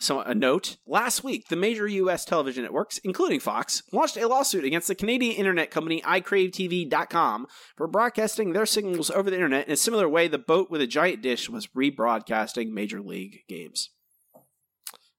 So, 0.00 0.20
a 0.20 0.32
note 0.32 0.76
last 0.86 1.24
week, 1.24 1.48
the 1.48 1.56
major 1.56 1.88
U.S. 1.88 2.24
television 2.24 2.62
networks, 2.62 2.98
including 2.98 3.40
Fox, 3.40 3.82
launched 3.92 4.16
a 4.16 4.28
lawsuit 4.28 4.64
against 4.64 4.86
the 4.86 4.94
Canadian 4.94 5.34
internet 5.34 5.72
company 5.72 6.00
iCraveTV.com 6.02 7.46
for 7.76 7.88
broadcasting 7.88 8.52
their 8.52 8.66
signals 8.66 9.10
over 9.10 9.28
the 9.28 9.36
internet 9.36 9.66
in 9.66 9.72
a 9.72 9.76
similar 9.76 10.08
way 10.08 10.28
the 10.28 10.38
boat 10.38 10.70
with 10.70 10.80
a 10.80 10.86
giant 10.86 11.20
dish 11.20 11.50
was 11.50 11.66
rebroadcasting 11.68 12.70
Major 12.70 13.00
League 13.00 13.40
games. 13.48 13.90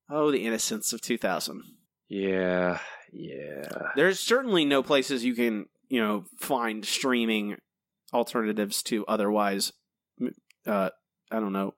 Oh, 0.10 0.32
the 0.32 0.46
innocence 0.46 0.94
of 0.94 1.02
2000. 1.02 1.62
yeah, 2.08 2.80
yeah. 3.12 3.90
There's 3.98 4.20
certainly 4.20 4.64
no 4.64 4.82
places 4.82 5.26
you 5.26 5.36
can, 5.36 5.66
you 5.90 6.00
know, 6.00 6.24
find 6.40 6.86
streaming 6.86 7.58
alternatives 8.14 8.82
to 8.84 9.06
otherwise, 9.08 9.74
uh, 10.66 10.90
I 11.30 11.40
don't 11.40 11.54
know, 11.54 11.74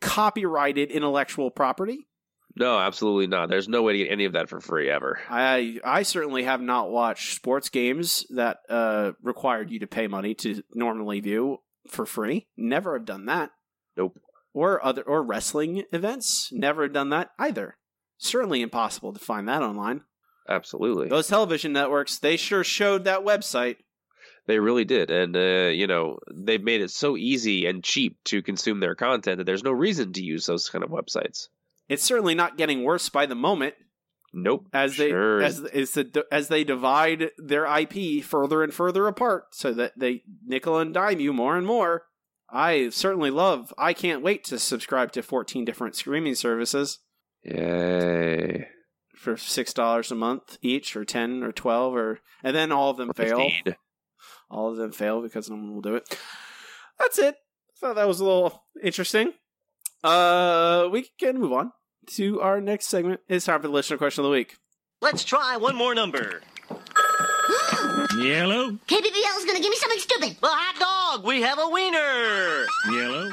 copyrighted 0.00 0.90
intellectual 0.90 1.50
property. 1.50 2.06
No, 2.58 2.78
absolutely 2.78 3.26
not. 3.26 3.50
There's 3.50 3.68
no 3.68 3.82
way 3.82 3.92
to 3.92 3.98
get 3.98 4.10
any 4.10 4.24
of 4.24 4.32
that 4.32 4.48
for 4.48 4.60
free 4.60 4.88
ever. 4.88 5.20
I 5.28 5.78
I 5.84 6.02
certainly 6.02 6.44
have 6.44 6.62
not 6.62 6.90
watched 6.90 7.34
sports 7.34 7.68
games 7.68 8.26
that 8.30 8.58
uh, 8.70 9.12
required 9.22 9.70
you 9.70 9.80
to 9.80 9.86
pay 9.86 10.06
money 10.06 10.34
to 10.36 10.62
normally 10.74 11.20
view 11.20 11.58
for 11.88 12.06
free. 12.06 12.46
Never 12.56 12.94
have 12.94 13.04
done 13.04 13.26
that. 13.26 13.50
Nope. 13.96 14.18
Or 14.54 14.82
other 14.84 15.02
or 15.02 15.22
wrestling 15.22 15.84
events. 15.92 16.48
Never 16.50 16.84
have 16.84 16.94
done 16.94 17.10
that 17.10 17.30
either. 17.38 17.76
Certainly 18.16 18.62
impossible 18.62 19.12
to 19.12 19.18
find 19.20 19.46
that 19.48 19.62
online. 19.62 20.02
Absolutely. 20.48 21.08
Those 21.08 21.26
television 21.26 21.72
networks, 21.72 22.18
they 22.18 22.36
sure 22.36 22.64
showed 22.64 23.04
that 23.04 23.24
website. 23.24 23.76
They 24.46 24.58
really 24.60 24.84
did. 24.84 25.10
And, 25.10 25.36
uh, 25.36 25.70
you 25.70 25.88
know, 25.88 26.18
they've 26.32 26.62
made 26.62 26.80
it 26.80 26.90
so 26.90 27.16
easy 27.16 27.66
and 27.66 27.82
cheap 27.82 28.16
to 28.26 28.42
consume 28.42 28.78
their 28.78 28.94
content 28.94 29.38
that 29.38 29.44
there's 29.44 29.64
no 29.64 29.72
reason 29.72 30.12
to 30.12 30.24
use 30.24 30.46
those 30.46 30.68
kind 30.68 30.84
of 30.84 30.90
websites. 30.90 31.48
It's 31.88 32.02
certainly 32.02 32.34
not 32.34 32.56
getting 32.56 32.82
worse 32.82 33.08
by 33.08 33.26
the 33.26 33.34
moment. 33.34 33.74
Nope. 34.32 34.66
As 34.72 34.96
they 34.96 35.10
Sure. 35.10 35.40
as 35.42 35.60
as 35.64 35.92
the 35.92 36.24
as 36.30 36.48
they 36.48 36.62
divide 36.64 37.30
their 37.38 37.64
IP 37.64 38.22
further 38.22 38.62
and 38.62 38.74
further 38.74 39.06
apart, 39.06 39.54
so 39.54 39.72
that 39.72 39.92
they 39.96 40.22
nickel 40.44 40.78
and 40.78 40.92
dime 40.92 41.20
you 41.20 41.32
more 41.32 41.56
and 41.56 41.66
more. 41.66 42.04
I 42.50 42.90
certainly 42.90 43.30
love. 43.30 43.72
I 43.78 43.92
can't 43.92 44.22
wait 44.22 44.44
to 44.44 44.58
subscribe 44.58 45.12
to 45.12 45.22
fourteen 45.22 45.64
different 45.64 45.96
streaming 45.96 46.34
services 46.34 46.98
Yay. 47.44 48.68
for 49.14 49.36
six 49.36 49.72
dollars 49.72 50.10
a 50.12 50.14
month 50.14 50.58
each, 50.62 50.96
or 50.96 51.04
ten, 51.04 51.42
or 51.42 51.52
twelve, 51.52 51.94
or 51.94 52.20
and 52.42 52.54
then 52.54 52.70
all 52.72 52.90
of 52.90 52.96
them 52.98 53.12
fail. 53.14 53.38
15. 53.38 53.76
All 54.50 54.70
of 54.70 54.76
them 54.76 54.92
fail 54.92 55.22
because 55.22 55.48
no 55.50 55.56
one 55.56 55.74
will 55.74 55.80
do 55.82 55.96
it. 55.96 56.18
That's 56.98 57.18
it. 57.18 57.34
I 57.36 57.78
Thought 57.80 57.96
that 57.96 58.06
was 58.08 58.20
a 58.20 58.24
little 58.24 58.64
interesting. 58.82 59.32
Uh, 60.06 60.88
we 60.92 61.10
can 61.18 61.40
move 61.40 61.52
on 61.52 61.72
to 62.06 62.40
our 62.40 62.60
next 62.60 62.86
segment. 62.86 63.20
It's 63.28 63.46
time 63.46 63.60
for 63.60 63.66
the 63.66 63.72
listener 63.72 63.98
question 63.98 64.22
of 64.22 64.26
the 64.26 64.32
week. 64.32 64.56
Let's 65.02 65.24
try 65.24 65.56
one 65.56 65.74
more 65.74 65.96
number. 65.96 66.42
Yellow. 68.16 68.70
KBBL 68.86 69.36
is 69.36 69.44
gonna 69.44 69.58
give 69.58 69.70
me 69.70 69.76
something 69.76 69.98
stupid. 69.98 70.36
Well, 70.40 70.52
hot 70.54 71.16
dog. 71.16 71.26
We 71.26 71.42
have 71.42 71.58
a 71.58 71.68
wiener. 71.68 72.66
Yellow. 72.88 73.28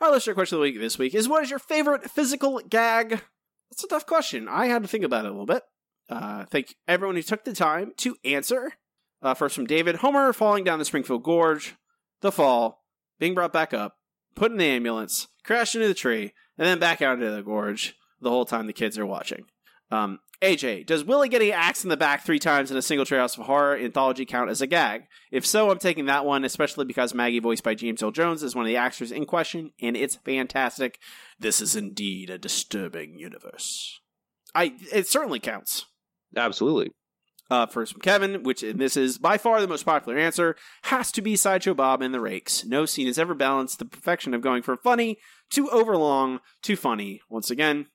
Our 0.00 0.12
listener 0.12 0.34
question 0.34 0.56
of 0.56 0.60
the 0.60 0.62
week 0.62 0.78
this 0.78 0.96
week 0.96 1.12
is: 1.12 1.28
What 1.28 1.42
is 1.42 1.50
your 1.50 1.58
favorite 1.58 2.08
physical 2.08 2.60
gag? 2.68 3.22
That's 3.70 3.82
a 3.82 3.88
tough 3.88 4.06
question. 4.06 4.46
I 4.48 4.66
had 4.66 4.82
to 4.82 4.88
think 4.88 5.02
about 5.02 5.24
it 5.24 5.28
a 5.28 5.32
little 5.32 5.44
bit. 5.44 5.64
Uh, 6.08 6.44
thank 6.44 6.76
everyone 6.86 7.16
who 7.16 7.22
took 7.22 7.44
the 7.44 7.52
time 7.52 7.92
to 7.96 8.16
answer. 8.24 8.74
Uh, 9.22 9.34
first 9.34 9.56
from 9.56 9.66
David: 9.66 9.96
Homer 9.96 10.32
falling 10.32 10.62
down 10.62 10.78
the 10.78 10.84
Springfield 10.84 11.24
Gorge, 11.24 11.74
the 12.20 12.30
fall, 12.30 12.84
being 13.18 13.34
brought 13.34 13.52
back 13.52 13.74
up, 13.74 13.96
put 14.36 14.52
in 14.52 14.58
the 14.58 14.66
ambulance, 14.66 15.26
crashed 15.46 15.74
into 15.74 15.88
the 15.88 15.94
tree, 15.94 16.32
and 16.58 16.66
then 16.66 16.78
back 16.78 17.00
out 17.00 17.18
into 17.18 17.30
the 17.30 17.42
gorge. 17.42 17.94
The 18.20 18.30
whole 18.30 18.44
time 18.44 18.66
the 18.66 18.72
kids 18.72 18.98
are 18.98 19.06
watching. 19.06 19.44
Um, 19.90 20.20
AJ, 20.42 20.86
does 20.86 21.04
Willie 21.04 21.28
getting 21.28 21.52
axed 21.52 21.84
in 21.84 21.90
the 21.90 21.96
back 21.96 22.24
three 22.24 22.38
times 22.38 22.70
in 22.70 22.76
a 22.76 22.82
single 22.82 23.06
Treehouse 23.06 23.38
of 23.38 23.46
Horror 23.46 23.76
anthology 23.76 24.26
count 24.26 24.50
as 24.50 24.60
a 24.60 24.66
gag? 24.66 25.04
If 25.30 25.46
so, 25.46 25.70
I'm 25.70 25.78
taking 25.78 26.06
that 26.06 26.26
one, 26.26 26.44
especially 26.44 26.84
because 26.84 27.14
Maggie, 27.14 27.38
voiced 27.38 27.62
by 27.62 27.74
James 27.74 28.02
Earl 28.02 28.10
Jones, 28.10 28.42
is 28.42 28.54
one 28.54 28.64
of 28.64 28.68
the 28.68 28.76
actors 28.76 29.12
in 29.12 29.24
question, 29.24 29.72
and 29.80 29.96
it's 29.96 30.16
fantastic. 30.16 30.98
This 31.38 31.60
is 31.60 31.76
indeed 31.76 32.28
a 32.28 32.38
disturbing 32.38 33.18
universe. 33.18 34.00
I 34.54 34.74
it 34.92 35.06
certainly 35.06 35.40
counts. 35.40 35.86
Absolutely. 36.36 36.90
Uh, 37.48 37.64
first 37.66 37.92
from 37.92 38.00
Kevin, 38.00 38.42
which 38.42 38.64
and 38.64 38.80
this 38.80 38.96
is 38.96 39.18
by 39.18 39.38
far 39.38 39.60
the 39.60 39.68
most 39.68 39.84
popular 39.84 40.18
answer, 40.18 40.56
has 40.82 41.12
to 41.12 41.22
be 41.22 41.36
Sideshow 41.36 41.74
Bob 41.74 42.02
and 42.02 42.12
the 42.12 42.20
Rakes. 42.20 42.64
No 42.64 42.86
scene 42.86 43.06
has 43.06 43.18
ever 43.18 43.34
balanced 43.34 43.78
the 43.78 43.84
perfection 43.84 44.34
of 44.34 44.40
going 44.40 44.62
from 44.62 44.78
funny 44.78 45.18
to 45.50 45.70
overlong 45.70 46.40
to 46.62 46.74
funny. 46.74 47.20
Once 47.28 47.50
again, 47.50 47.86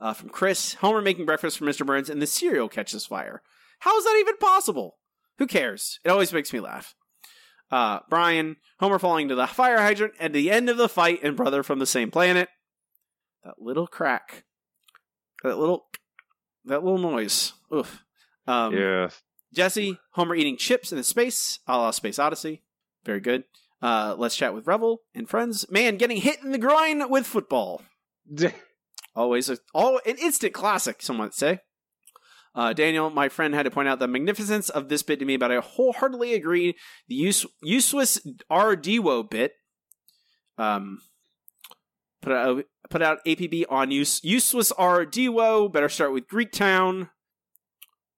uh, 0.00 0.12
from 0.12 0.30
Chris, 0.30 0.74
Homer 0.74 1.02
making 1.02 1.26
breakfast 1.26 1.58
for 1.58 1.66
Mr. 1.66 1.86
Burns 1.86 2.10
and 2.10 2.20
the 2.20 2.26
cereal 2.26 2.68
catches 2.68 3.06
fire. 3.06 3.42
How 3.80 3.96
is 3.96 4.04
that 4.04 4.18
even 4.18 4.36
possible? 4.38 4.98
Who 5.38 5.46
cares? 5.46 6.00
It 6.04 6.10
always 6.10 6.32
makes 6.32 6.52
me 6.52 6.58
laugh. 6.58 6.94
Uh, 7.70 8.00
Brian, 8.08 8.56
Homer 8.80 8.98
falling 8.98 9.28
to 9.28 9.34
the 9.36 9.46
fire 9.46 9.80
hydrant 9.80 10.14
at 10.18 10.32
the 10.32 10.50
end 10.50 10.68
of 10.68 10.76
the 10.76 10.88
fight 10.88 11.20
and 11.22 11.36
brother 11.36 11.62
from 11.62 11.78
the 11.78 11.86
same 11.86 12.10
planet. 12.10 12.48
That 13.44 13.54
little 13.58 13.86
crack. 13.86 14.44
That 15.44 15.58
little 15.58 15.86
that 16.64 16.82
little 16.84 16.98
noise. 16.98 17.54
Oof. 17.74 18.04
Um, 18.46 18.74
yeah. 18.74 19.10
Jesse, 19.52 19.98
Homer 20.12 20.34
eating 20.34 20.56
chips 20.56 20.92
in 20.92 20.98
the 20.98 21.04
space, 21.04 21.58
a 21.66 21.76
la 21.76 21.90
Space 21.90 22.18
Odyssey. 22.18 22.62
Very 23.04 23.20
good. 23.20 23.44
Uh, 23.82 24.14
let's 24.16 24.36
chat 24.36 24.54
with 24.54 24.66
Revel 24.66 25.02
and 25.14 25.28
friends. 25.28 25.70
Man, 25.70 25.96
getting 25.96 26.18
hit 26.18 26.42
in 26.42 26.52
the 26.52 26.58
groin 26.58 27.08
with 27.10 27.26
football. 27.26 27.82
Always 29.16 29.50
a 29.50 29.58
all 29.74 30.00
an 30.06 30.16
instant 30.18 30.54
classic, 30.54 31.02
some 31.02 31.16
might 31.16 31.34
say. 31.34 31.60
Uh, 32.54 32.72
Daniel, 32.72 33.10
my 33.10 33.28
friend, 33.28 33.54
had 33.54 33.62
to 33.64 33.70
point 33.70 33.88
out 33.88 33.98
the 33.98 34.08
magnificence 34.08 34.68
of 34.70 34.88
this 34.88 35.02
bit 35.02 35.18
to 35.20 35.24
me, 35.24 35.36
but 35.36 35.52
I 35.52 35.60
wholeheartedly 35.60 36.34
agree. 36.34 36.76
The 37.08 37.14
use, 37.14 37.46
useless 37.62 38.20
RDWO 38.50 39.30
bit, 39.30 39.52
um, 40.58 40.98
put 42.22 42.32
out 42.32 42.64
put 42.88 43.02
out 43.02 43.24
APB 43.24 43.64
on 43.68 43.90
use 43.90 44.22
useless 44.22 44.72
RDWO. 44.72 45.72
Better 45.72 45.88
start 45.88 46.12
with 46.12 46.28
Greek 46.28 46.52
Town, 46.52 47.10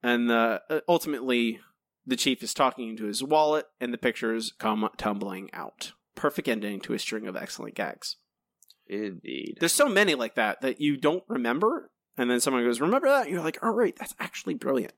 and 0.02 0.30
uh, 0.30 0.60
ultimately 0.88 1.60
the 2.06 2.16
chief 2.16 2.42
is 2.42 2.54
talking 2.54 2.90
into 2.90 3.04
his 3.04 3.22
wallet, 3.22 3.66
and 3.80 3.92
the 3.92 3.98
pictures 3.98 4.52
come 4.58 4.88
tumbling 4.96 5.50
out. 5.52 5.92
Perfect 6.14 6.48
ending 6.48 6.80
to 6.80 6.94
a 6.94 6.98
string 6.98 7.26
of 7.26 7.36
excellent 7.36 7.74
gags. 7.74 8.16
Indeed. 8.86 9.58
There's 9.60 9.72
so 9.72 9.88
many 9.88 10.14
like 10.14 10.34
that 10.34 10.60
that 10.60 10.80
you 10.80 10.96
don't 10.96 11.24
remember, 11.28 11.90
and 12.16 12.30
then 12.30 12.40
someone 12.40 12.64
goes, 12.64 12.80
"Remember 12.80 13.08
that?" 13.08 13.22
And 13.22 13.30
you're 13.30 13.42
like, 13.42 13.58
"Oh, 13.62 13.70
right, 13.70 13.96
that's 13.96 14.14
actually 14.18 14.54
brilliant." 14.54 14.94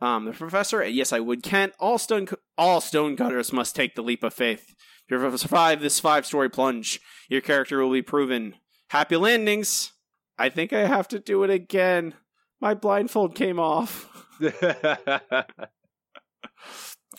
Um, 0.00 0.24
the 0.24 0.32
professor, 0.32 0.84
yes, 0.84 1.12
I 1.12 1.20
would. 1.20 1.42
Kent, 1.42 1.74
all 1.78 1.96
stone, 1.96 2.26
all 2.58 2.80
stone 2.80 3.16
cutters 3.16 3.52
must 3.52 3.76
take 3.76 3.94
the 3.94 4.02
leap 4.02 4.24
of 4.24 4.34
faith. 4.34 4.74
If 5.08 5.20
you 5.20 5.38
survive 5.38 5.80
this 5.80 6.00
five-story 6.00 6.50
plunge, 6.50 7.00
your 7.28 7.40
character 7.40 7.82
will 7.82 7.92
be 7.92 8.02
proven. 8.02 8.56
Happy 8.88 9.16
landings. 9.16 9.92
I 10.38 10.48
think 10.48 10.72
I 10.72 10.86
have 10.86 11.06
to 11.08 11.18
do 11.18 11.44
it 11.44 11.50
again. 11.50 12.14
My 12.62 12.74
blindfold 12.74 13.34
came 13.34 13.58
off. 13.58 14.08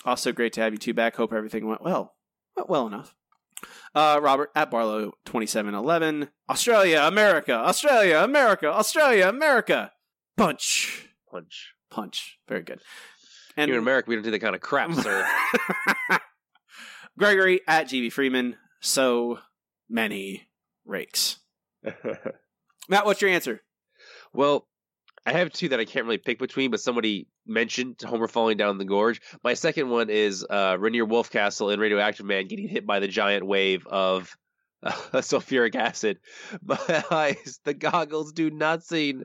also, 0.06 0.32
great 0.32 0.54
to 0.54 0.62
have 0.62 0.72
you 0.72 0.80
two 0.80 0.94
back. 0.94 1.18
Hope 1.18 1.34
everything 1.34 1.68
went 1.68 1.84
well. 1.84 2.16
Went 2.56 2.70
well 2.70 2.88
enough. 2.88 3.14
Uh, 3.94 4.22
Robert 4.24 4.52
at 4.56 4.72
Barlow 4.72 5.12
twenty 5.26 5.46
seven 5.46 5.76
eleven. 5.76 6.30
Australia, 6.50 7.02
America, 7.02 7.52
Australia, 7.52 8.20
America, 8.20 8.68
Australia, 8.68 9.28
America. 9.28 9.91
Punch, 10.38 11.10
punch, 11.30 11.74
punch. 11.91 12.39
Very 12.48 12.62
good. 12.64 12.80
And 13.58 13.68
Here 13.68 13.78
in 13.78 13.84
America, 13.84 14.10
we 14.10 14.16
don't 14.16 14.24
do 14.24 14.32
that 14.32 14.39
kind 14.39 14.56
of 14.56 14.62
crap, 14.62 14.94
sir. 14.94 15.28
Gregory 17.20 17.60
at 17.68 17.88
GB 17.89 18.14
Freeman. 18.14 18.56
So 18.80 19.39
many 19.89 20.48
rakes. 20.86 21.39
Matt, 22.89 23.06
what's 23.06 23.22
your 23.22 23.30
answer? 23.30 23.62
Well, 24.34 24.68
I 25.26 25.34
have 25.34 25.53
two 25.53 25.69
that 25.69 25.80
I 25.80 25.86
can't 25.86 26.05
really 26.05 26.17
pick 26.17 26.38
between, 26.38 26.71
but 26.71 26.82
somebody 26.82 27.28
mentioned 27.45 28.01
Homer 28.01 28.28
falling 28.28 28.57
down 28.57 28.78
the 28.78 28.86
gorge. 28.86 29.21
My 29.43 29.53
second 29.53 29.89
one 29.89 30.09
is 30.09 30.45
uh, 30.49 30.76
Rainier 30.78 31.05
Wolfcastle 31.05 31.74
in 31.74 31.80
Radioactive 31.80 32.26
Man 32.26 32.47
getting 32.47 32.67
hit 32.67 32.86
by 32.86 32.99
the 32.99 33.07
giant 33.07 33.45
wave 33.45 33.88
of 33.88 34.36
uh, 34.84 34.91
sulfuric 35.13 35.76
acid. 35.76 36.19
My 36.61 37.03
eyes, 37.09 37.59
the 37.63 37.74
goggles 37.74 38.34
do 38.34 38.49
nothing. 38.49 39.24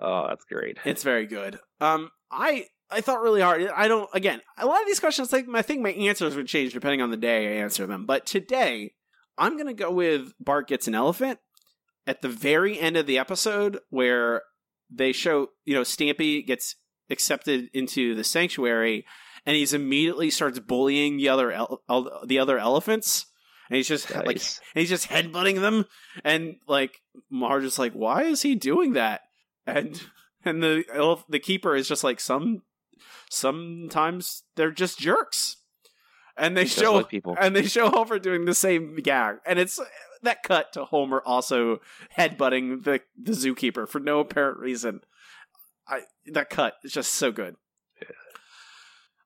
Oh, 0.00 0.26
that's 0.28 0.44
great. 0.44 0.78
It's 0.84 1.02
very 1.02 1.26
good. 1.26 1.58
Um, 1.80 2.10
I 2.30 2.66
I 2.90 3.00
thought 3.00 3.22
really 3.22 3.40
hard. 3.40 3.66
I 3.74 3.88
don't. 3.88 4.10
Again, 4.12 4.40
a 4.58 4.66
lot 4.66 4.80
of 4.80 4.86
these 4.86 5.00
questions, 5.00 5.32
like 5.32 5.46
I 5.54 5.62
think 5.62 5.80
my 5.80 5.90
answers 5.90 6.36
would 6.36 6.48
change 6.48 6.74
depending 6.74 7.00
on 7.00 7.10
the 7.10 7.16
day 7.16 7.48
I 7.48 7.62
answer 7.62 7.86
them. 7.86 8.04
But 8.04 8.26
today, 8.26 8.92
I'm 9.38 9.56
gonna 9.56 9.74
go 9.74 9.90
with 9.90 10.32
Bart 10.38 10.68
gets 10.68 10.86
an 10.86 10.94
elephant 10.94 11.38
at 12.06 12.22
the 12.22 12.28
very 12.28 12.78
end 12.78 12.96
of 12.96 13.06
the 13.06 13.18
episode 13.18 13.78
where 13.90 14.42
they 14.90 15.12
show 15.12 15.48
you 15.64 15.74
know 15.74 15.82
Stampy 15.82 16.46
gets 16.46 16.76
accepted 17.10 17.68
into 17.72 18.14
the 18.14 18.24
sanctuary 18.24 19.04
and 19.46 19.56
he's 19.56 19.74
immediately 19.74 20.30
starts 20.30 20.58
bullying 20.58 21.16
the 21.16 21.28
other 21.28 21.52
el- 21.52 22.22
the 22.26 22.38
other 22.38 22.58
elephants. 22.58 23.26
And 23.68 23.76
he's 23.76 23.88
just 23.88 24.10
nice. 24.10 24.26
like 24.26 24.36
and 24.36 24.80
he's 24.80 24.90
just 24.90 25.08
headbutting 25.08 25.60
them. 25.60 25.86
And 26.22 26.56
like 26.68 27.00
Marge 27.30 27.64
is 27.64 27.78
like 27.78 27.92
why 27.92 28.24
is 28.24 28.42
he 28.42 28.54
doing 28.54 28.92
that? 28.94 29.22
And 29.66 30.00
and 30.44 30.62
the 30.62 31.24
the 31.28 31.38
keeper 31.38 31.74
is 31.74 31.88
just 31.88 32.04
like 32.04 32.20
some 32.20 32.62
sometimes 33.30 34.44
they're 34.56 34.70
just 34.70 34.98
jerks 34.98 35.56
and 36.36 36.56
they 36.56 36.64
just 36.64 36.78
show 36.78 36.94
like 36.94 37.08
people 37.08 37.36
and 37.40 37.54
they 37.54 37.64
show 37.64 37.88
Homer 37.88 38.18
doing 38.18 38.44
the 38.44 38.54
same 38.54 38.96
gag 38.96 39.36
and 39.46 39.58
it's 39.58 39.80
that 40.24 40.42
cut 40.42 40.72
to 40.72 40.84
Homer 40.84 41.22
also 41.24 41.80
headbutting 42.18 42.82
the 42.84 43.00
the 43.16 43.32
zookeeper 43.32 43.88
for 43.88 44.00
no 44.00 44.18
apparent 44.18 44.58
reason. 44.58 45.00
I 45.86 46.02
that 46.32 46.50
cut 46.50 46.74
is 46.82 46.92
just 46.92 47.14
so 47.14 47.30
good. 47.30 47.56
Yeah. 48.00 48.08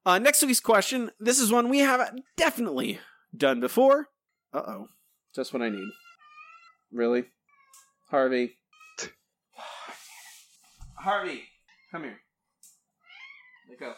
Uh, 0.04 0.18
next 0.18 0.42
week's 0.42 0.60
question. 0.60 1.10
This 1.18 1.40
is 1.40 1.50
one 1.50 1.68
we 1.68 1.78
have 1.78 2.14
definitely 2.36 3.00
done 3.36 3.60
before. 3.60 4.08
Uh 4.52 4.62
oh, 4.66 4.88
just 5.34 5.52
what 5.52 5.62
I 5.62 5.68
need. 5.68 5.88
Really, 6.92 7.24
Harvey. 8.10 8.58
Harvey, 10.98 11.44
come 11.92 12.02
here. 12.02 12.20
Let 13.68 13.80
go. 13.80 13.94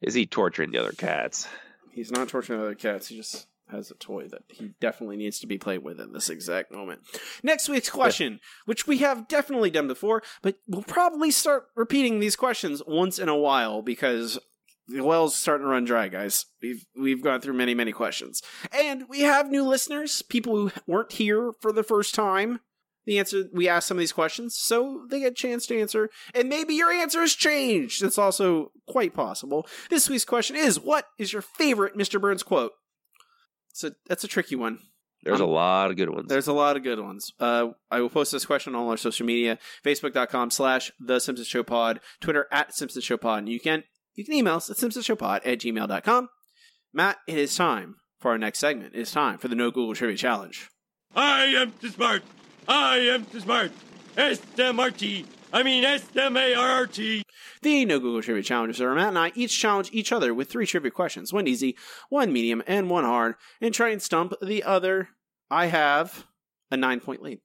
Is 0.00 0.14
he 0.14 0.26
torturing 0.26 0.70
the 0.70 0.78
other 0.78 0.92
cats? 0.92 1.46
He's 1.92 2.10
not 2.10 2.28
torturing 2.28 2.60
the 2.60 2.66
other 2.66 2.74
cats. 2.74 3.08
He 3.08 3.16
just 3.16 3.46
has 3.70 3.90
a 3.90 3.94
toy 3.94 4.26
that 4.28 4.42
he 4.48 4.72
definitely 4.80 5.16
needs 5.16 5.38
to 5.40 5.46
be 5.46 5.58
played 5.58 5.82
with 5.82 6.00
in 6.00 6.12
this 6.12 6.28
exact 6.28 6.72
moment. 6.72 7.02
Next 7.42 7.68
week's 7.68 7.90
question, 7.90 8.40
which 8.66 8.86
we 8.86 8.98
have 8.98 9.28
definitely 9.28 9.70
done 9.70 9.86
before, 9.86 10.22
but 10.42 10.56
we'll 10.66 10.82
probably 10.82 11.30
start 11.30 11.68
repeating 11.76 12.20
these 12.20 12.36
questions 12.36 12.82
once 12.86 13.18
in 13.18 13.28
a 13.28 13.36
while 13.36 13.82
because 13.82 14.38
the 14.88 15.04
well's 15.04 15.36
starting 15.36 15.66
to 15.66 15.70
run 15.70 15.84
dry, 15.84 16.08
guys. 16.08 16.46
We've 16.60 16.84
we've 16.98 17.22
gone 17.22 17.40
through 17.40 17.54
many 17.54 17.74
many 17.74 17.92
questions, 17.92 18.42
and 18.72 19.04
we 19.08 19.20
have 19.20 19.50
new 19.50 19.64
listeners, 19.64 20.22
people 20.22 20.56
who 20.56 20.72
weren't 20.86 21.12
here 21.12 21.52
for 21.60 21.72
the 21.72 21.84
first 21.84 22.14
time. 22.14 22.60
The 23.06 23.18
answer 23.18 23.44
we 23.52 23.68
asked 23.68 23.88
some 23.88 23.96
of 23.96 24.00
these 24.00 24.12
questions, 24.12 24.56
so 24.58 25.06
they 25.08 25.20
get 25.20 25.32
a 25.32 25.34
chance 25.34 25.66
to 25.66 25.80
answer, 25.80 26.10
and 26.34 26.48
maybe 26.48 26.74
your 26.74 26.90
answer 26.90 27.20
has 27.20 27.32
changed. 27.32 28.02
It's 28.02 28.18
also 28.18 28.72
quite 28.86 29.14
possible. 29.14 29.66
This 29.88 30.08
week's 30.08 30.24
question 30.24 30.56
is: 30.56 30.78
What 30.78 31.06
is 31.18 31.32
your 31.32 31.42
favorite 31.42 31.96
Mr. 31.96 32.20
Burns 32.20 32.42
quote? 32.42 32.72
So 33.72 33.92
that's 34.06 34.24
a 34.24 34.28
tricky 34.28 34.54
one. 34.54 34.78
There's 35.22 35.40
um, 35.40 35.48
a 35.48 35.50
lot 35.50 35.90
of 35.90 35.96
good 35.96 36.10
ones. 36.10 36.28
There's 36.28 36.46
a 36.48 36.52
lot 36.52 36.76
of 36.76 36.82
good 36.82 37.00
ones. 37.00 37.32
Uh, 37.40 37.68
I 37.90 38.00
will 38.00 38.10
post 38.10 38.32
this 38.32 38.46
question 38.46 38.74
on 38.74 38.82
all 38.82 38.90
our 38.90 38.96
social 38.96 39.26
media: 39.26 39.58
Facebook.com 39.84 40.50
slash 40.50 40.92
The 41.00 41.20
Simpsons 41.20 41.48
Show 41.48 41.62
Pod, 41.62 42.00
Twitter 42.20 42.46
at 42.52 42.74
Simpsons 42.74 43.04
Show 43.04 43.16
Pod. 43.16 43.40
And 43.40 43.48
you 43.48 43.60
can 43.60 43.84
you 44.14 44.24
can 44.24 44.34
email 44.34 44.56
us 44.56 44.70
at 44.70 44.76
simpsonshowpod 44.76 45.40
at 45.46 45.60
gmail.com. 45.60 46.28
Matt, 46.92 47.18
it 47.26 47.38
is 47.38 47.54
time 47.54 47.96
for 48.18 48.32
our 48.32 48.38
next 48.38 48.58
segment. 48.58 48.94
It 48.94 49.00
is 49.00 49.12
time 49.12 49.38
for 49.38 49.48
the 49.48 49.54
No 49.54 49.70
Google 49.70 49.94
Trivia 49.94 50.16
Challenge. 50.16 50.68
I 51.14 51.44
am 51.44 51.72
too 51.80 51.88
smart. 51.88 52.22
I 52.70 52.98
am 52.98 53.24
too 53.24 53.40
smart. 53.40 53.72
S-M-R-T. 54.16 55.26
I 55.52 55.62
mean 55.64 55.82
S-M-A-R-R-T. 55.82 57.24
The 57.62 57.84
No 57.84 57.98
Google 57.98 58.22
Trivia 58.22 58.44
Challengers 58.44 58.80
are 58.80 58.94
Matt 58.94 59.08
and 59.08 59.18
I 59.18 59.32
each 59.34 59.58
challenge 59.58 59.90
each 59.92 60.12
other 60.12 60.32
with 60.32 60.48
three 60.48 60.66
trivia 60.66 60.92
questions 60.92 61.32
one 61.32 61.48
easy, 61.48 61.76
one 62.10 62.32
medium, 62.32 62.62
and 62.68 62.88
one 62.88 63.02
hard, 63.02 63.34
and 63.60 63.74
try 63.74 63.88
and 63.88 64.00
stump 64.00 64.34
the 64.40 64.62
other. 64.62 65.08
I 65.50 65.66
have 65.66 66.28
a 66.70 66.76
nine 66.76 67.00
point 67.00 67.22
lead. 67.22 67.40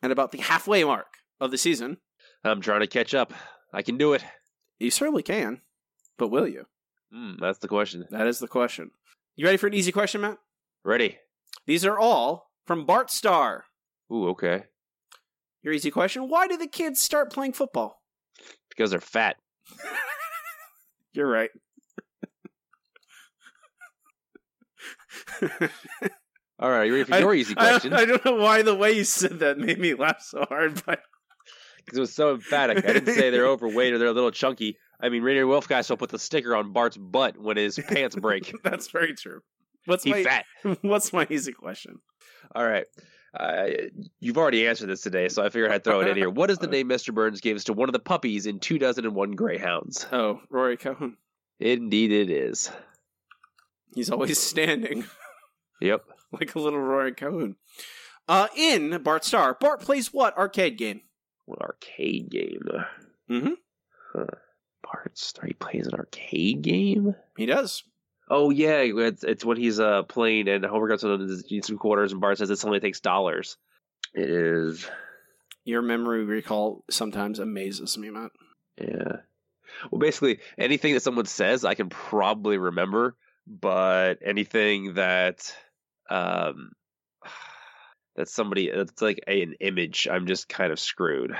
At 0.00 0.12
about 0.12 0.30
the 0.30 0.38
halfway 0.38 0.84
mark 0.84 1.08
of 1.40 1.50
the 1.50 1.58
season, 1.58 1.96
I'm 2.44 2.60
trying 2.60 2.80
to 2.80 2.86
catch 2.86 3.14
up. 3.14 3.34
I 3.72 3.82
can 3.82 3.98
do 3.98 4.12
it. 4.12 4.24
You 4.78 4.92
certainly 4.92 5.24
can. 5.24 5.60
But 6.18 6.28
will 6.28 6.46
you? 6.46 6.66
Mm, 7.12 7.40
that's 7.40 7.58
the 7.58 7.66
question. 7.66 8.06
That 8.12 8.28
is 8.28 8.38
the 8.38 8.46
question. 8.46 8.92
You 9.34 9.44
ready 9.46 9.56
for 9.56 9.66
an 9.66 9.74
easy 9.74 9.90
question, 9.90 10.20
Matt? 10.20 10.38
Ready. 10.84 11.18
These 11.66 11.84
are 11.84 11.98
all 11.98 12.52
from 12.64 12.86
Bart 12.86 13.10
Star. 13.10 13.64
Ooh, 14.12 14.28
okay. 14.28 14.64
Your 15.62 15.72
easy 15.74 15.90
question 15.90 16.28
Why 16.28 16.46
do 16.46 16.56
the 16.56 16.66
kids 16.66 17.00
start 17.00 17.32
playing 17.32 17.52
football? 17.52 18.02
Because 18.68 18.90
they're 18.90 19.00
fat. 19.00 19.36
You're 21.12 21.28
right. 21.28 21.50
All 26.60 26.70
right, 26.70 26.78
are 26.78 26.84
you 26.86 26.92
ready 26.92 27.04
for 27.04 27.18
your 27.18 27.34
easy 27.34 27.54
question? 27.54 27.92
I, 27.92 27.98
I, 27.98 28.04
don't 28.04 28.24
know 28.24 28.34
why 28.34 28.62
the 28.62 28.74
way 28.74 28.92
you 28.92 29.04
said 29.04 29.38
that 29.40 29.58
made 29.58 29.78
me 29.78 29.94
laugh 29.94 30.20
so 30.22 30.44
hard, 30.48 30.82
but 30.84 31.00
because 31.84 31.98
it 31.98 32.00
was 32.00 32.14
so 32.14 32.34
emphatic. 32.34 32.78
I 32.78 32.94
didn't 32.94 33.14
say 33.14 33.30
they're 33.30 33.46
overweight 33.46 33.92
or 33.92 33.98
they're 33.98 34.08
a 34.08 34.12
little 34.12 34.32
chunky. 34.32 34.76
I 35.00 35.08
mean, 35.08 35.22
Rainier 35.22 35.46
Wolfcastle 35.46 35.98
put 35.98 36.10
the 36.10 36.18
sticker 36.18 36.56
on 36.56 36.72
Bart's 36.72 36.96
butt 36.96 37.38
when 37.38 37.56
his 37.56 37.78
pants 37.88 38.16
break. 38.16 38.52
That's 38.64 38.90
very 38.90 39.14
true. 39.14 39.40
What's 39.86 40.02
he 40.02 40.10
my 40.10 40.24
fat? 40.24 40.44
What's 40.82 41.12
my 41.12 41.26
easy 41.30 41.52
question? 41.52 42.00
All 42.54 42.66
right. 42.66 42.86
Uh, 43.38 43.66
you've 44.18 44.36
already 44.36 44.66
answered 44.66 44.88
this 44.88 45.02
today, 45.02 45.28
so 45.28 45.44
I 45.44 45.48
figured 45.48 45.70
I'd 45.70 45.84
throw 45.84 46.00
it 46.00 46.08
in 46.08 46.16
here. 46.16 46.28
What 46.28 46.50
is 46.50 46.58
the 46.58 46.66
name 46.76 46.88
Mr. 46.88 47.14
Burns 47.14 47.40
gives 47.40 47.64
to 47.64 47.72
one 47.72 47.88
of 47.88 47.92
the 47.92 48.00
puppies 48.00 48.46
in 48.46 48.58
Two 48.58 48.78
Dozen 48.78 49.04
and 49.04 49.14
One 49.14 49.32
Greyhounds? 49.32 50.06
Oh, 50.10 50.40
Rory 50.50 50.76
Calhoun. 50.76 51.16
Indeed, 51.60 52.10
it 52.10 52.30
is. 52.30 52.70
He's 53.94 54.10
always 54.10 54.38
standing. 54.40 55.04
Yep. 55.80 56.06
like 56.32 56.56
a 56.56 56.58
little 56.58 56.80
Rory 56.80 57.12
Calhoun. 57.14 57.54
Uh, 58.26 58.48
in 58.56 59.00
Bart 59.04 59.24
Star, 59.24 59.54
Bart 59.54 59.78
plays 59.80 60.12
what 60.12 60.36
arcade 60.36 60.76
game? 60.76 61.02
What 61.44 61.60
arcade 61.62 62.30
game? 62.30 62.62
Mm-hmm. 63.30 63.52
Huh. 64.12 64.24
Bart 64.82 65.16
Star, 65.16 65.46
he 65.46 65.52
plays 65.52 65.86
an 65.86 65.94
arcade 65.94 66.62
game? 66.62 67.14
He 67.36 67.46
does. 67.46 67.84
Oh 68.30 68.50
yeah, 68.50 68.80
it's, 68.82 69.24
it's 69.24 69.44
when 69.44 69.56
he's 69.56 69.80
uh 69.80 70.02
playing 70.02 70.48
and 70.48 70.64
Homer 70.64 70.88
goes 70.88 71.00
to 71.00 71.16
the 71.16 71.62
some 71.62 71.78
quarters 71.78 72.12
and 72.12 72.20
Bart 72.20 72.38
says 72.38 72.48
this 72.48 72.64
only 72.64 72.80
takes 72.80 73.00
dollars. 73.00 73.56
It 74.14 74.28
is. 74.28 74.88
Your 75.64 75.82
memory 75.82 76.24
recall 76.24 76.84
sometimes 76.90 77.38
amazes 77.38 77.96
me, 77.96 78.10
Matt. 78.10 78.30
Yeah. 78.78 79.16
Well, 79.90 79.98
basically 79.98 80.40
anything 80.58 80.94
that 80.94 81.02
someone 81.02 81.26
says, 81.26 81.64
I 81.64 81.74
can 81.74 81.88
probably 81.88 82.58
remember, 82.58 83.16
but 83.46 84.18
anything 84.24 84.94
that 84.94 85.54
um 86.10 86.72
that's 88.16 88.34
somebody 88.34 88.70
that's 88.74 89.00
like 89.00 89.20
a, 89.26 89.42
an 89.42 89.54
image, 89.60 90.06
I'm 90.10 90.26
just 90.26 90.48
kind 90.48 90.72
of 90.72 90.78
screwed. 90.78 91.34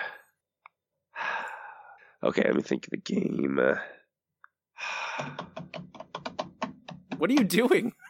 okay, 2.25 2.45
let 2.45 2.57
me 2.57 2.63
think 2.63 2.87
of 2.87 2.91
the 2.91 2.97
game. 2.97 3.61
What 7.19 7.31
are 7.31 7.35
you 7.35 7.45
doing? 7.45 7.93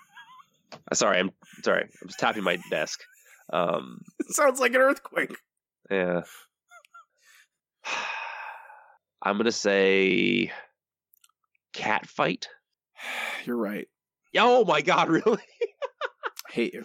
Uh, 0.90 0.94
Sorry, 0.94 1.18
I'm 1.18 1.30
sorry. 1.64 1.84
I 1.84 2.04
was 2.04 2.14
tapping 2.16 2.42
my 2.44 2.58
desk. 2.70 3.00
Um, 3.50 4.02
It 4.20 4.34
sounds 4.34 4.60
like 4.60 4.74
an 4.74 4.82
earthquake. 4.82 5.34
yeah. 5.90 6.20
I'm 9.22 9.36
gonna 9.38 9.50
say 9.52 10.52
cat 11.72 12.06
fight. 12.06 12.48
You're 13.46 13.56
right. 13.56 13.88
Oh 14.36 14.64
my 14.66 14.82
god, 14.82 15.08
really? 15.10 15.42
Hate 16.50 16.74
you. 16.74 16.84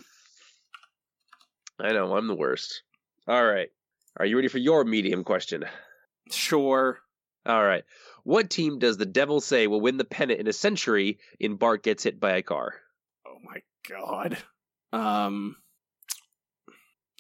I 1.80 1.92
know, 1.92 2.16
I'm 2.16 2.28
the 2.28 2.36
worst. 2.36 2.84
All 3.28 3.46
right. 3.46 3.70
Are 4.18 4.26
you 4.26 4.38
ready 4.38 4.48
for 4.48 4.60
your 4.60 4.86
medium 4.86 5.24
question? 5.26 5.66
Sure. 6.32 7.00
All 7.46 7.64
right. 7.64 7.84
What 8.24 8.50
team 8.50 8.80
does 8.80 8.98
the 8.98 9.06
devil 9.06 9.42
say 9.42 9.68
will 9.68 9.82
win 9.82 9.98
the 9.98 10.06
pennant 10.06 10.40
in 10.40 10.48
a 10.48 10.54
century 10.54 11.20
in 11.40 11.56
Bart 11.56 11.84
gets 11.84 12.04
hit 12.04 12.20
by 12.20 12.38
a 12.38 12.42
car? 12.42 12.76
Oh 13.28 13.38
my 13.44 13.62
god. 13.88 14.38
Um 14.92 15.58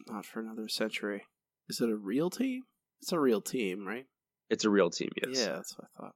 not 0.08 0.26
for 0.26 0.40
another 0.40 0.68
century. 0.68 1.24
Is 1.70 1.82
it 1.82 1.90
a 1.90 1.96
real 1.96 2.30
team? 2.30 2.64
It's 3.02 3.12
a 3.12 3.20
real 3.20 3.42
team, 3.42 3.86
right? 3.86 4.06
It's 4.50 4.66
a 4.66 4.70
real 4.70 4.90
team, 4.90 5.10
yes. 5.26 5.40
Yeah, 5.40 5.54
that's 5.54 5.78
what 5.78 5.88
I 5.88 6.02
thought. 6.02 6.16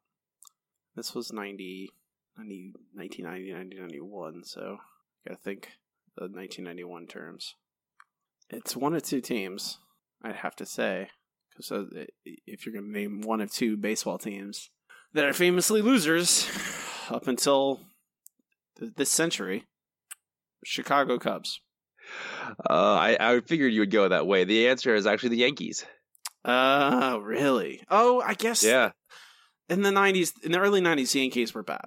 This 0.96 1.14
was 1.14 1.32
90, 1.32 1.92
90 2.38 2.74
1990, 2.94 3.54
1991, 3.54 4.44
so 4.44 4.78
gotta 5.26 5.40
think 5.40 5.72
the 6.16 6.24
1991 6.24 7.08
terms. 7.08 7.56
It's 8.50 8.76
one 8.76 8.96
of 8.96 9.04
two 9.04 9.22
teams, 9.22 9.80
I'd 10.22 10.36
have 10.38 10.56
to 10.58 10.66
say. 10.66 11.10
Because 11.50 11.90
if 12.26 12.66
you're 12.66 12.74
going 12.74 12.86
to 12.86 12.92
name 12.92 13.22
one 13.22 13.42
of 13.42 13.52
two 13.52 13.78
baseball 13.78 14.18
teams 14.18 14.70
that 15.14 15.26
are 15.26 15.34
famously 15.34 15.82
losers 15.82 16.48
up 17.10 17.28
until 17.28 17.82
th- 18.80 18.94
this 18.96 19.10
century, 19.10 19.66
Chicago 20.64 21.18
Cubs. 21.18 21.60
Uh, 22.70 22.94
I, 22.94 23.18
I 23.20 23.42
figured 23.42 23.74
you 23.74 23.82
would 23.82 23.92
go 23.92 24.08
that 24.08 24.28
way. 24.28 24.44
The 24.46 24.70
answer 24.70 24.96
is 24.96 25.06
actually 25.06 25.30
the 25.30 25.38
Yankees. 25.38 25.86
Oh, 26.46 27.18
really? 27.20 27.82
Oh, 27.90 28.22
I 28.22 28.34
guess. 28.34 28.64
Yeah. 28.64 28.92
In 29.70 29.82
the 29.82 29.90
90s, 29.90 30.32
in 30.44 30.54
the 30.54 30.60
early 30.60 30.80
90s, 30.80 31.12
the 31.12 31.20
Yankees 31.20 31.54
were 31.54 31.64
bad. 31.64 31.86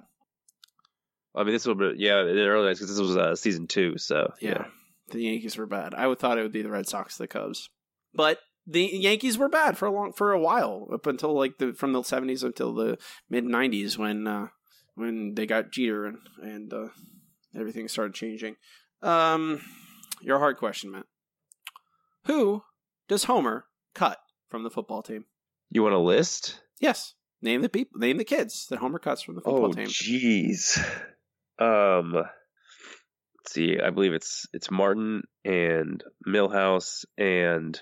I 1.33 1.43
mean, 1.43 1.53
this 1.53 1.65
will 1.65 1.75
be, 1.75 1.93
yeah, 1.97 2.19
in 2.21 2.35
the 2.35 2.45
early 2.45 2.67
90s, 2.67 2.73
because 2.75 2.89
this 2.89 2.99
was 2.99 3.17
uh, 3.17 3.35
season 3.35 3.65
two, 3.67 3.97
so 3.97 4.33
Yeah. 4.39 4.65
The 5.09 5.23
Yankees 5.23 5.57
were 5.57 5.65
bad. 5.65 5.93
I 5.95 6.07
would 6.07 6.19
thought 6.19 6.37
it 6.37 6.43
would 6.43 6.51
be 6.51 6.61
the 6.61 6.69
Red 6.69 6.87
Sox, 6.87 7.17
the 7.17 7.27
Cubs, 7.27 7.69
but 8.13 8.37
the 8.71 8.83
Yankees 8.93 9.37
were 9.37 9.49
bad 9.49 9.77
for 9.77 9.85
a 9.87 9.91
long 9.91 10.13
for 10.13 10.31
a 10.31 10.39
while 10.39 10.87
up 10.93 11.05
until 11.07 11.33
like 11.33 11.57
the 11.57 11.73
from 11.73 11.93
the 11.93 12.03
seventies 12.03 12.43
until 12.43 12.73
the 12.73 12.97
mid 13.29 13.43
nineties 13.43 13.97
when 13.97 14.27
uh, 14.27 14.47
when 14.95 15.35
they 15.35 15.45
got 15.45 15.71
Jeter 15.71 16.05
and 16.05 16.17
and 16.41 16.73
uh, 16.73 16.87
everything 17.55 17.87
started 17.87 18.13
changing. 18.13 18.55
Um, 19.01 19.61
your 20.21 20.39
hard 20.39 20.57
question, 20.57 20.91
Matt. 20.91 21.05
Who 22.25 22.63
does 23.07 23.23
Homer 23.25 23.65
cut 23.95 24.19
from 24.49 24.63
the 24.63 24.69
football 24.69 25.01
team? 25.01 25.25
You 25.69 25.83
want 25.83 25.95
a 25.95 25.99
list? 25.99 26.61
Yes. 26.79 27.13
Name 27.41 27.61
the 27.63 27.69
people. 27.69 27.99
Name 27.99 28.17
the 28.17 28.23
kids 28.23 28.67
that 28.69 28.77
Homer 28.79 28.99
cuts 28.99 29.23
from 29.23 29.35
the 29.35 29.41
football 29.41 29.69
Oh, 29.69 29.71
team. 29.73 29.87
jeez. 29.87 30.77
Um, 31.59 32.13
let's 32.13 32.27
see. 33.47 33.79
I 33.79 33.89
believe 33.89 34.13
it's 34.13 34.47
it's 34.53 34.69
Martin 34.69 35.23
and 35.43 36.03
Milhouse 36.27 37.05
and 37.17 37.81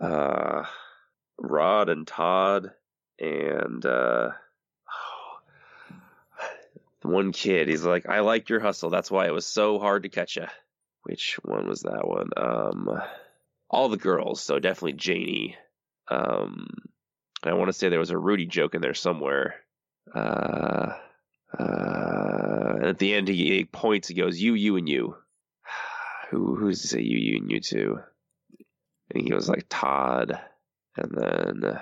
uh, 0.00 0.64
Rod 1.38 1.88
and 1.88 2.06
Todd 2.06 2.72
and 3.18 3.84
uh, 3.84 4.30
the 7.00 7.08
one 7.08 7.32
kid. 7.32 7.68
He's 7.68 7.84
like, 7.84 8.08
"I 8.08 8.20
like 8.20 8.48
your 8.48 8.60
hustle. 8.60 8.90
That's 8.90 9.10
why 9.10 9.26
it 9.26 9.34
was 9.34 9.46
so 9.46 9.78
hard 9.78 10.04
to 10.04 10.08
catch 10.08 10.36
you." 10.36 10.46
Which 11.02 11.38
one 11.44 11.68
was 11.68 11.82
that 11.82 12.06
one? 12.06 12.30
Um, 12.36 13.00
all 13.70 13.88
the 13.88 13.96
girls. 13.96 14.40
So 14.42 14.58
definitely 14.58 14.94
Janey. 14.94 15.56
Um, 16.08 16.66
I 17.42 17.52
want 17.54 17.68
to 17.68 17.72
say 17.72 17.88
there 17.88 17.98
was 17.98 18.10
a 18.10 18.18
Rudy 18.18 18.46
joke 18.46 18.74
in 18.74 18.80
there 18.80 18.94
somewhere. 18.94 19.56
Uh, 20.14 20.94
uh, 21.58 22.76
at 22.82 22.98
the 22.98 23.14
end, 23.14 23.28
he, 23.28 23.34
he 23.34 23.64
points. 23.64 24.08
He 24.08 24.14
goes, 24.14 24.40
"You, 24.40 24.54
you, 24.54 24.76
and 24.76 24.88
you." 24.88 25.16
Who, 26.30 26.56
who's 26.56 26.82
to 26.82 26.88
say 26.88 27.02
you, 27.02 27.18
you, 27.18 27.36
and 27.36 27.50
you 27.50 27.60
two? 27.60 28.00
He 29.24 29.34
was 29.34 29.48
like 29.48 29.66
Todd, 29.68 30.38
and 30.96 31.10
then. 31.14 31.80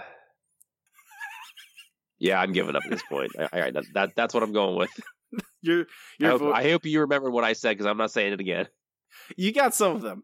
yeah, 2.19 2.41
I'm 2.41 2.53
giving 2.53 2.77
up 2.77 2.83
at 2.85 2.91
this 2.91 3.03
point. 3.09 3.33
All 3.39 3.49
right, 3.53 3.73
that, 3.75 3.85
that 3.95 4.11
that's 4.17 4.35
what 4.35 4.43
I'm 4.43 4.53
going 4.53 4.77
with. 4.77 4.91
Your 5.63 5.87
I 6.23 6.27
hope, 6.27 6.41
vo- 6.41 6.53
I 6.53 6.71
hope 6.71 6.85
you 6.85 7.01
remember 7.01 7.31
what 7.31 7.45
I 7.45 7.55
said 7.55 7.71
because 7.71 7.87
I'm 7.87 7.97
not 7.97 8.11
saying 8.13 8.33
it 8.35 8.41
again. 8.41 8.69
you 9.37 9.53
got 9.53 9.75
some 9.75 9.97
of 9.97 10.03
them. 10.03 10.23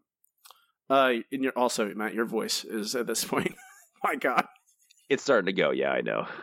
Uh, 0.89 1.13
and 1.31 1.43
you're 1.43 1.57
also 1.57 1.91
Matt. 1.93 2.13
Your 2.13 2.25
voice 2.25 2.63
is 2.63 2.95
at 2.95 3.07
this 3.07 3.25
point. 3.25 3.55
My 4.03 4.15
God. 4.15 4.45
It's 5.09 5.23
starting 5.23 5.47
to 5.47 5.53
go. 5.53 5.71
Yeah, 5.71 5.91
I 5.91 6.01
know. 6.01 6.27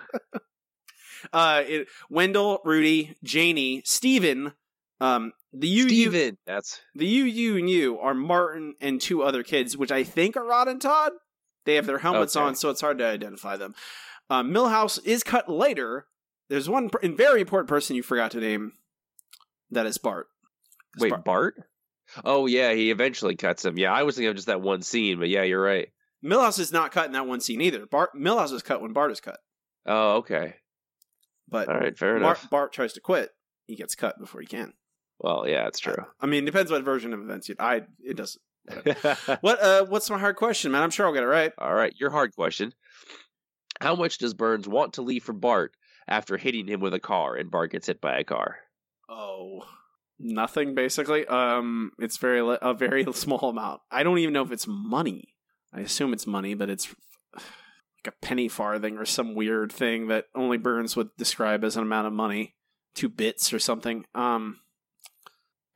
Uh, 1.32 1.64
it, 1.66 1.88
Wendell, 2.08 2.60
Rudy, 2.64 3.16
Janey, 3.24 3.82
Steven, 3.84 4.52
um, 5.00 5.32
the 5.52 5.68
you, 5.68 5.88
Steven. 5.88 6.36
That's 6.46 6.80
the 6.94 7.06
you, 7.06 7.56
and 7.56 7.68
you 7.70 7.98
are 8.00 8.14
Martin 8.14 8.74
and 8.80 9.00
two 9.00 9.22
other 9.22 9.42
kids, 9.42 9.76
which 9.76 9.92
I 9.92 10.04
think 10.04 10.36
are 10.36 10.44
Rod 10.44 10.68
and 10.68 10.80
Todd. 10.80 11.12
They 11.64 11.74
have 11.76 11.86
their 11.86 11.98
helmets 11.98 12.36
Okay. 12.36 12.44
on, 12.46 12.54
so 12.56 12.70
it's 12.70 12.80
hard 12.80 12.98
to 12.98 13.06
identify 13.06 13.56
them. 13.56 13.74
Um, 14.30 14.50
Milhouse 14.52 14.98
is 15.04 15.22
cut 15.22 15.48
later. 15.48 16.06
There's 16.48 16.68
one 16.68 16.88
per- 16.90 17.06
very 17.08 17.40
important 17.40 17.68
person 17.68 17.94
you 17.96 18.02
forgot 18.02 18.30
to 18.32 18.40
name. 18.40 18.72
That 19.70 19.86
is 19.86 19.98
Bart. 19.98 20.26
wait, 20.98 21.10
Bart- 21.10 21.24
Bart. 21.24 21.54
Oh 22.24 22.46
yeah, 22.46 22.72
he 22.72 22.90
eventually 22.90 23.36
cuts 23.36 23.64
him. 23.64 23.76
Yeah, 23.78 23.92
I 23.92 24.02
was 24.04 24.14
thinking 24.16 24.30
of 24.30 24.36
just 24.36 24.46
that 24.46 24.62
one 24.62 24.80
scene, 24.82 25.18
but 25.18 25.28
yeah, 25.28 25.42
you're 25.42 25.62
right. 25.62 25.88
Milhouse 26.24 26.58
is 26.58 26.72
not 26.72 26.90
cut 26.90 27.06
in 27.06 27.12
that 27.12 27.26
one 27.26 27.40
scene 27.40 27.60
either. 27.60 27.84
Bart 27.86 28.10
Milhouse 28.16 28.52
is 28.52 28.62
cut 28.62 28.80
when 28.80 28.92
Bart 28.94 29.12
is 29.12 29.20
cut, 29.20 29.38
Oh, 29.86 30.16
okay. 30.16 30.54
but 31.48 31.68
All 31.68 31.74
right, 31.78 31.96
fair 31.96 32.12
Bart, 32.18 32.22
enough. 32.38 32.50
Bart 32.50 32.72
tries 32.72 32.94
to 32.94 33.00
quit. 33.00 33.30
He 33.66 33.76
gets 33.76 33.94
cut 33.94 34.18
before 34.18 34.40
he 34.40 34.46
can. 34.46 34.72
Well, 35.20 35.48
yeah, 35.48 35.66
it's 35.66 35.80
true. 35.80 36.04
I 36.20 36.26
mean, 36.26 36.44
it 36.44 36.46
depends 36.46 36.70
what 36.70 36.84
version 36.84 37.12
of 37.12 37.20
events 37.20 37.48
you. 37.48 37.56
I 37.58 37.82
it 38.02 38.16
doesn't. 38.16 38.40
What 39.40 39.62
uh? 39.62 39.86
What's 39.86 40.10
my 40.10 40.18
hard 40.18 40.36
question, 40.36 40.72
man? 40.72 40.82
I'm 40.82 40.90
sure 40.90 41.06
I'll 41.06 41.14
get 41.14 41.22
it 41.22 41.26
right. 41.26 41.52
All 41.58 41.74
right, 41.74 41.94
your 41.98 42.10
hard 42.10 42.34
question. 42.34 42.72
How 43.80 43.94
much 43.94 44.18
does 44.18 44.34
Burns 44.34 44.68
want 44.68 44.94
to 44.94 45.02
leave 45.02 45.24
for 45.24 45.32
Bart 45.32 45.72
after 46.06 46.36
hitting 46.36 46.66
him 46.66 46.80
with 46.80 46.94
a 46.94 47.00
car 47.00 47.36
and 47.36 47.50
Bart 47.50 47.72
gets 47.72 47.86
hit 47.86 48.00
by 48.00 48.18
a 48.18 48.24
car? 48.24 48.56
Oh, 49.08 49.64
nothing 50.18 50.74
basically. 50.74 51.26
Um, 51.26 51.92
it's 51.98 52.16
very 52.16 52.42
li- 52.42 52.58
a 52.60 52.74
very 52.74 53.04
small 53.12 53.50
amount. 53.50 53.80
I 53.90 54.02
don't 54.02 54.18
even 54.18 54.34
know 54.34 54.42
if 54.42 54.52
it's 54.52 54.66
money. 54.66 55.34
I 55.72 55.80
assume 55.80 56.12
it's 56.12 56.26
money, 56.26 56.54
but 56.54 56.70
it's 56.70 56.94
like 57.34 57.44
a 58.06 58.12
penny 58.26 58.48
farthing 58.48 58.98
or 58.98 59.04
some 59.04 59.34
weird 59.34 59.72
thing 59.72 60.08
that 60.08 60.26
only 60.34 60.58
Burns 60.58 60.96
would 60.96 61.10
describe 61.16 61.64
as 61.64 61.76
an 61.76 61.82
amount 61.82 62.06
of 62.06 62.12
money, 62.12 62.54
two 62.94 63.08
bits 63.08 63.52
or 63.52 63.58
something. 63.58 64.04
Um, 64.14 64.58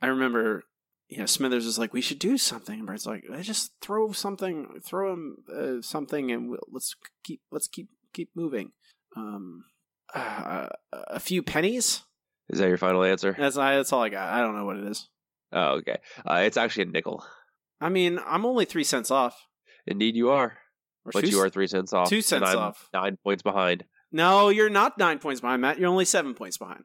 I 0.03 0.07
remember, 0.07 0.63
you 1.07 1.17
know, 1.19 1.25
Smithers 1.25 1.65
is 1.65 1.79
like, 1.79 1.93
"We 1.93 2.01
should 2.01 2.19
do 2.19 2.37
something," 2.37 2.77
and 2.77 2.85
Burns 2.85 3.05
like, 3.05 3.23
"Eh, 3.31 3.41
"Just 3.41 3.71
throw 3.81 4.11
something, 4.11 4.81
throw 4.83 5.13
him 5.13 5.37
uh, 5.53 5.81
something, 5.81 6.31
and 6.31 6.49
we'll, 6.49 6.67
let's 6.71 6.95
keep 7.23 7.41
let's 7.51 7.67
keep 7.67 7.89
keep 8.13 8.29
moving." 8.35 8.73
Um, 9.15 9.63
uh, 10.13 10.67
a 10.91 11.19
few 11.19 11.41
pennies. 11.41 12.03
Is 12.49 12.59
that 12.59 12.67
your 12.67 12.77
final 12.77 13.03
answer? 13.03 13.35
That's 13.37 13.57
I, 13.57 13.75
that's 13.75 13.93
all 13.93 14.03
I 14.03 14.09
got. 14.09 14.33
I 14.33 14.41
don't 14.41 14.55
know 14.55 14.65
what 14.65 14.77
it 14.77 14.85
is. 14.87 15.07
Oh, 15.51 15.75
okay. 15.77 15.97
Uh, 16.29 16.41
it's 16.45 16.57
actually 16.57 16.83
a 16.83 16.87
nickel. 16.87 17.23
I 17.79 17.89
mean, 17.89 18.19
I'm 18.25 18.45
only 18.45 18.65
three 18.65 18.83
cents 18.83 19.11
off. 19.11 19.47
Indeed, 19.87 20.15
you 20.15 20.29
are. 20.31 20.57
Or 21.05 21.11
But 21.13 21.25
two 21.25 21.29
you 21.31 21.41
are 21.41 21.49
three 21.49 21.67
cents 21.67 21.93
off. 21.93 22.09
two 22.09 22.21
cents 22.21 22.47
I'm 22.47 22.57
off. 22.57 22.89
Nine 22.93 23.17
points 23.23 23.43
behind. 23.43 23.85
No, 24.11 24.49
you're 24.49 24.69
not 24.69 24.97
nine 24.97 25.19
points 25.19 25.41
behind, 25.41 25.61
Matt. 25.61 25.79
You're 25.79 25.89
only 25.89 26.05
seven 26.05 26.33
points 26.33 26.57
behind. 26.57 26.83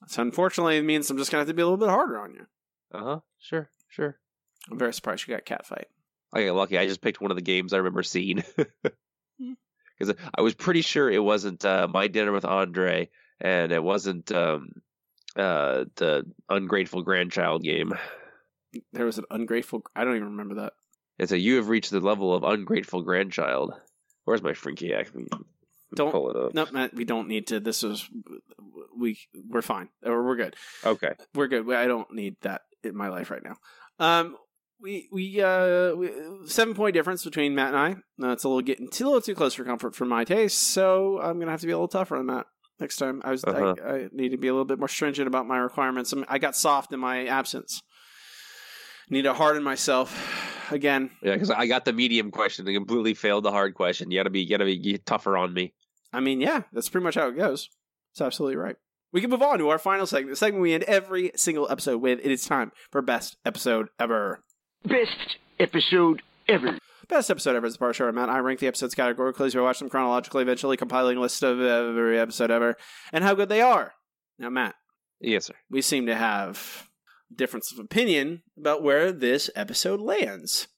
Woo! 0.00 0.06
So 0.08 0.22
unfortunately, 0.22 0.76
it 0.78 0.84
means 0.84 1.10
I'm 1.10 1.18
just 1.18 1.30
gonna 1.30 1.40
have 1.40 1.48
to 1.48 1.54
be 1.54 1.62
a 1.62 1.66
little 1.66 1.78
bit 1.78 1.88
harder 1.88 2.18
on 2.18 2.34
you. 2.34 2.46
Uh 2.92 3.04
huh. 3.04 3.20
Sure. 3.38 3.70
Sure. 3.88 4.18
I'm 4.70 4.78
very 4.78 4.92
surprised 4.92 5.26
you 5.26 5.34
got 5.34 5.44
catfight. 5.44 5.84
I 6.32 6.44
got 6.44 6.56
lucky. 6.56 6.76
I 6.78 6.86
just 6.86 7.00
picked 7.00 7.20
one 7.20 7.30
of 7.30 7.36
the 7.36 7.42
games 7.42 7.72
I 7.72 7.78
remember 7.78 8.02
seeing 8.02 8.42
Hmm. 9.40 9.52
because 9.98 10.14
I 10.36 10.40
was 10.40 10.54
pretty 10.54 10.80
sure 10.82 11.10
it 11.10 11.22
wasn't 11.22 11.64
uh, 11.64 11.86
my 11.88 12.08
dinner 12.08 12.32
with 12.32 12.44
Andre, 12.44 13.10
and 13.40 13.70
it 13.70 13.82
wasn't 13.82 14.32
um, 14.32 14.70
uh, 15.36 15.84
the 15.96 16.24
ungrateful 16.48 17.02
grandchild 17.02 17.62
game. 17.62 17.92
There 18.92 19.06
was 19.06 19.18
an 19.18 19.24
ungrateful. 19.30 19.82
I 19.94 20.04
don't 20.04 20.16
even 20.16 20.30
remember 20.30 20.56
that. 20.56 20.72
It's 21.18 21.32
a 21.32 21.38
you 21.38 21.56
have 21.56 21.68
reached 21.68 21.90
the 21.90 22.00
level 22.00 22.34
of 22.34 22.42
ungrateful 22.44 23.02
grandchild. 23.02 23.72
Where's 24.24 24.42
my 24.42 24.52
Frinkiac? 24.52 25.08
Don't 25.94 26.10
pull 26.10 26.30
it 26.30 26.36
up. 26.36 26.54
No, 26.54 26.66
Matt, 26.72 26.94
we 26.94 27.04
don't 27.04 27.28
need 27.28 27.46
to. 27.48 27.60
This 27.60 27.82
is 27.82 28.08
we 28.98 29.18
we're 29.48 29.62
fine. 29.62 29.88
Or 30.04 30.24
we're 30.24 30.36
good. 30.36 30.56
Okay. 30.84 31.12
We're 31.34 31.48
good. 31.48 31.70
I 31.72 31.86
don't 31.86 32.12
need 32.12 32.36
that 32.42 32.62
in 32.82 32.96
my 32.96 33.08
life 33.08 33.30
right 33.30 33.42
now. 33.42 33.56
Um, 33.98 34.36
we 34.80 35.08
we 35.12 35.40
uh 35.40 35.94
we, 35.94 36.10
seven 36.46 36.74
point 36.74 36.94
difference 36.94 37.24
between 37.24 37.54
Matt 37.54 37.68
and 37.68 37.76
I. 37.76 37.96
No, 38.18 38.32
it's 38.32 38.44
a 38.44 38.48
little 38.48 38.62
getting 38.62 38.90
too, 38.90 39.04
a 39.04 39.08
little 39.08 39.20
too 39.20 39.34
close 39.34 39.54
for 39.54 39.64
comfort 39.64 39.94
for 39.94 40.04
my 40.04 40.24
taste. 40.24 40.58
So 40.58 41.20
I'm 41.20 41.38
gonna 41.38 41.50
have 41.50 41.60
to 41.60 41.66
be 41.66 41.72
a 41.72 41.76
little 41.76 41.88
tougher 41.88 42.16
on 42.16 42.26
Matt 42.26 42.46
next 42.80 42.96
time. 42.96 43.22
I 43.24 43.30
was 43.30 43.44
Uh-huh. 43.44 43.74
I, 43.84 43.90
I 43.90 44.08
need 44.12 44.30
to 44.30 44.36
be 44.36 44.48
a 44.48 44.52
little 44.52 44.66
bit 44.66 44.78
more 44.78 44.88
stringent 44.88 45.28
about 45.28 45.46
my 45.46 45.58
requirements. 45.58 46.12
I, 46.12 46.16
mean, 46.16 46.26
I 46.28 46.38
got 46.38 46.56
soft 46.56 46.92
in 46.92 47.00
my 47.00 47.26
absence. 47.26 47.82
Need 49.08 49.22
to 49.22 49.34
harden 49.34 49.62
myself 49.62 50.55
again. 50.70 51.10
Yeah, 51.22 51.32
because 51.34 51.50
I 51.50 51.66
got 51.66 51.84
the 51.84 51.92
medium 51.92 52.30
question 52.30 52.66
and 52.66 52.76
completely 52.76 53.14
failed 53.14 53.44
the 53.44 53.50
hard 53.50 53.74
question. 53.74 54.10
You 54.10 54.18
gotta 54.18 54.30
be, 54.30 54.40
you 54.40 54.50
gotta 54.50 54.64
be 54.64 54.98
tougher 55.04 55.36
on 55.36 55.52
me. 55.52 55.74
I 56.12 56.20
mean, 56.20 56.40
yeah, 56.40 56.62
that's 56.72 56.88
pretty 56.88 57.04
much 57.04 57.14
how 57.16 57.28
it 57.28 57.36
goes. 57.36 57.68
It's 58.12 58.20
absolutely 58.20 58.56
right. 58.56 58.76
We 59.12 59.20
can 59.20 59.30
move 59.30 59.42
on 59.42 59.58
to 59.58 59.68
our 59.68 59.78
final 59.78 60.06
segment, 60.06 60.30
the 60.32 60.36
segment 60.36 60.62
we 60.62 60.74
end 60.74 60.82
every 60.84 61.32
single 61.36 61.70
episode 61.70 61.98
with. 61.98 62.20
It 62.22 62.30
is 62.30 62.44
time 62.44 62.72
for 62.90 63.00
best 63.02 63.36
episode 63.44 63.88
ever. 63.98 64.42
Best 64.84 65.36
episode 65.58 66.22
ever. 66.48 66.78
Best 67.08 67.30
episode 67.30 67.54
ever 67.56 67.66
is 67.66 67.74
the 67.74 67.78
part 67.78 67.94
show 67.94 68.08
amount. 68.08 68.30
I 68.30 68.38
rank 68.40 68.60
the 68.60 68.66
episodes 68.66 68.94
categorically, 68.94 69.48
so 69.50 69.60
I 69.60 69.62
watch 69.62 69.78
them 69.78 69.88
chronologically, 69.88 70.42
eventually 70.42 70.76
compiling 70.76 71.16
a 71.16 71.20
list 71.20 71.42
of 71.42 71.60
every 71.60 72.18
episode 72.18 72.50
ever 72.50 72.76
and 73.12 73.22
how 73.22 73.34
good 73.34 73.48
they 73.48 73.60
are. 73.60 73.92
Now, 74.38 74.50
Matt, 74.50 74.74
Yes, 75.20 75.46
sir. 75.46 75.54
we 75.70 75.82
seem 75.82 76.06
to 76.06 76.14
have 76.14 76.88
difference 77.34 77.72
of 77.72 77.78
opinion 77.78 78.42
about 78.58 78.82
where 78.82 79.12
this 79.12 79.50
episode 79.54 80.00
lands. 80.00 80.68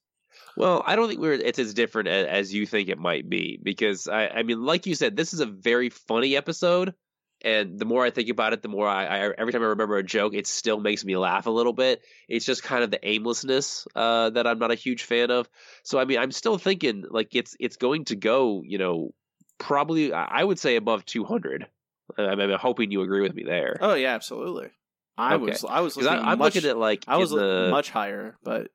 Well, 0.57 0.83
I 0.85 0.97
don't 0.97 1.09
think 1.09 1.21
we're 1.21 1.35
it's 1.35 1.59
as 1.59 1.75
different 1.75 2.09
as, 2.09 2.27
as 2.27 2.55
you 2.55 2.67
think 2.67 2.89
it 2.89 2.99
might 2.99 3.29
be 3.29 3.61
because 3.63 4.09
I, 4.09 4.29
I 4.29 4.43
mean, 4.43 4.65
like 4.65 4.87
you 4.87 4.95
said, 4.95 5.17
this 5.17 5.33
is 5.33 5.41
a 5.41 5.47
very 5.47 5.91
funny 5.91 6.37
episode, 6.37 6.95
and 7.43 7.79
the 7.79 7.85
more 7.85 8.05
I 8.05 8.11
think 8.11 8.29
about 8.29 8.53
it, 8.53 8.63
the 8.63 8.69
more 8.69 8.89
I, 8.89 9.07
I 9.07 9.33
every 9.39 9.53
time 9.53 9.63
I 9.63 9.67
remember 9.67 9.99
a 9.99 10.03
joke, 10.03 10.35
it 10.35 10.49
still 10.49 10.81
makes 10.81 11.05
me 11.05 11.17
laugh 11.17 11.47
a 11.47 11.51
little 11.51 11.73
bit. 11.73 12.03
It's 12.29 12.45
just 12.45 12.65
kind 12.65 12.83
of 12.83 12.91
the 12.91 13.07
aimlessness 13.07 13.87
uh, 13.95 14.31
that 14.31 14.49
I'm 14.49 14.59
not 14.59 14.73
a 14.73 14.77
huge 14.77 15.05
fan 15.05 15.31
of. 15.31 15.49
So 15.85 15.99
I 15.99 16.05
mean, 16.05 16.19
I'm 16.19 16.33
still 16.33 16.59
thinking 16.59 17.05
like 17.09 17.37
it's 17.37 17.57
it's 17.61 17.77
going 17.77 18.07
to 18.07 18.17
go, 18.17 18.63
you 18.65 18.79
know, 18.79 19.15
probably 19.59 20.13
I 20.13 20.25
I 20.25 20.45
would 20.45 20.59
say 20.59 20.75
above 20.75 21.05
200. 21.05 21.69
I'm, 22.17 22.41
I'm 22.41 22.59
hoping 22.59 22.91
you 22.91 23.03
agree 23.03 23.21
with 23.21 23.35
me 23.35 23.45
there. 23.45 23.77
Oh 23.81 23.95
yeah, 23.95 24.15
absolutely. 24.15 24.71
I 25.19 25.35
Okay. 25.35 25.45
was 25.51 25.65
I 25.65 25.81
was 25.81 25.97
looking 25.97 26.11
I, 26.13 26.33
am 26.33 26.39
looking 26.39 26.65
at 26.65 26.79
like 26.79 27.05
I 27.09 27.17
was 27.17 27.31
the, 27.31 27.69
much 27.71 27.91
higher, 27.91 28.37
but 28.45 28.69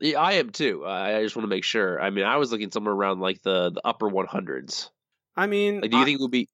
Yeah, 0.00 0.20
I 0.20 0.32
am 0.34 0.50
too. 0.50 0.84
I 0.84 1.16
I 1.18 1.22
just 1.22 1.34
want 1.36 1.44
to 1.44 1.48
make 1.54 1.64
sure. 1.64 2.00
I 2.00 2.10
mean, 2.10 2.24
I 2.24 2.36
was 2.36 2.52
looking 2.52 2.70
somewhere 2.70 2.94
around 2.94 3.20
like 3.20 3.42
the, 3.42 3.70
the 3.70 3.80
upper 3.84 4.08
100s. 4.08 4.88
I 5.36 5.46
mean, 5.46 5.80
Like, 5.80 5.90
do 5.90 5.96
you 5.96 6.02
I- 6.02 6.04
think 6.06 6.20
it 6.20 6.22
would 6.22 6.30
be? 6.30 6.48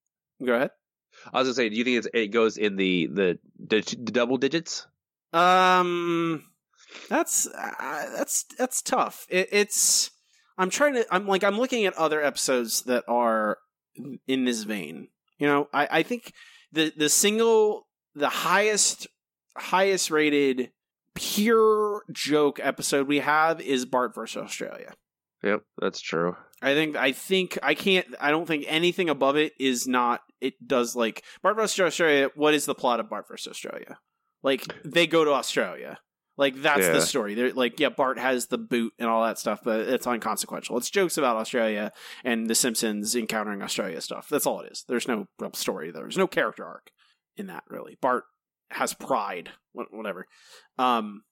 Go 0.45 0.55
ahead. 0.55 0.71
I 1.33 1.39
was 1.39 1.49
gonna 1.49 1.55
say, 1.55 1.69
do 1.71 1.77
you 1.77 1.85
think 1.85 1.99
it's, 1.99 2.09
it 2.15 2.29
goes 2.29 2.57
in 2.57 2.77
the 2.77 3.07
the, 3.07 3.39
the 3.59 3.81
the 3.81 4.13
double 4.13 4.37
digits? 4.37 4.87
Um, 5.33 6.45
that's 7.09 7.47
uh, 7.47 8.11
that's 8.17 8.45
that's 8.59 8.83
tough. 8.83 9.27
It, 9.29 9.49
it's 9.51 10.11
I'm 10.59 10.71
trying 10.71 10.95
to 10.95 11.07
I'm 11.11 11.27
like 11.27 11.43
I'm 11.45 11.59
looking 11.59 11.85
at 11.87 11.95
other 11.95 12.23
episodes 12.23 12.83
that 12.83 13.05
are 13.09 13.59
in 14.27 14.45
this 14.45 14.63
vein. 14.65 15.09
You 15.39 15.47
know, 15.47 15.69
I 15.73 15.89
I 15.91 16.03
think 16.03 16.33
the 16.73 16.93
the 16.97 17.09
single 17.09 17.87
the 18.15 18.29
highest 18.29 19.07
highest 19.59 20.11
rated 20.11 20.71
pure 21.15 22.03
joke 22.13 22.61
episode 22.63 23.09
we 23.09 23.21
have 23.21 23.61
is 23.61 23.85
Bart 23.87 24.15
versus 24.15 24.43
Australia. 24.43 24.93
Yep, 25.43 25.63
that's 25.81 26.01
true. 26.01 26.37
I 26.63 26.75
think 26.75 26.97
I 26.97 27.13
think 27.13 27.59
I 27.63 27.75
can't 27.75 28.07
I 28.21 28.31
don't 28.31 28.47
think 28.47 28.65
anything 28.69 29.09
above 29.11 29.37
it 29.37 29.53
is 29.59 29.87
not 29.87 30.21
it 30.41 30.55
does 30.67 30.97
like 30.97 31.23
Bart 31.43 31.57
vs 31.57 31.79
Australia 31.81 32.31
what 32.35 32.55
is 32.55 32.65
the 32.67 32.75
plot 32.75 33.01
of 33.01 33.09
Bart 33.11 33.29
vs 33.29 33.47
Australia? 33.51 33.99
Like 34.43 34.65
they 34.85 35.07
go 35.07 35.25
to 35.25 35.33
Australia. 35.33 35.99
Like 36.39 36.57
that's 36.63 36.83
Yeah. 36.87 36.93
the 36.93 37.01
story. 37.03 37.35
They're 37.35 37.53
like 37.53 37.79
yeah 37.79 37.91
Bart 37.91 38.19
has 38.19 38.47
the 38.47 38.59
boot 38.59 38.93
and 38.99 39.09
all 39.09 39.25
that 39.25 39.39
stuff 39.39 39.61
but 39.63 39.81
it's 39.81 40.07
inconsequential. 40.07 40.77
It's 40.79 40.91
jokes 40.91 41.19
about 41.19 41.37
Australia 41.37 41.93
and 42.25 42.49
the 42.49 42.55
Simpsons 42.55 43.15
encountering 43.15 43.63
Australia 43.63 44.01
stuff. 44.01 44.29
That's 44.29 44.47
all 44.47 44.61
it 44.61 44.73
is. 44.73 44.85
There's 44.89 45.09
no 45.09 45.27
real 45.39 45.53
story. 45.55 45.91
There's 45.91 46.17
no 46.19 46.27
character 46.27 46.65
arc 46.65 46.91
in 47.37 47.47
that 47.49 47.65
really. 47.69 47.99
Bart 48.01 48.25
has 48.71 48.95
pride 48.95 49.51
whatever. 49.73 50.27
Um 50.79 51.23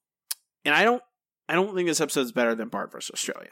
and 0.65 0.75
I 0.75 0.85
don't 0.85 1.03
I 1.49 1.55
don't 1.55 1.75
think 1.75 1.89
this 1.89 2.01
episode's 2.01 2.33
better 2.33 2.55
than 2.55 2.69
Bart 2.69 2.91
vs 2.93 3.11
Australia. 3.13 3.51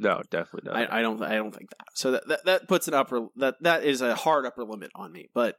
No, 0.00 0.22
definitely 0.30 0.70
not. 0.70 0.90
I, 0.90 1.00
I 1.00 1.02
don't. 1.02 1.22
I 1.22 1.34
don't 1.34 1.54
think 1.54 1.68
that. 1.70 1.86
So 1.94 2.12
that, 2.12 2.26
that 2.28 2.44
that 2.46 2.68
puts 2.68 2.88
an 2.88 2.94
upper 2.94 3.26
that 3.36 3.56
that 3.60 3.84
is 3.84 4.00
a 4.00 4.14
hard 4.14 4.46
upper 4.46 4.64
limit 4.64 4.90
on 4.94 5.12
me. 5.12 5.28
But 5.34 5.56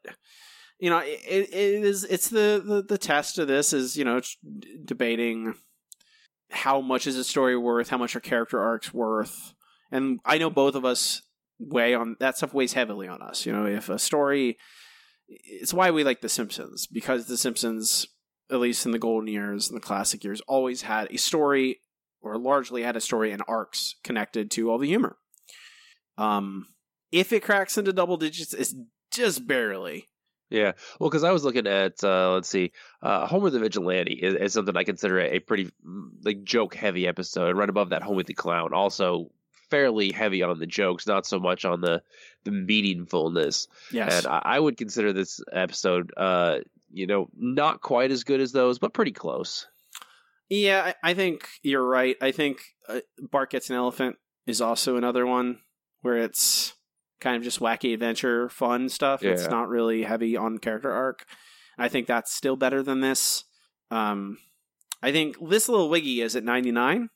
you 0.79 0.89
know, 0.89 0.97
it, 0.97 1.21
it 1.27 1.49
is. 1.53 2.03
It's 2.03 2.29
the, 2.29 2.61
the 2.65 2.81
the 2.81 2.97
test 2.97 3.37
of 3.37 3.47
this 3.47 3.71
is 3.71 3.95
you 3.97 4.03
know 4.03 4.19
debating 4.83 5.53
how 6.49 6.81
much 6.81 7.05
is 7.05 7.17
a 7.17 7.23
story 7.23 7.55
worth, 7.55 7.89
how 7.89 7.99
much 7.99 8.15
are 8.15 8.19
character 8.19 8.59
arcs 8.59 8.91
worth, 8.91 9.53
and 9.91 10.19
I 10.25 10.39
know 10.39 10.49
both 10.49 10.73
of 10.73 10.85
us 10.85 11.21
weigh 11.59 11.93
on 11.93 12.15
that 12.19 12.37
stuff 12.37 12.51
weighs 12.51 12.73
heavily 12.73 13.07
on 13.07 13.21
us. 13.21 13.45
You 13.45 13.53
know, 13.53 13.67
if 13.67 13.89
a 13.89 13.99
story, 13.99 14.57
it's 15.31 15.73
why 15.73 15.91
we 15.91 16.03
like 16.03 16.21
The 16.21 16.29
Simpsons 16.29 16.87
because 16.87 17.25
The 17.25 17.37
Simpsons, 17.37 18.07
at 18.49 18.59
least 18.59 18.85
in 18.85 18.91
the 18.91 18.99
golden 18.99 19.27
years 19.27 19.69
and 19.69 19.77
the 19.77 19.85
classic 19.85 20.23
years, 20.23 20.41
always 20.41 20.83
had 20.83 21.07
a 21.11 21.17
story 21.17 21.79
or 22.21 22.37
largely 22.37 22.83
had 22.83 22.95
a 22.95 23.01
story 23.01 23.31
and 23.31 23.41
arcs 23.47 23.95
connected 24.03 24.51
to 24.51 24.69
all 24.69 24.77
the 24.77 24.87
humor. 24.87 25.17
Um, 26.17 26.67
if 27.11 27.33
it 27.33 27.43
cracks 27.43 27.77
into 27.77 27.93
double 27.93 28.17
digits, 28.17 28.53
it's 28.53 28.75
just 29.11 29.47
barely. 29.47 30.07
Yeah, 30.49 30.73
well, 30.99 31.09
because 31.09 31.23
I 31.23 31.31
was 31.31 31.45
looking 31.45 31.65
at 31.65 32.03
uh, 32.03 32.33
let's 32.33 32.49
see, 32.49 32.73
uh, 33.01 33.25
Homer 33.25 33.49
the 33.49 33.59
Vigilante 33.59 34.19
is, 34.21 34.35
is 34.35 34.53
something 34.53 34.75
I 34.75 34.83
consider 34.83 35.19
a 35.21 35.39
pretty 35.39 35.71
mm, 35.85 36.09
like 36.23 36.43
joke 36.43 36.75
heavy 36.75 37.07
episode. 37.07 37.55
Right 37.55 37.69
above 37.69 37.89
that, 37.89 38.03
Homer 38.03 38.23
the 38.23 38.33
Clown, 38.33 38.73
also 38.73 39.31
fairly 39.71 40.11
heavy 40.11 40.43
on 40.43 40.59
the 40.59 40.67
jokes, 40.67 41.07
not 41.07 41.25
so 41.25 41.39
much 41.39 41.65
on 41.65 41.81
the 41.81 42.03
the 42.43 42.51
meaningfulness. 42.51 43.67
Yes. 43.91 44.25
and 44.25 44.27
I, 44.27 44.41
I 44.43 44.59
would 44.59 44.77
consider 44.77 45.13
this 45.13 45.41
episode, 45.51 46.11
uh, 46.15 46.59
you 46.91 47.07
know, 47.07 47.29
not 47.35 47.81
quite 47.81 48.11
as 48.11 48.23
good 48.23 48.41
as 48.41 48.51
those, 48.51 48.77
but 48.77 48.93
pretty 48.93 49.11
close. 49.11 49.67
Yeah, 50.49 50.93
I, 51.03 51.11
I 51.11 51.13
think 51.13 51.47
you're 51.63 51.85
right. 51.85 52.17
I 52.21 52.31
think 52.31 52.61
uh, 52.89 52.99
Bart 53.19 53.51
Gets 53.51 53.69
an 53.69 53.77
Elephant 53.77 54.17
is 54.45 54.59
also 54.61 54.97
another 54.97 55.25
one 55.25 55.59
where 56.01 56.17
it's 56.17 56.73
kind 57.21 57.37
of 57.37 57.43
just 57.43 57.59
wacky 57.59 57.93
adventure 57.93 58.49
fun 58.49 58.89
stuff. 58.89 59.23
It's 59.23 59.47
not 59.47 59.69
really 59.69 60.03
heavy 60.03 60.35
on 60.35 60.57
character 60.57 60.91
arc. 60.91 61.25
I 61.77 61.87
think 61.87 62.07
that's 62.07 62.33
still 62.33 62.55
better 62.57 62.83
than 62.83 62.99
this. 62.99 63.45
Um, 63.91 64.37
I 65.01 65.11
think 65.11 65.37
this 65.49 65.69
little 65.69 65.89
wiggy 65.89 66.21
is 66.21 66.35
at 66.35 66.43
99, 66.43 67.09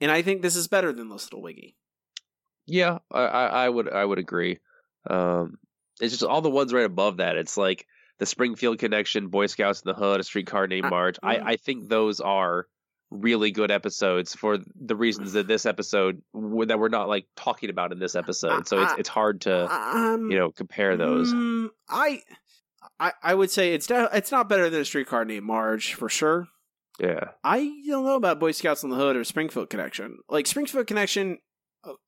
and 0.00 0.10
I 0.10 0.22
think 0.22 0.42
this 0.42 0.56
is 0.56 0.68
better 0.68 0.92
than 0.92 1.08
this 1.08 1.24
little 1.26 1.42
wiggy. 1.42 1.76
Yeah, 2.66 2.98
I, 3.10 3.22
I, 3.22 3.46
I 3.64 3.68
would 3.68 3.92
I 3.92 4.04
would 4.04 4.18
agree. 4.18 4.58
Um, 5.08 5.58
it's 6.00 6.12
just 6.12 6.24
all 6.24 6.40
the 6.40 6.50
ones 6.50 6.72
right 6.72 6.84
above 6.86 7.18
that. 7.18 7.36
It's 7.36 7.56
like 7.56 7.86
the 8.18 8.26
Springfield 8.26 8.78
Connection, 8.78 9.28
Boy 9.28 9.46
Scouts 9.46 9.82
in 9.82 9.88
the 9.90 9.94
Hood, 9.94 10.20
A 10.20 10.24
Streetcar 10.24 10.66
Named 10.66 10.88
Marge. 10.88 11.18
I, 11.22 11.36
I 11.36 11.56
think 11.56 11.88
those 11.88 12.20
are 12.20 12.66
really 13.10 13.50
good 13.52 13.70
episodes 13.70 14.34
for 14.34 14.58
the 14.74 14.96
reasons 14.96 15.34
that 15.34 15.46
this 15.46 15.66
episode 15.66 16.22
that 16.32 16.78
we're 16.78 16.88
not 16.88 17.08
like 17.08 17.26
talking 17.36 17.70
about 17.70 17.92
in 17.92 17.98
this 17.98 18.14
episode. 18.16 18.66
So 18.66 18.82
it's 18.82 18.94
it's 18.98 19.08
hard 19.08 19.42
to 19.42 19.72
Um, 19.72 20.30
you 20.30 20.38
know 20.38 20.50
compare 20.50 20.96
those. 20.96 21.32
Mm, 21.32 21.68
I, 21.88 22.22
I, 22.98 23.12
I 23.22 23.34
would 23.34 23.50
say 23.50 23.74
it's 23.74 23.88
it's 23.90 24.32
not 24.32 24.48
better 24.48 24.70
than 24.70 24.80
a 24.80 24.84
streetcar 24.84 25.24
named 25.24 25.44
Marge 25.46 25.94
for 25.94 26.08
sure. 26.08 26.48
Yeah. 26.98 27.30
I 27.42 27.58
don't 27.86 28.04
know 28.04 28.16
about 28.16 28.40
Boy 28.40 28.52
Scouts 28.52 28.84
on 28.84 28.90
the 28.90 28.96
Hood 28.96 29.16
or 29.16 29.24
Springfield 29.24 29.70
Connection. 29.70 30.18
Like 30.28 30.46
Springfield 30.46 30.86
Connection, 30.86 31.38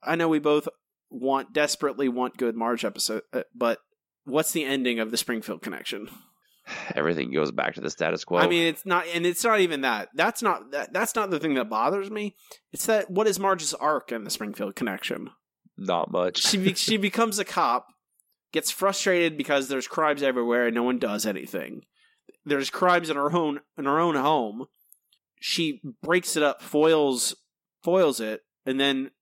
I 0.03 0.16
know 0.16 0.28
we 0.28 0.39
both 0.39 0.68
want 1.11 1.53
desperately 1.53 2.09
want 2.09 2.37
good 2.37 2.57
Marge 2.57 2.84
episode, 2.84 3.22
uh, 3.32 3.43
but 3.55 3.78
what's 4.24 4.53
the 4.53 4.64
ending 4.64 4.99
of 5.01 5.11
the 5.11 5.16
Springfield 5.16 5.62
Connection? 5.62 6.09
Everything 6.95 7.32
goes 7.32 7.53
back 7.53 7.74
to 7.74 7.80
the 7.80 7.91
status 7.91 8.24
quo. 8.24 8.39
I 8.39 8.49
mean, 8.49 8.66
it's 8.66 8.87
not, 8.87 9.07
and 9.12 9.26
it's 9.26 9.45
not 9.45 9.61
even 9.61 9.82
that. 9.82 10.09
That's 10.14 10.43
not 10.43 10.70
that, 10.72 10.93
that's 10.93 11.14
not 11.14 11.30
the 11.30 11.39
thing 11.41 11.55
that 11.55 11.70
bothers 11.70 12.11
me. 12.11 12.34
It's 12.72 12.87
that 12.87 13.11
what 13.11 13.26
is 13.26 13.39
Marge's 13.39 13.74
arc 13.74 14.12
in 14.12 14.24
the 14.24 14.30
Springfield 14.30 14.76
Connection? 14.76 15.30
not 15.76 16.11
much. 16.11 16.43
She 16.43 16.57
be- 16.59 16.74
she 16.74 16.97
becomes 16.97 17.39
a 17.39 17.45
cop, 17.45 17.89
gets 18.53 18.70
frustrated 18.70 19.37
because 19.37 19.68
there's 19.68 19.87
crimes 19.87 20.22
everywhere 20.22 20.66
and 20.66 20.74
no 20.74 20.82
one 20.82 20.99
does 20.99 21.26
anything. 21.26 21.82
There's 22.45 22.70
crimes 22.70 23.11
in 23.11 23.16
her 23.16 23.32
own 23.32 23.61
in 23.76 23.84
her 23.84 23.99
own 23.99 24.14
home. 24.14 24.66
She 25.49 25.80
breaks 26.03 26.36
it 26.36 26.42
up, 26.42 26.61
foils 26.61 27.36
foils 27.84 28.18
it, 28.18 28.40
and 28.64 28.80
then 28.80 29.12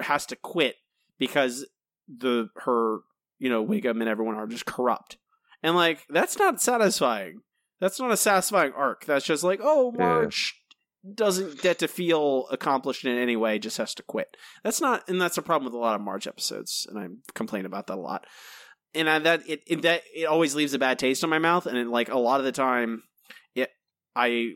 has 0.00 0.26
to 0.26 0.36
quit 0.36 0.74
because 1.16 1.64
the 2.08 2.48
her 2.56 2.98
you 3.38 3.48
know 3.48 3.64
Wiggum 3.64 4.00
and 4.00 4.08
everyone 4.08 4.34
are 4.34 4.48
just 4.48 4.66
corrupt. 4.66 5.16
And 5.62 5.76
like 5.76 6.00
that's 6.08 6.36
not 6.36 6.60
satisfying. 6.60 7.42
That's 7.80 8.00
not 8.00 8.10
a 8.10 8.16
satisfying 8.16 8.72
arc. 8.72 9.04
That's 9.04 9.24
just 9.24 9.44
like, 9.44 9.60
oh, 9.62 9.92
Yeah. 9.96 10.04
Marge 10.04 10.60
doesn't 11.14 11.62
get 11.62 11.78
to 11.78 11.88
feel 11.88 12.46
accomplished 12.50 13.04
in 13.04 13.16
any 13.16 13.36
way, 13.36 13.60
just 13.60 13.78
has 13.78 13.94
to 13.94 14.02
quit. 14.02 14.36
That's 14.64 14.80
not, 14.80 15.08
and 15.08 15.20
that's 15.20 15.38
a 15.38 15.42
problem 15.42 15.64
with 15.64 15.74
a 15.74 15.82
lot 15.82 15.94
of 15.94 16.02
Marge 16.02 16.26
episodes, 16.26 16.84
and 16.90 16.98
I 16.98 17.06
complain 17.34 17.64
about 17.64 17.86
that 17.86 17.96
a 17.96 18.00
lot. 18.00 18.26
And 18.92 19.08
I, 19.08 19.20
that 19.20 19.48
it, 19.48 19.62
it 19.68 19.82
that 19.82 20.02
it 20.12 20.24
always 20.24 20.56
leaves 20.56 20.74
a 20.74 20.78
bad 20.80 20.98
taste 20.98 21.22
in 21.22 21.30
my 21.30 21.38
mouth, 21.38 21.66
and 21.66 21.78
it, 21.78 21.86
like 21.86 22.10
a 22.10 22.18
lot 22.18 22.40
of 22.40 22.44
the 22.44 22.52
time, 22.52 23.04
it 23.54 23.70
I 24.16 24.54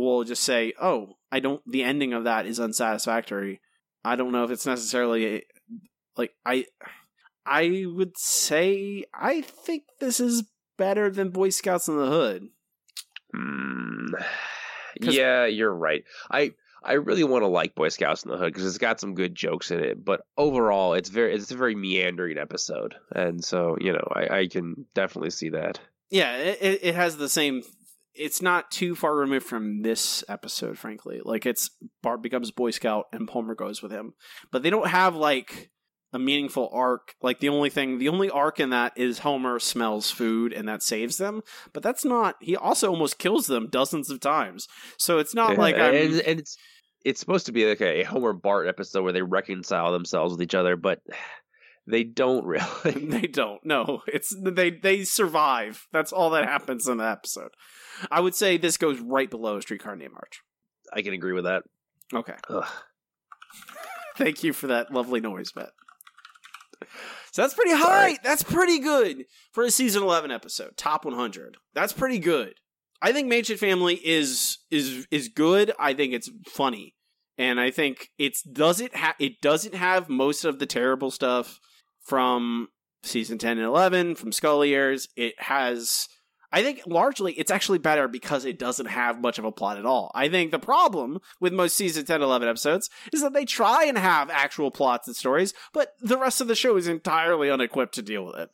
will 0.00 0.24
just 0.24 0.42
say, 0.42 0.72
oh, 0.80 1.16
I 1.32 1.40
don't. 1.40 1.62
The 1.66 1.82
ending 1.84 2.12
of 2.12 2.24
that 2.24 2.46
is 2.46 2.58
unsatisfactory. 2.60 3.60
I 4.04 4.16
don't 4.16 4.32
know 4.32 4.44
if 4.44 4.50
it's 4.50 4.66
necessarily 4.66 5.44
like 6.16 6.32
I. 6.44 6.66
I 7.46 7.84
would 7.86 8.16
say 8.18 9.04
I 9.14 9.40
think 9.40 9.84
this 9.98 10.20
is 10.20 10.44
better 10.76 11.10
than 11.10 11.30
Boy 11.30 11.50
Scouts 11.50 11.88
in 11.88 11.96
the 11.96 12.06
Hood. 12.06 12.48
Hmm. 13.34 14.06
'Cause- 15.02 15.14
yeah, 15.14 15.46
you're 15.46 15.72
right. 15.74 16.04
I 16.30 16.52
I 16.82 16.94
really 16.94 17.24
want 17.24 17.42
to 17.42 17.46
like 17.48 17.74
Boy 17.74 17.88
Scouts 17.90 18.24
in 18.24 18.30
the 18.30 18.36
Hood 18.36 18.52
because 18.52 18.66
it's 18.66 18.78
got 18.78 19.00
some 19.00 19.14
good 19.14 19.34
jokes 19.34 19.70
in 19.70 19.80
it, 19.80 20.04
but 20.04 20.22
overall, 20.36 20.94
it's 20.94 21.08
very 21.10 21.34
it's 21.34 21.50
a 21.50 21.56
very 21.56 21.74
meandering 21.74 22.38
episode, 22.38 22.94
and 23.14 23.42
so 23.44 23.76
you 23.80 23.92
know 23.92 24.06
I, 24.14 24.38
I 24.40 24.46
can 24.48 24.86
definitely 24.94 25.30
see 25.30 25.50
that. 25.50 25.78
Yeah, 26.10 26.36
it- 26.36 26.80
it 26.82 26.94
has 26.94 27.16
the 27.16 27.28
same. 27.28 27.62
It's 28.20 28.42
not 28.42 28.70
too 28.70 28.94
far 28.94 29.16
removed 29.16 29.46
from 29.46 29.82
this 29.82 30.22
episode, 30.28 30.78
frankly. 30.78 31.20
Like 31.24 31.46
it's 31.46 31.70
Bart 32.02 32.22
becomes 32.22 32.50
Boy 32.50 32.70
Scout 32.70 33.06
and 33.12 33.26
Palmer 33.26 33.54
goes 33.54 33.82
with 33.82 33.92
him, 33.92 34.14
but 34.52 34.62
they 34.62 34.70
don't 34.70 34.88
have 34.88 35.16
like 35.16 35.70
a 36.12 36.18
meaningful 36.18 36.68
arc. 36.72 37.14
Like 37.22 37.40
the 37.40 37.48
only 37.48 37.70
thing, 37.70 37.98
the 37.98 38.08
only 38.08 38.30
arc 38.30 38.60
in 38.60 38.70
that 38.70 38.92
is 38.96 39.20
Homer 39.20 39.58
smells 39.58 40.10
food 40.10 40.52
and 40.52 40.68
that 40.68 40.82
saves 40.82 41.16
them. 41.16 41.42
But 41.72 41.82
that's 41.82 42.04
not. 42.04 42.36
He 42.40 42.56
also 42.56 42.90
almost 42.90 43.18
kills 43.18 43.46
them 43.46 43.68
dozens 43.70 44.10
of 44.10 44.20
times. 44.20 44.68
So 44.98 45.18
it's 45.18 45.34
not 45.34 45.56
like 45.56 45.76
I'm, 45.76 45.94
and, 45.94 46.20
and 46.20 46.40
it's 46.40 46.56
it's 47.04 47.20
supposed 47.20 47.46
to 47.46 47.52
be 47.52 47.66
like 47.66 47.80
a 47.80 48.02
Homer 48.04 48.32
Bart 48.32 48.68
episode 48.68 49.02
where 49.02 49.12
they 49.12 49.22
reconcile 49.22 49.92
themselves 49.92 50.32
with 50.32 50.42
each 50.42 50.54
other, 50.54 50.76
but 50.76 51.00
they 51.86 52.04
don't 52.04 52.44
really. 52.44 52.64
they 52.94 53.26
don't. 53.26 53.64
No, 53.64 54.02
it's 54.06 54.34
they 54.38 54.70
they 54.70 55.04
survive. 55.04 55.86
That's 55.92 56.12
all 56.12 56.30
that 56.30 56.44
happens 56.44 56.88
in 56.88 56.98
the 56.98 57.08
episode. 57.08 57.50
I 58.10 58.20
would 58.20 58.34
say 58.34 58.56
this 58.56 58.76
goes 58.76 59.00
right 59.00 59.30
below 59.30 59.60
Streetcar 59.60 59.96
Named 59.96 60.12
Marge. 60.12 60.40
I 60.92 61.02
can 61.02 61.14
agree 61.14 61.32
with 61.32 61.44
that. 61.44 61.62
Okay. 62.12 62.34
Ugh. 62.48 62.66
Thank 64.16 64.42
you 64.44 64.52
for 64.52 64.68
that 64.68 64.92
lovely 64.92 65.20
noise, 65.20 65.52
Matt. 65.56 65.70
So 67.32 67.42
that's 67.42 67.54
pretty 67.54 67.74
high. 67.74 68.18
That's 68.22 68.42
pretty 68.42 68.80
good 68.80 69.24
for 69.52 69.64
a 69.64 69.70
season 69.70 70.02
eleven 70.02 70.30
episode. 70.30 70.76
Top 70.76 71.04
one 71.04 71.14
hundred. 71.14 71.56
That's 71.74 71.92
pretty 71.92 72.18
good. 72.18 72.54
I 73.02 73.12
think 73.12 73.28
Mansion 73.28 73.56
Family 73.56 73.94
is 73.94 74.58
is 74.70 75.06
is 75.10 75.28
good. 75.28 75.72
I 75.78 75.94
think 75.94 76.12
it's 76.12 76.30
funny, 76.48 76.94
and 77.38 77.60
I 77.60 77.70
think 77.70 78.08
it's 78.18 78.42
does 78.42 78.80
it 78.80 78.96
ha- 78.96 79.14
it 79.18 79.40
doesn't 79.40 79.74
have 79.74 80.08
most 80.08 80.44
of 80.44 80.58
the 80.58 80.66
terrible 80.66 81.10
stuff 81.10 81.60
from 82.02 82.68
season 83.02 83.38
ten 83.38 83.58
and 83.58 83.66
eleven 83.66 84.14
from 84.14 84.32
Scully 84.32 84.70
years. 84.70 85.08
It 85.16 85.34
has. 85.38 86.08
I 86.52 86.62
think 86.62 86.82
largely 86.86 87.32
it's 87.34 87.50
actually 87.50 87.78
better 87.78 88.08
because 88.08 88.44
it 88.44 88.58
doesn't 88.58 88.86
have 88.86 89.20
much 89.20 89.38
of 89.38 89.44
a 89.44 89.52
plot 89.52 89.78
at 89.78 89.86
all. 89.86 90.10
I 90.14 90.28
think 90.28 90.50
the 90.50 90.58
problem 90.58 91.20
with 91.38 91.52
most 91.52 91.76
season 91.76 92.04
10 92.04 92.22
11 92.22 92.48
episodes 92.48 92.90
is 93.12 93.22
that 93.22 93.32
they 93.32 93.44
try 93.44 93.84
and 93.84 93.96
have 93.96 94.30
actual 94.30 94.70
plots 94.70 95.06
and 95.06 95.16
stories, 95.16 95.54
but 95.72 95.94
the 96.00 96.18
rest 96.18 96.40
of 96.40 96.48
the 96.48 96.54
show 96.54 96.76
is 96.76 96.88
entirely 96.88 97.50
unequipped 97.50 97.94
to 97.94 98.02
deal 98.02 98.24
with 98.24 98.36
it. 98.36 98.50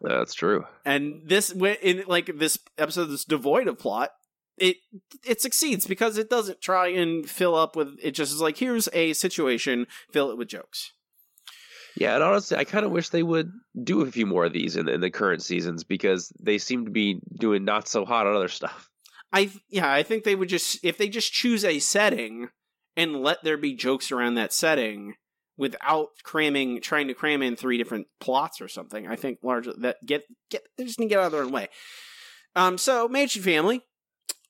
That's 0.00 0.34
true. 0.34 0.64
And 0.84 1.22
this 1.24 1.50
in 1.50 2.04
like 2.06 2.30
this 2.38 2.58
episode 2.78 3.06
that's 3.06 3.24
devoid 3.24 3.68
of 3.68 3.78
plot, 3.78 4.10
it 4.58 4.76
it 5.24 5.40
succeeds 5.40 5.86
because 5.86 6.18
it 6.18 6.30
doesn't 6.30 6.60
try 6.60 6.88
and 6.88 7.28
fill 7.28 7.54
up 7.54 7.76
with 7.76 7.96
it 8.02 8.12
just 8.12 8.32
is 8.32 8.40
like 8.40 8.58
here's 8.58 8.88
a 8.92 9.12
situation, 9.12 9.86
fill 10.12 10.30
it 10.30 10.38
with 10.38 10.48
jokes. 10.48 10.92
Yeah, 11.96 12.14
and 12.14 12.24
honestly, 12.24 12.56
I 12.56 12.64
kind 12.64 12.84
of 12.84 12.90
wish 12.90 13.08
they 13.08 13.22
would 13.22 13.52
do 13.82 14.00
a 14.00 14.10
few 14.10 14.26
more 14.26 14.44
of 14.44 14.52
these 14.52 14.76
in, 14.76 14.88
in 14.88 15.00
the 15.00 15.10
current 15.10 15.42
seasons 15.42 15.84
because 15.84 16.32
they 16.40 16.58
seem 16.58 16.86
to 16.86 16.90
be 16.90 17.20
doing 17.38 17.64
not 17.64 17.86
so 17.86 18.04
hot 18.04 18.26
on 18.26 18.34
other 18.34 18.48
stuff. 18.48 18.90
I 19.32 19.50
yeah, 19.68 19.92
I 19.92 20.02
think 20.02 20.24
they 20.24 20.36
would 20.36 20.48
just 20.48 20.78
if 20.84 20.96
they 20.96 21.08
just 21.08 21.32
choose 21.32 21.64
a 21.64 21.80
setting 21.80 22.48
and 22.96 23.20
let 23.20 23.42
there 23.42 23.56
be 23.56 23.74
jokes 23.74 24.12
around 24.12 24.34
that 24.34 24.52
setting 24.52 25.14
without 25.56 26.10
cramming 26.22 26.80
trying 26.80 27.08
to 27.08 27.14
cram 27.14 27.42
in 27.42 27.56
three 27.56 27.78
different 27.78 28.06
plots 28.20 28.60
or 28.60 28.68
something. 28.68 29.06
I 29.06 29.16
think 29.16 29.38
largely 29.42 29.74
that 29.78 29.96
get 30.06 30.24
get 30.50 30.62
they 30.76 30.84
just 30.84 30.98
need 30.98 31.06
to 31.06 31.10
get 31.10 31.18
out 31.18 31.26
of 31.26 31.32
their 31.32 31.42
own 31.42 31.52
way. 31.52 31.68
Um 32.54 32.78
so 32.78 33.08
Mansion 33.08 33.42
Family 33.42 33.82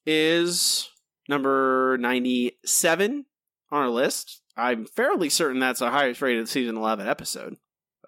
is 0.06 0.90
number 1.28 1.96
97 1.98 3.24
on 3.70 3.82
our 3.82 3.88
list. 3.88 4.42
I'm 4.56 4.86
fairly 4.86 5.28
certain 5.28 5.60
that's 5.60 5.80
the 5.80 5.90
highest 5.90 6.22
rated 6.22 6.48
season 6.48 6.76
11 6.76 7.06
episode. 7.06 7.56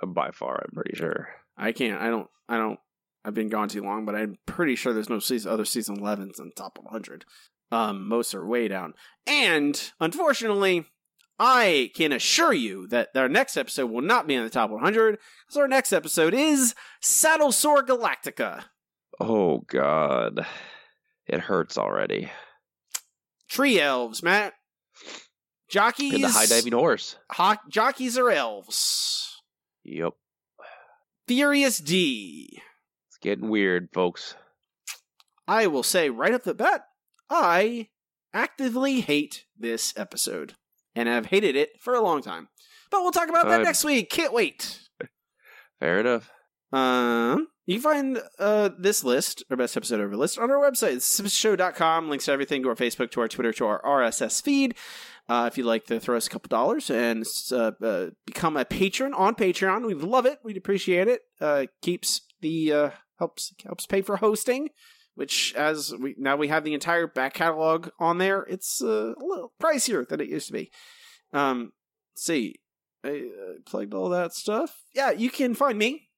Uh, 0.02 0.06
By 0.06 0.30
far, 0.30 0.62
I'm 0.62 0.74
pretty 0.74 0.96
sure. 0.96 1.28
I 1.56 1.72
can't. 1.72 2.00
I 2.00 2.08
don't. 2.10 2.28
I 2.48 2.58
don't. 2.58 2.78
I've 3.24 3.34
been 3.34 3.48
gone 3.48 3.68
too 3.68 3.82
long, 3.82 4.04
but 4.04 4.14
I'm 4.14 4.38
pretty 4.46 4.76
sure 4.76 4.92
there's 4.92 5.10
no 5.10 5.18
season, 5.18 5.50
other 5.50 5.64
season 5.64 5.98
11s 5.98 6.38
in 6.38 6.46
the 6.46 6.54
top 6.56 6.78
100. 6.80 7.24
Um, 7.72 8.08
most 8.08 8.34
are 8.34 8.46
way 8.46 8.68
down. 8.68 8.94
And 9.26 9.90
unfortunately, 9.98 10.86
I 11.38 11.90
can 11.96 12.12
assure 12.12 12.52
you 12.52 12.86
that 12.88 13.08
our 13.16 13.28
next 13.28 13.56
episode 13.56 13.90
will 13.90 14.02
not 14.02 14.28
be 14.28 14.34
in 14.34 14.44
the 14.44 14.50
top 14.50 14.70
100. 14.70 15.18
So 15.48 15.60
our 15.62 15.68
next 15.68 15.92
episode 15.92 16.34
is 16.34 16.74
Saddle 17.00 17.50
Sore 17.50 17.82
Galactica. 17.82 18.64
Oh 19.18 19.64
God, 19.66 20.46
it 21.26 21.40
hurts 21.40 21.76
already. 21.76 22.30
Tree 23.48 23.80
elves, 23.80 24.22
Matt. 24.22 24.54
Jockeys. 25.68 26.14
And 26.14 26.24
the 26.24 26.28
high 26.28 26.46
diving 26.46 26.72
horse. 26.72 27.16
Ho- 27.32 27.56
jockeys 27.68 28.16
are 28.18 28.30
elves. 28.30 29.42
Yep, 29.84 30.14
Furious 31.28 31.78
D. 31.78 32.60
it's 33.08 33.18
getting 33.18 33.48
weird, 33.48 33.88
folks. 33.92 34.34
I 35.48 35.66
will 35.68 35.82
say 35.82 36.10
right 36.10 36.34
off 36.34 36.42
the 36.42 36.54
bat, 36.54 36.82
I 37.30 37.88
actively 38.34 39.00
hate 39.00 39.44
this 39.58 39.92
episode. 39.96 40.54
And 40.94 41.08
I've 41.08 41.26
hated 41.26 41.56
it 41.56 41.80
for 41.80 41.94
a 41.94 42.00
long 42.00 42.22
time. 42.22 42.48
But 42.90 43.02
we'll 43.02 43.12
talk 43.12 43.28
about 43.28 43.46
that 43.48 43.62
next 43.62 43.84
week. 43.84 44.08
Can't 44.10 44.32
wait. 44.32 44.80
Fair 45.80 46.00
enough. 46.00 46.30
Um, 46.72 47.48
you 47.66 47.74
can 47.74 47.82
find 47.82 48.22
uh, 48.38 48.70
this 48.78 49.04
list, 49.04 49.44
our 49.50 49.56
best 49.56 49.76
episode 49.76 50.00
ever 50.00 50.16
list, 50.16 50.38
on 50.38 50.50
our 50.50 50.58
website, 50.58 51.02
show.com. 51.30 52.08
Links 52.08 52.24
to 52.26 52.32
everything 52.32 52.62
to 52.62 52.68
our 52.70 52.74
Facebook, 52.74 53.10
to 53.10 53.20
our 53.20 53.28
Twitter, 53.28 53.52
to 53.52 53.66
our 53.66 53.82
RSS 53.82 54.42
feed. 54.42 54.74
Uh, 55.28 55.48
if 55.50 55.58
you'd 55.58 55.66
like 55.66 55.84
to 55.86 55.98
throw 55.98 56.16
us 56.16 56.26
a 56.26 56.30
couple 56.30 56.48
dollars 56.48 56.88
and 56.88 57.24
uh, 57.50 57.72
uh, 57.82 58.06
become 58.26 58.56
a 58.56 58.64
patron 58.64 59.12
on 59.12 59.34
Patreon, 59.34 59.84
we'd 59.86 59.96
love 59.98 60.24
it. 60.24 60.38
We'd 60.44 60.56
appreciate 60.56 61.08
it. 61.08 61.22
Uh, 61.40 61.66
keeps 61.82 62.20
the 62.40 62.72
uh, 62.72 62.90
helps 63.18 63.52
helps 63.64 63.86
pay 63.86 64.02
for 64.02 64.18
hosting, 64.18 64.68
which 65.14 65.52
as 65.56 65.92
we 66.00 66.14
now 66.16 66.36
we 66.36 66.48
have 66.48 66.64
the 66.64 66.74
entire 66.74 67.08
back 67.08 67.34
catalog 67.34 67.88
on 67.98 68.18
there. 68.18 68.42
It's 68.42 68.80
uh, 68.82 69.14
a 69.14 69.24
little 69.24 69.52
pricier 69.60 70.06
than 70.06 70.20
it 70.20 70.28
used 70.28 70.46
to 70.46 70.52
be. 70.52 70.70
Um, 71.32 71.72
see, 72.14 72.56
I 73.04 73.08
uh, 73.10 73.52
plugged 73.64 73.94
all 73.94 74.08
that 74.10 74.32
stuff. 74.32 74.76
Yeah, 74.94 75.10
you 75.10 75.30
can 75.30 75.54
find 75.54 75.76
me 75.76 76.08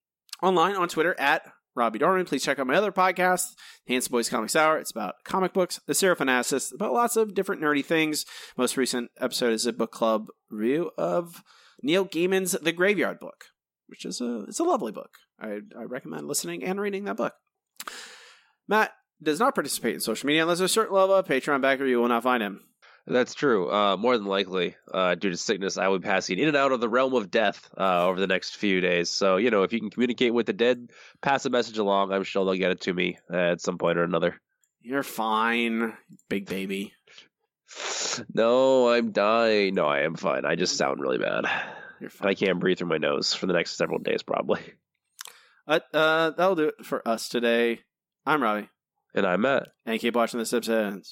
online 0.43 0.76
on 0.76 0.89
Twitter 0.89 1.14
at 1.18 1.51
Robbie 1.78 2.00
Dorman. 2.00 2.26
Please 2.26 2.44
check 2.44 2.59
out 2.59 2.66
my 2.66 2.74
other 2.74 2.92
podcast, 2.92 3.55
Handsome 3.86 4.10
Boys 4.10 4.28
Comics 4.28 4.56
Hour. 4.56 4.78
It's 4.78 4.90
about 4.90 5.14
comic 5.24 5.52
books, 5.52 5.80
the 5.86 5.92
Seraphinasis, 5.92 6.74
about 6.74 6.92
lots 6.92 7.16
of 7.16 7.34
different 7.34 7.62
nerdy 7.62 7.84
things. 7.84 8.26
Most 8.56 8.76
recent 8.76 9.10
episode 9.20 9.52
is 9.52 9.64
a 9.64 9.72
book 9.72 9.92
club 9.92 10.26
review 10.50 10.90
of 10.98 11.42
Neil 11.82 12.05
Gaiman's 12.05 12.52
The 12.52 12.72
Graveyard 12.72 13.20
Book, 13.20 13.44
which 13.86 14.05
is 14.05 14.20
a 14.20 14.44
it's 14.48 14.59
a 14.59 14.64
lovely 14.64 14.92
book. 14.92 15.10
I, 15.40 15.60
I 15.78 15.84
recommend 15.84 16.26
listening 16.26 16.64
and 16.64 16.80
reading 16.80 17.05
that 17.05 17.16
book. 17.16 17.34
Matt 18.66 18.92
does 19.22 19.38
not 19.38 19.55
participate 19.55 19.94
in 19.94 20.00
social 20.00 20.26
media 20.26 20.42
unless 20.42 20.59
there's 20.59 20.72
a 20.72 20.74
certain 20.74 20.96
level 20.96 21.14
of 21.14 21.26
Patreon 21.26 21.62
backer. 21.62 21.86
You 21.86 22.00
will 22.00 22.09
not 22.09 22.24
find 22.24 22.42
him. 22.42 22.60
That's 23.10 23.35
true. 23.35 23.72
Uh, 23.72 23.97
more 23.97 24.18
than 24.18 24.26
likely, 24.26 24.76
uh, 24.93 25.14
due 25.14 25.30
to 25.30 25.36
sickness, 25.36 25.78
I 25.78 25.89
will 25.89 25.98
be 25.98 26.06
passing 26.06 26.39
in 26.39 26.48
and 26.48 26.56
out 26.56 26.72
of 26.72 26.80
the 26.80 26.90
realm 26.90 27.14
of 27.14 27.30
death 27.30 27.68
uh, 27.76 28.06
over 28.06 28.20
the 28.20 28.26
next 28.26 28.56
few 28.56 28.82
days. 28.82 29.09
So, 29.09 29.39
you 29.39 29.51
know, 29.51 29.62
if 29.62 29.72
you 29.72 29.80
can 29.80 29.89
communicate 29.89 30.35
with 30.35 30.44
the 30.44 30.52
dead, 30.52 30.90
pass 31.22 31.47
a 31.47 31.51
message 31.51 31.78
along. 31.78 32.12
I'm 32.12 32.22
sure 32.22 32.44
they'll 32.44 32.55
get 32.55 32.70
it 32.70 32.82
to 32.82 32.93
me 32.93 33.18
uh, 33.32 33.36
at 33.36 33.62
some 33.62 33.78
point 33.78 33.97
or 33.97 34.05
another. 34.05 34.39
You're 34.82 35.02
fine, 35.02 35.94
big 36.28 36.47
baby. 36.47 36.93
No, 38.35 38.89
I'm 38.90 39.12
dying. 39.12 39.74
No, 39.74 39.86
I 39.86 40.01
am 40.01 40.16
fine. 40.16 40.44
I 40.44 40.56
just 40.56 40.76
sound 40.76 41.01
really 41.01 41.18
bad. 41.18 41.44
You're 42.01 42.10
I 42.20 42.35
can't 42.35 42.59
breathe 42.59 42.78
through 42.78 42.89
my 42.89 42.98
nose 42.98 43.32
for 43.32 43.47
the 43.47 43.52
next 43.52 43.76
several 43.76 44.01
days, 44.01 44.24
probably. 44.24 44.60
Uh, 45.68 45.78
uh, 45.94 46.30
that'll 46.30 46.56
do 46.56 46.68
it 46.68 46.85
for 46.85 47.06
us 47.06 47.28
today. 47.28 47.80
I'm 48.26 48.43
Robbie. 48.43 48.70
And 49.14 49.24
I'm 49.24 49.43
Matt. 49.43 49.68
And 49.86 50.01
keep 50.01 50.16
watching 50.16 50.40
this 50.40 50.52
episode. 50.52 51.05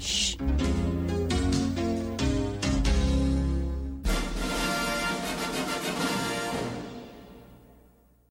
Shh. 0.00 0.34